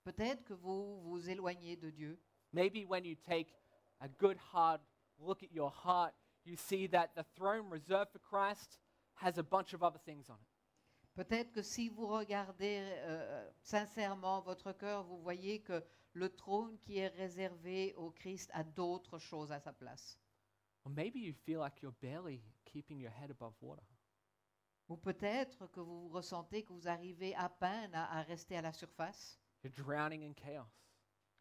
Peut-être 0.08 0.42
que 0.44 0.54
vous 0.54 1.02
vous 1.02 1.28
éloignez 1.28 1.76
de 1.76 1.90
Dieu. 1.90 2.18
Maybe 2.54 2.86
when 2.86 3.04
you 3.04 3.14
take 3.14 3.54
a 4.00 4.08
good 4.08 4.38
hard 4.54 4.80
look 5.18 5.42
at 5.42 5.52
your 5.52 5.70
heart, 5.70 6.14
you 6.46 6.56
see 6.56 6.88
that 6.88 7.08
the 7.14 7.24
throne 7.36 7.68
reserved 7.68 8.12
for 8.12 8.18
Christ 8.18 8.78
has 9.16 9.36
a 9.36 9.42
bunch 9.42 9.74
of 9.74 9.82
other 9.82 9.98
things 9.98 10.30
on 10.30 10.36
it. 10.40 10.48
Peut-être 11.14 11.52
que 11.52 11.62
si 11.62 11.90
vous 11.90 12.06
regardez 12.06 12.78
euh, 12.80 13.50
sincèrement 13.60 14.40
votre 14.40 14.72
cœur, 14.72 15.04
vous 15.04 15.18
voyez 15.18 15.60
que 15.60 15.84
le 16.14 16.34
trône 16.34 16.78
qui 16.78 16.96
est 16.98 17.08
réservé 17.08 17.92
au 17.96 18.10
Christ 18.10 18.50
a 18.54 18.64
d'autres 18.64 19.18
choses 19.18 19.52
à 19.52 19.60
sa 19.60 19.74
place. 19.74 20.18
Or 20.84 20.90
maybe 20.90 21.16
you 21.18 21.34
feel 21.34 21.58
like 21.58 21.82
you're 21.82 21.92
barely 22.00 22.40
keeping 22.64 22.98
your 22.98 23.12
head 23.12 23.30
above 23.30 23.52
water. 23.60 23.84
Ou 24.88 24.96
peut-être 24.96 25.66
que 25.66 25.80
vous 25.80 26.08
ressentez 26.08 26.62
que 26.62 26.72
vous 26.72 26.88
arrivez 26.88 27.34
à 27.34 27.50
peine 27.50 27.94
à, 27.94 28.20
à 28.20 28.22
rester 28.22 28.56
à 28.56 28.62
la 28.62 28.72
surface. 28.72 29.38
You're 29.62 29.72
drowning 29.72 30.22
in 30.22 30.34
chaos. 30.34 30.68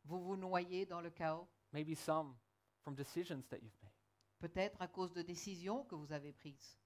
Vous 0.06 0.20
vous 0.22 0.36
noyez 0.38 0.86
dans 0.86 1.02
le 1.02 1.10
chaos. 1.12 1.48
Maybe 1.74 1.96
some 1.96 2.36
from 2.84 2.96
decisions 2.96 3.46
that 3.50 3.62
you've 3.62 3.78
made. 3.84 3.92
Peut-être 4.40 4.82
à 4.82 4.88
cause 4.88 5.12
de 5.14 5.22
décisions 5.22 5.84
que 5.86 5.96
vous 5.96 6.12
avez 6.12 6.32
prises. 6.34 6.78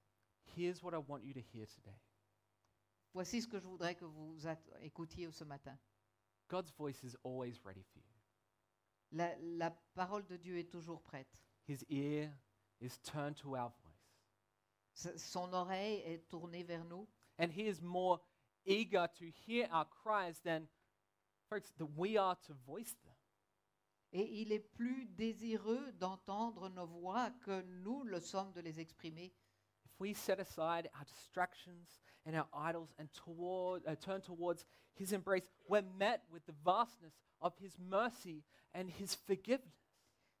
Here's 0.56 0.82
what 0.82 0.92
I 0.94 0.98
want 0.98 1.22
you 1.24 1.32
to 1.34 1.40
hear 1.40 1.66
today 1.66 1.96
Voici 3.14 3.40
ce 3.42 3.46
que 3.46 3.58
je 3.60 3.66
voudrais 3.66 3.94
que 3.94 4.04
vous 4.06 4.46
at- 4.46 4.58
écoutiez 4.82 5.30
ce 5.30 5.44
matin. 5.44 5.78
God's 6.48 6.70
voice 6.72 7.02
is 7.04 7.14
always 7.24 7.60
ready 7.64 7.82
for 7.82 7.98
you. 8.00 8.14
La, 9.12 9.34
la 9.40 9.70
parole 9.94 10.26
de 10.26 10.36
Dieu 10.38 10.58
est 10.58 10.70
toujours 10.70 11.02
prête. 11.02 11.42
His 11.68 11.84
ear 11.90 12.32
is 12.80 12.98
turned 13.02 13.36
to 13.36 13.54
our 13.54 13.70
voice. 13.70 13.92
S- 14.94 15.22
Son 15.22 15.52
oreille 15.52 16.00
est 16.06 16.26
tournée 16.28 16.64
vers 16.64 16.84
nous. 16.84 17.06
And 17.38 17.50
he 17.50 17.66
is 17.68 17.80
more 17.82 18.18
eager 18.64 19.06
to 19.18 19.26
hear 19.46 19.68
our 19.72 19.84
cries 19.86 20.40
than, 20.42 20.66
folks, 21.52 21.72
that 21.78 21.88
we 21.96 22.16
are 22.16 22.36
to 22.46 22.54
voice 22.66 22.94
them. 23.04 23.12
Et 24.14 24.42
il 24.42 24.52
est 24.52 24.58
plus 24.58 25.06
désireux 25.06 25.92
d'entendre 25.98 26.68
nos 26.68 26.86
voix 26.86 27.30
que 27.44 27.62
nous 27.62 28.04
le 28.04 28.20
sommes 28.20 28.52
de 28.52 28.60
les 28.60 28.80
exprimer. 28.80 29.32
If 29.84 30.00
we 30.00 30.14
set 30.14 30.38
aside 30.38 30.88
our 30.94 31.04
distractions 31.04 32.00
and 32.26 32.34
our 32.34 32.48
idols 32.52 32.94
and 32.98 33.06
toward, 33.12 33.82
uh, 33.86 33.96
turn 33.96 34.20
towards 34.20 34.66
His 34.94 35.12
embrace, 35.12 35.48
we're 35.68 35.82
met 35.98 36.22
with 36.30 36.44
the 36.46 36.54
vastness 36.64 37.14
of 37.40 37.52
His 37.58 37.78
mercy 37.78 38.44
and 38.74 38.88
His 38.88 39.14
forgiveness. 39.14 39.74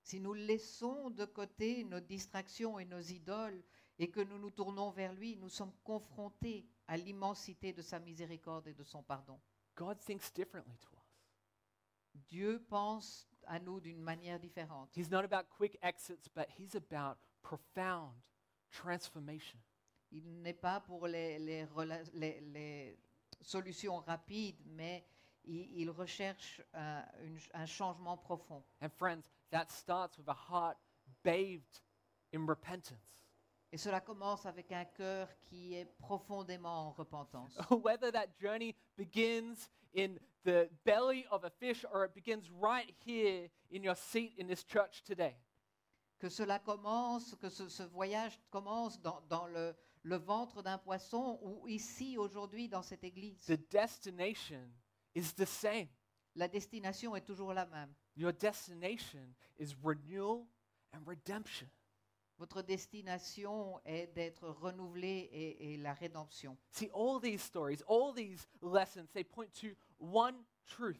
Si 0.02 0.18
nous 0.18 0.34
laissons 0.34 1.10
de 1.10 1.26
côté 1.26 1.84
nos 1.84 2.00
distractions 2.00 2.78
et 2.78 2.84
nos 2.84 3.00
idoles 3.00 3.62
et 3.98 4.10
que 4.10 4.20
nous 4.20 4.38
nous 4.38 4.50
tournons 4.50 4.90
vers 4.90 5.12
lui, 5.12 5.36
nous 5.36 5.48
sommes 5.48 5.72
confrontés 5.84 6.66
à 6.88 6.96
l'immensité 6.96 7.72
de 7.72 7.82
sa 7.82 8.00
miséricorde 8.00 8.66
et 8.66 8.74
de 8.74 8.82
son 8.82 9.02
pardon. 9.02 9.38
God 9.76 9.98
thinks 10.00 10.30
differently 10.30 10.76
to 10.78 10.88
us. 10.96 11.01
Dieu 12.14 12.64
pense 12.68 13.26
à 13.46 13.58
nous 13.58 13.80
d'une 13.80 14.00
manière 14.00 14.38
différente. 14.38 14.90
He's 14.96 15.10
not 15.10 15.24
about 15.24 15.48
quick 15.50 15.78
exits, 15.82 16.28
but 16.34 16.46
He's 16.58 16.74
about 16.76 17.16
profound 17.42 18.12
transformation. 18.70 19.58
Il 20.10 20.42
n'est 20.42 20.52
pas 20.58 20.80
pour 20.80 21.06
les, 21.08 21.38
les 21.38 21.64
rela- 21.64 22.04
les- 22.14 22.40
les 22.40 22.98
solutions 23.40 23.96
rapides, 24.00 24.60
mais 24.66 25.04
il, 25.44 25.80
il 25.80 25.90
recherche 25.90 26.60
un, 26.74 27.02
une- 27.22 27.38
un 27.54 27.66
changement 27.66 28.16
profond. 28.16 28.62
And 28.80 28.90
friends, 28.90 29.30
that 29.50 29.70
starts 29.70 30.18
with 30.18 30.28
a 30.28 30.34
heart 30.50 30.76
bathed 31.24 31.80
in 32.32 32.46
repentance. 32.46 33.21
Et 33.72 33.78
cela 33.78 34.02
commence 34.02 34.44
avec 34.44 34.70
un 34.70 34.84
cœur 34.84 35.28
qui 35.40 35.74
est 35.74 35.86
profondément 35.98 36.88
en 36.88 36.90
repentance. 36.92 37.56
Whether 37.70 38.12
that 38.12 38.26
journey 38.38 38.74
begins 38.98 39.70
in 39.96 40.18
the 40.44 40.68
belly 40.84 41.24
of 41.30 41.44
a 41.44 41.50
fish 41.50 41.86
or 41.90 42.04
it 42.04 42.14
begins 42.14 42.50
right 42.50 42.94
here 43.06 43.48
in 43.70 43.82
your 43.82 43.96
seat 43.96 44.34
in 44.38 44.46
this 44.46 44.62
church 44.62 45.02
today. 45.04 45.34
Que 46.18 46.28
cela 46.28 46.58
commence, 46.58 47.34
que 47.40 47.48
ce, 47.48 47.68
ce 47.68 47.82
voyage 47.82 48.38
commence 48.50 49.00
dans, 49.00 49.22
dans 49.28 49.46
le, 49.46 49.74
le 50.02 50.16
ventre 50.16 50.62
d'un 50.62 50.78
poisson 50.78 51.40
ou 51.42 51.66
ici 51.66 52.18
aujourd'hui 52.18 52.68
dans 52.68 52.82
cette 52.82 53.04
église. 53.04 53.46
The 53.46 53.58
destination 53.70 54.70
is 55.14 55.32
the 55.34 55.46
same. 55.46 55.88
La 56.34 56.46
destination 56.46 57.16
est 57.16 57.24
toujours 57.24 57.54
la 57.54 57.64
même. 57.66 57.92
Your 58.16 58.32
destination 58.32 59.34
is 59.58 59.74
renewal 59.82 60.46
and 60.92 61.06
redemption. 61.06 61.68
Votre 62.42 62.62
destination 62.62 63.80
est 63.84 64.08
d'être 64.16 64.48
renouvelé 64.48 65.30
et, 65.32 65.74
et 65.74 65.76
la 65.76 65.94
rédemption. 65.94 66.58
See, 66.72 66.90
all 66.92 67.20
these 67.20 67.40
stories, 67.40 67.84
all 67.86 68.12
these 68.12 68.48
lessons, 68.60 69.06
they 69.14 69.22
point 69.22 69.52
to 69.60 69.68
one 70.00 70.34
truth. 70.66 70.98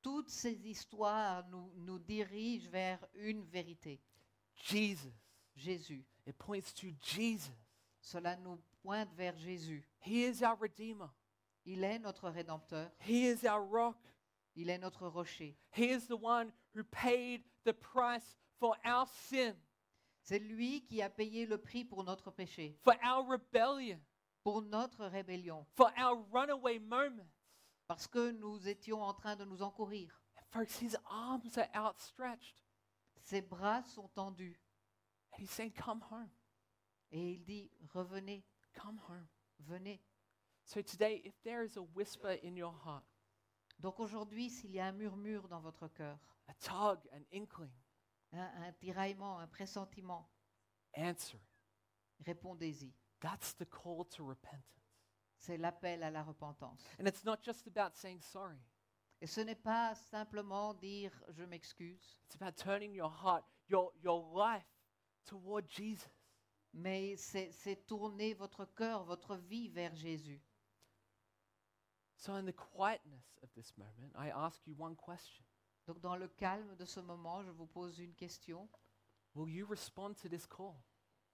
Toutes 0.00 0.30
ces 0.30 0.54
histoires 0.64 1.46
nous, 1.50 1.70
nous 1.76 1.98
dirigent 1.98 2.70
vers 2.70 2.98
une 3.12 3.44
vérité, 3.44 4.00
Jesus. 4.54 5.12
Jésus. 5.54 6.06
It 6.26 6.38
points 6.38 6.72
to 6.76 6.86
Jesus. 7.02 7.52
Cela 8.00 8.36
nous 8.36 8.58
pointe 8.82 9.12
vers 9.14 9.36
Jésus. 9.36 9.86
He 10.00 10.24
is 10.24 10.42
our 10.42 10.56
Redeemer. 10.58 11.10
Il 11.66 11.84
est 11.84 11.98
notre 11.98 12.30
Rédempteur, 12.30 12.90
He 12.98 13.26
is 13.26 13.46
our 13.46 13.60
rock. 13.60 13.98
il 14.56 14.70
est 14.70 14.78
notre 14.78 15.06
rocher. 15.06 15.54
He 15.70 15.90
is 15.90 16.06
the 16.06 16.16
one 16.16 16.50
who 16.74 16.82
paid 16.84 17.42
the 17.66 17.74
price 17.74 18.38
for 18.58 18.74
our 18.86 19.06
sin, 19.28 19.54
C'est 20.22 20.38
lui 20.38 20.84
qui 20.84 21.02
a 21.02 21.10
payé 21.10 21.46
le 21.46 21.58
prix 21.58 21.84
pour 21.84 22.04
notre 22.04 22.30
péché, 22.30 22.78
for 22.82 22.94
our 23.04 23.26
rebellion, 23.28 24.00
pour 24.42 24.62
notre 24.62 25.06
rébellion, 25.06 25.66
for 25.74 25.90
our 25.98 26.24
runaway 26.32 26.78
moments. 26.78 27.28
parce 27.88 28.06
que 28.06 28.30
nous 28.30 28.68
étions 28.68 29.02
en 29.02 29.12
train 29.14 29.36
de 29.36 29.44
nous 29.44 29.62
encourir. 29.62 30.22
And 30.38 30.44
folks, 30.50 30.80
his 30.80 30.96
arms 31.10 31.58
are 31.58 31.68
outstretched. 31.74 32.62
Ses 33.24 33.42
bras 33.42 33.82
sont 33.84 34.08
tendus 34.14 34.58
And 35.32 35.38
he's 35.42 35.50
saying, 35.50 35.72
Come 35.72 36.02
home. 36.10 36.30
et 37.10 37.32
il 37.32 37.44
dit, 37.44 37.70
revenez, 37.92 38.44
Come 38.74 39.00
home. 39.08 39.26
venez. 39.60 40.00
So 40.64 40.80
today, 40.82 41.20
if 41.24 41.34
there 41.42 41.64
is 41.64 41.76
a 41.76 41.82
whisper 41.82 42.38
in 42.42 42.56
your 42.56 42.72
heart, 42.84 43.04
Donc 43.80 43.98
aujourd'hui, 43.98 44.48
s'il 44.50 44.70
y 44.70 44.78
a 44.78 44.86
un 44.86 44.92
murmure 44.92 45.48
dans 45.48 45.60
votre 45.60 45.88
cœur, 45.88 46.16
a 46.46 46.54
tug, 46.54 47.00
an 47.12 47.22
inkling, 47.32 47.72
un, 48.32 48.62
un 48.62 48.72
tiraillement, 48.72 49.38
un 49.38 49.46
pressentiment, 49.46 50.28
answer 50.96 51.40
répondez-y. 52.22 52.92
That's 53.20 53.54
the 53.54 53.66
call 53.66 54.04
to 54.16 54.24
repentance. 54.24 54.62
C'est 55.36 55.56
l'appel 55.56 56.02
à 56.02 56.10
la 56.10 56.22
repentance. 56.22 56.80
And 56.98 57.06
it's 57.06 57.24
not 57.24 57.42
just 57.42 57.66
about 57.66 57.96
saying 57.96 58.20
sorry. 58.20 58.60
Et 59.20 59.26
ce 59.26 59.40
n'est 59.40 59.60
pas 59.60 59.94
simplement 59.94 60.74
dire 60.74 61.12
je 61.30 61.44
m'excuse, 61.44 62.20
It's 62.24 62.34
about 62.40 62.56
turning 62.56 62.94
your 62.94 63.10
heart, 63.10 63.44
your, 63.68 63.92
your 64.02 64.22
life 64.34 64.66
toward 65.24 65.68
Jesus. 65.68 66.10
mais 66.72 67.16
c'est 67.16 67.52
c'est 67.52 67.86
tourner 67.86 68.34
votre 68.34 68.64
cœur, 68.64 69.04
votre 69.04 69.36
vie 69.36 69.68
vers 69.68 69.94
Jésus. 69.94 70.42
So, 72.16 72.34
in 72.34 72.44
the 72.44 72.52
quietness 72.52 73.38
of 73.42 73.52
this 73.54 73.76
moment, 73.76 74.12
I 74.16 74.30
ask 74.30 74.64
you 74.66 74.74
one 74.78 74.96
question 74.96 75.44
Donc 75.86 76.00
dans 76.00 76.16
le 76.16 76.28
calme 76.28 76.76
de 76.76 76.84
ce 76.84 77.00
moment, 77.00 77.42
je 77.42 77.50
vous 77.50 77.66
pose 77.66 77.98
une 77.98 78.14
question. 78.14 78.68
Will 79.34 79.52
you 79.52 79.66
respond 79.66 80.14
to 80.14 80.28
this 80.28 80.46
call? 80.46 80.74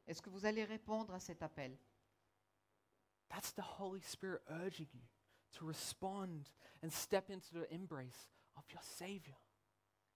Est-ce 0.06 0.22
que 0.22 0.30
vous 0.30 0.46
allez 0.46 0.64
répondre 0.64 1.12
à 1.12 1.20
cet 1.20 1.42
appel? 1.42 1.76
That's 3.28 3.52
the 3.52 3.64
Holy 3.78 4.00
Spirit 4.00 4.40
urging 4.48 4.88
you 4.94 5.06
to 5.58 5.66
respond 5.66 6.50
and 6.82 6.90
step 6.90 7.28
into 7.30 7.52
the 7.52 7.70
embrace 7.70 8.30
of 8.56 8.64
your 8.72 8.82
Savior. 8.82 9.36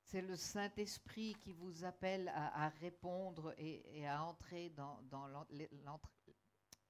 C'est 0.05 0.23
le 0.23 0.37
Saint-Esprit 0.37 1.35
qui 1.35 1.53
vous 1.53 1.85
appelle 1.85 2.29
à, 2.29 2.65
à 2.65 2.69
répondre 2.71 3.55
et, 3.59 3.99
et 3.99 4.07
à 4.07 4.25
entrer 4.25 4.71
dans, 4.71 5.01
dans 5.03 5.27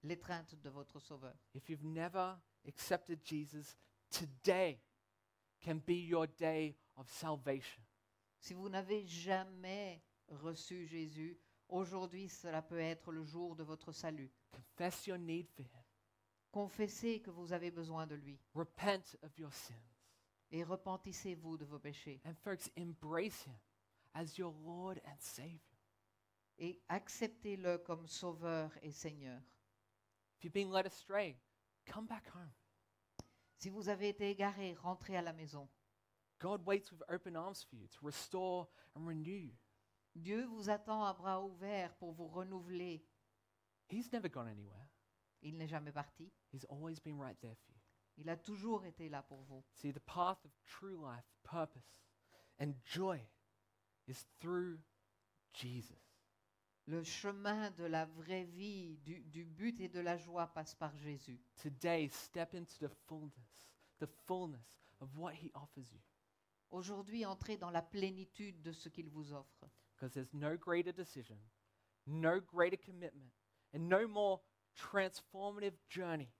l'étreinte 0.02 0.54
de 0.54 0.70
votre 0.70 1.00
Sauveur. 1.00 1.34
If 1.54 1.68
you've 1.68 1.84
never 1.84 2.36
accepted 2.66 3.20
Jesus, 3.24 3.76
today 4.10 4.80
can 5.60 5.80
be 5.86 6.06
your 6.06 6.26
day 6.26 6.76
of 7.02 7.10
salvation. 7.10 7.82
Si 8.38 8.54
vous 8.54 8.68
n'avez 8.68 9.04
jamais 9.06 10.02
reçu 10.28 10.86
Jésus, 10.86 11.36
aujourd'hui 11.68 12.28
cela 12.28 12.62
peut 12.62 12.78
être 12.78 13.10
le 13.10 13.24
jour 13.24 13.56
de 13.56 13.64
votre 13.64 13.92
salut. 13.92 14.30
Confess 14.52 15.06
your 15.06 15.18
need 15.18 15.48
for 15.50 15.64
Him, 15.64 15.84
Confessez 16.52 17.20
que 17.20 17.30
vous 17.30 17.52
avez 17.52 17.70
besoin 17.70 18.06
de 18.06 18.14
lui 18.14 18.38
repent 18.54 19.16
of 19.22 19.36
your 19.38 19.52
sins, 19.52 19.74
et 20.50 20.62
repentissez-vous 20.64 21.56
de 21.56 21.64
vos 21.64 21.78
péchés 21.78 22.20
and, 22.24 22.34
folks, 22.34 22.70
embrace 22.78 23.46
Him 23.46 23.58
as 24.14 24.36
your 24.38 24.52
Lord 24.64 25.00
and 25.06 25.18
Savior. 25.18 25.58
et 26.58 26.80
acceptez-le 26.88 27.78
comme 27.78 28.06
Sauveur 28.06 28.70
et 28.82 28.92
Seigneur. 28.92 29.40
If 30.36 30.44
you've 30.44 30.52
been 30.52 30.70
led 30.70 30.86
astray, 30.86 31.36
come 31.86 32.06
back 32.06 32.28
home. 32.34 32.52
Si 33.56 33.70
vous 33.70 33.88
avez 33.88 34.10
été 34.10 34.30
égaré, 34.30 34.74
rentrez 34.74 35.16
à 35.16 35.22
la 35.22 35.32
maison. 35.32 35.68
God 36.42 36.66
waits 36.66 36.90
with 36.90 37.02
open 37.08 37.36
arms 37.36 37.64
for 37.68 37.76
you 37.76 37.86
to 37.86 37.98
restore 38.02 38.66
and 38.96 39.06
renew 39.06 39.30
you. 39.30 39.54
Dieu 40.16 40.44
vous 40.46 40.68
attend 40.68 41.04
à 41.04 41.14
bras 41.14 41.40
ouverts 41.40 41.94
pour 41.98 42.12
vous 42.12 42.26
renouveler. 42.26 43.00
He's 43.88 44.12
never 44.12 44.28
gone 44.28 44.48
anywhere. 44.48 44.88
Il 45.42 45.56
n'est 45.56 45.68
jamais 45.68 45.92
parti. 45.92 46.32
He's 46.52 46.64
always 46.64 46.98
been 47.00 47.18
right 47.18 47.36
there 47.40 47.54
for 47.54 47.72
you. 47.72 47.80
Il 48.18 48.28
a 48.28 48.36
toujours 48.36 48.84
été 48.84 49.08
là 49.08 49.22
pour 49.22 49.42
vous. 49.44 49.64
See, 49.74 49.92
the 49.92 50.00
path 50.00 50.44
of 50.44 50.50
true 50.66 50.96
life, 50.96 51.24
purpose, 51.44 52.02
and 52.58 52.74
joy 52.84 53.20
is 54.06 54.24
through 54.40 54.78
Jesus. 55.54 55.96
Le 56.86 57.04
chemin 57.04 57.70
de 57.70 57.84
la 57.84 58.06
vraie 58.06 58.44
vie, 58.44 58.98
du, 59.04 59.20
du 59.20 59.44
but 59.44 59.80
et 59.80 59.88
de 59.88 60.00
la 60.00 60.16
joie 60.16 60.48
passe 60.48 60.74
par 60.74 60.94
Jésus. 60.96 61.40
Today, 61.56 62.08
step 62.08 62.54
into 62.54 62.76
the 62.80 62.90
fullness, 63.06 63.70
the 64.00 64.08
fullness 64.26 64.80
of 65.00 65.08
what 65.16 65.34
He 65.34 65.50
offers 65.54 65.90
you. 65.92 66.00
Aujourd'hui, 66.72 67.26
entrez 67.26 67.58
dans 67.58 67.70
la 67.70 67.82
plénitude 67.82 68.62
de 68.62 68.72
ce 68.72 68.88
qu'il 68.88 69.08
vous 69.10 69.32
offre. 69.32 69.68
Because 69.94 70.12
there's 70.14 70.32
no 70.32 70.56
greater 70.56 70.92
decision, 70.92 71.36
no 72.06 72.40
greater 72.40 72.78
commitment, 72.78 73.30
and 73.74 73.88
no 73.88 74.08
more 74.08 74.40
transformative 74.74 75.74
journey 75.88 76.32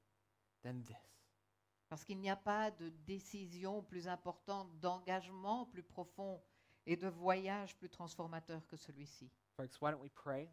than 0.65 0.83
this. 0.83 0.97
Parce 1.91 2.05
qu'il 2.05 2.19
n'y 2.19 2.31
a 2.31 2.37
pas 2.37 2.71
de 2.71 2.89
décision 3.07 3.83
plus 3.83 4.09
importante, 4.09 4.69
d'engagement 4.81 5.67
plus 5.67 5.83
profond 5.83 6.43
et 6.87 6.97
de 6.97 7.09
voyage 7.09 7.77
plus 7.77 7.91
transformateur 7.91 8.67
que 8.67 8.77
celui-ci. 8.77 9.31
Folks, 9.57 9.81
why 9.83 9.91
don't 9.91 10.01
we 10.01 10.11
pray? 10.11 10.49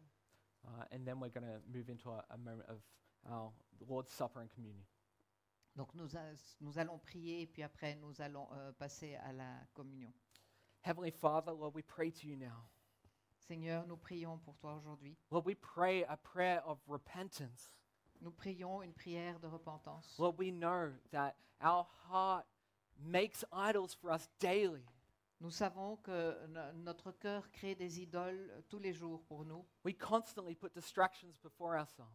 Uh, 0.64 0.84
and 0.92 1.06
then 1.06 1.18
we're 1.18 1.30
going 1.30 1.46
to 1.46 1.58
move 1.72 1.88
into 1.88 2.10
a, 2.10 2.22
a 2.30 2.36
moment 2.36 2.68
of 2.68 2.82
our 3.30 3.50
Lord's 3.88 4.12
Supper 4.12 4.42
and 4.42 4.50
communion. 4.50 4.84
Donc 5.76 5.94
nous, 5.94 6.16
a- 6.16 6.34
nous 6.60 6.78
allons 6.78 6.98
prier 6.98 7.42
et 7.42 7.46
puis 7.46 7.62
après 7.62 7.94
nous 7.96 8.20
allons 8.20 8.48
euh, 8.52 8.72
passer 8.72 9.14
à 9.16 9.32
la 9.32 9.54
communion. 9.74 10.12
Heavenly 10.84 11.10
Father, 11.10 11.52
Lord, 11.52 11.74
we 11.74 11.82
pray 11.84 12.10
to 12.10 12.26
you 12.26 12.36
now. 12.36 12.68
Seigneur, 13.46 13.86
nous 13.86 13.96
prions 13.96 14.38
pour 14.38 14.56
toi 14.58 14.74
aujourd'hui. 14.76 15.16
Lord, 15.30 15.46
we 15.46 15.54
pray 15.56 16.04
a 16.04 16.16
prayer 16.16 16.60
of 16.66 16.78
repentance. 16.88 17.70
Nous 18.20 18.30
prions 18.32 18.82
une 18.82 18.92
prière 18.92 19.38
de 19.40 19.46
repentance. 19.46 20.16
Lord, 20.18 20.38
we 20.38 20.50
know 20.52 20.92
that 21.10 21.34
our 21.60 21.86
heart 22.08 22.46
makes 22.98 23.44
idols 23.52 23.94
for 23.94 24.10
us 24.10 24.28
daily. 24.40 24.84
Nous 25.40 25.50
savons 25.50 25.96
que 26.02 26.46
no- 26.48 26.72
notre 26.74 27.12
cœur 27.12 27.50
crée 27.50 27.74
des 27.74 28.00
idoles 28.00 28.50
euh, 28.50 28.60
tous 28.68 28.78
les 28.78 28.92
jours 28.92 29.22
pour 29.26 29.44
nous. 29.44 29.64
We 29.84 29.94
constantly 29.96 30.54
put 30.54 30.70
distractions 30.74 31.38
before 31.42 31.74
ourselves. 31.74 32.12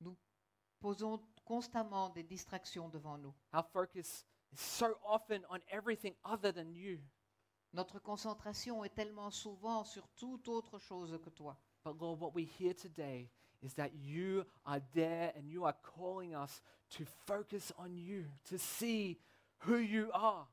Nous 0.00 0.16
posons 0.80 1.20
constamment 1.50 2.10
des 2.10 2.22
distractions 2.22 2.88
devant 2.88 3.18
nous. 3.18 3.34
Our 3.52 3.64
focus 3.64 4.24
is 4.52 4.60
so 4.60 4.96
often 5.04 5.44
on 5.50 5.58
everything 5.68 6.14
other 6.24 6.52
than 6.52 6.72
you. 6.72 7.00
Notre 7.72 7.98
concentration 7.98 8.84
est 8.84 8.94
tellement 8.94 9.32
souvent 9.32 9.82
sur 9.82 10.06
toute 10.10 10.46
autre 10.46 10.78
chose 10.78 11.18
que 11.20 11.30
toi. 11.30 11.56
But 11.82 12.00
Lord, 12.00 12.20
what 12.20 12.34
we 12.36 12.44
hear 12.44 12.72
today 12.72 13.28
is 13.62 13.74
that 13.74 13.90
you 13.94 14.44
are 14.64 14.80
there 14.94 15.32
and 15.36 15.50
you 15.50 15.64
are 15.64 15.74
calling 15.82 16.36
us 16.36 16.62
to 16.90 17.04
focus 17.26 17.72
on 17.76 17.96
you, 17.96 18.26
to 18.44 18.56
see 18.56 19.18
who 19.66 19.78
you 19.78 20.08
are. 20.12 20.46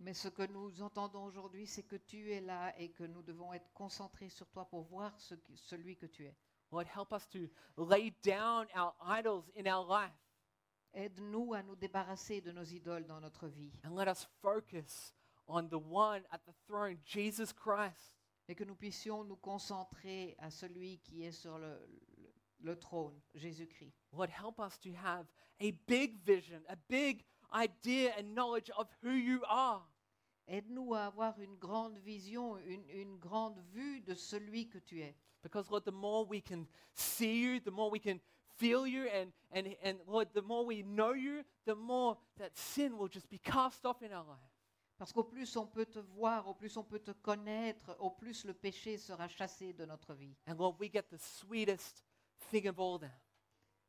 Mais 0.00 0.14
ce 0.14 0.28
que 0.28 0.46
nous 0.46 0.80
entendons 0.80 1.24
aujourd'hui, 1.24 1.66
c'est 1.66 1.84
que 1.84 1.96
tu 1.96 2.32
es 2.32 2.40
là 2.40 2.72
et 2.78 2.90
que 2.92 3.04
nous 3.04 3.22
devons 3.22 3.52
être 3.52 3.70
concentrés 3.74 4.30
sur 4.30 4.48
toi 4.48 4.64
pour 4.64 4.84
voir 4.84 5.12
ce 5.20 5.34
celui 5.54 5.96
que 5.98 6.06
tu 6.06 6.24
es. 6.24 6.34
Lord, 6.72 6.86
help 6.86 7.12
us 7.12 7.26
to 7.28 7.48
lay 7.76 8.10
down 8.22 8.66
our 8.74 8.94
idols 9.00 9.50
in 9.54 9.66
our 9.68 9.84
life 9.86 10.12
Aide-nous 10.94 11.54
à 11.54 11.62
nous 11.62 11.76
débarrasser 11.76 12.40
de 12.42 12.52
nos 12.52 12.64
idoles 12.64 13.06
dans 13.06 13.20
notre 13.20 13.46
vie 13.48 13.72
and 13.84 13.94
let 13.94 14.08
us 14.08 14.26
focus 14.42 15.12
on 15.48 15.68
the 15.68 15.78
one 15.78 16.22
at 16.30 16.40
the 16.44 16.52
throne, 16.66 16.98
Jesus 17.04 17.52
Christ. 17.52 18.12
et 18.48 18.54
que 18.54 18.64
nous 18.64 18.74
puissions 18.74 19.24
nous 19.24 19.36
concentrer 19.36 20.34
à 20.38 20.50
celui 20.50 20.98
qui 20.98 21.24
est 21.24 21.32
sur 21.32 21.58
le, 21.58 21.78
le- 22.18 22.32
le 22.60 22.78
trône, 22.78 23.18
Jésus-Christ. 23.34 23.94
Lord, 24.12 24.28
help 24.30 24.58
us 24.60 24.78
to 24.80 24.90
have 24.94 25.26
a 25.60 25.70
big 25.86 26.18
vision, 26.26 26.60
a 26.68 26.76
big 26.88 27.24
idea 27.54 28.12
and 28.18 28.34
knowledge 28.34 28.70
of 28.76 28.88
who 29.02 29.10
you 29.12 29.40
are. 29.48 29.82
Aide-nous 30.48 30.92
à 30.94 31.06
avoir 31.06 31.38
une 31.40 31.56
grande 31.56 31.96
vision, 31.98 32.58
une, 32.58 32.86
une 32.90 33.16
grande 33.18 33.58
vue 33.72 34.00
de 34.02 34.14
celui 34.14 34.68
que 34.68 34.78
tu 34.78 35.00
es. 35.00 35.16
Because, 35.42 35.70
Lord, 35.70 35.84
the 35.84 35.92
more 35.92 36.24
we 36.24 36.40
can 36.40 36.66
see 36.94 37.38
you, 37.38 37.60
the 37.60 37.70
more 37.70 37.90
we 37.90 37.98
can 37.98 38.20
feel 38.56 38.86
you, 38.86 39.06
and, 39.08 39.32
and, 39.50 39.74
and 39.82 39.98
Lord, 40.06 40.28
the 40.34 40.42
more 40.42 40.64
we 40.64 40.82
know 40.82 41.12
you, 41.14 41.42
the 41.66 41.74
more 41.74 42.16
that 42.38 42.56
sin 42.56 42.96
will 42.96 43.08
just 43.08 43.28
be 43.28 43.38
cast 43.38 43.84
off 43.84 44.02
in 44.02 44.12
our 44.12 44.24
life. 44.24 44.52
Parce 44.98 45.12
qu'au 45.12 45.24
plus 45.24 45.56
on 45.56 45.66
peut 45.66 45.86
te 45.86 45.98
voir, 45.98 46.46
au 46.46 46.54
plus 46.54 46.76
on 46.76 46.84
peut 46.84 47.00
te 47.00 47.10
connaître, 47.10 47.96
au 47.98 48.10
plus 48.10 48.44
le 48.44 48.54
péché 48.54 48.98
sera 48.98 49.26
chassé 49.26 49.72
de 49.72 49.84
notre 49.84 50.14
vie. 50.14 50.36
And 50.46 50.54
Lord, 50.58 50.76
we 50.78 50.88
get 50.92 51.10
the 51.10 51.18
sweetest 51.18 52.04
thing 52.50 52.68
of 52.68 52.78
all 52.78 53.00
that, 53.00 53.20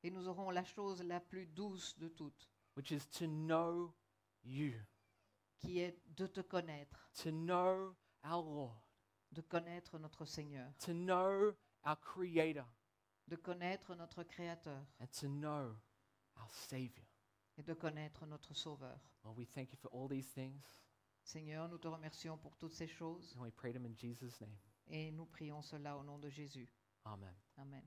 Et 0.04 0.10
nous 0.10 0.28
aurons 0.28 0.50
la 0.50 0.64
chose 0.64 1.04
la 1.04 1.20
plus 1.20 1.46
douce 1.46 1.96
de 2.00 2.08
toutes, 2.08 2.50
which 2.76 2.92
is 2.92 3.06
to 3.20 3.28
know 3.28 3.94
you, 4.44 4.74
qui 5.60 5.80
est 5.80 6.00
de 6.16 6.26
te 6.26 6.42
connaître, 6.42 7.12
to 7.22 7.30
know 7.30 7.96
our 8.24 8.44
Lord, 8.44 8.83
de 9.34 9.42
connaître 9.42 9.98
notre 10.00 10.26
Seigneur, 10.26 10.72
to 10.80 10.94
know 10.94 11.54
our 11.86 12.00
Creator, 12.00 12.66
de 13.28 13.36
connaître 13.36 13.96
notre 13.96 14.24
Créateur 14.24 14.86
and 15.00 15.08
to 15.20 15.28
know 15.28 15.76
our 16.38 16.50
Savior. 16.54 17.06
et 17.58 17.64
de 17.64 17.74
connaître 17.74 18.26
notre 18.26 18.54
Sauveur. 18.54 19.00
Lord, 19.24 19.38
we 19.38 19.46
thank 19.48 19.72
you 19.72 19.78
for 19.78 19.90
all 19.94 20.08
these 20.10 20.28
things, 20.34 20.62
Seigneur, 21.24 21.68
nous 21.70 21.78
te 21.78 21.88
remercions 21.88 22.38
pour 22.38 22.56
toutes 22.58 22.74
ces 22.74 22.88
choses 22.88 23.34
and 23.38 23.42
we 23.42 23.52
pray 23.52 23.72
them 23.72 23.86
in 23.86 23.96
Jesus' 23.96 24.40
name. 24.42 24.56
et 24.88 25.12
nous 25.12 25.26
prions 25.26 25.62
cela 25.62 25.98
au 25.98 26.04
nom 26.04 26.20
de 26.20 26.30
Jésus. 26.30 26.68
Amen. 27.06 27.34
Amen. 27.58 27.82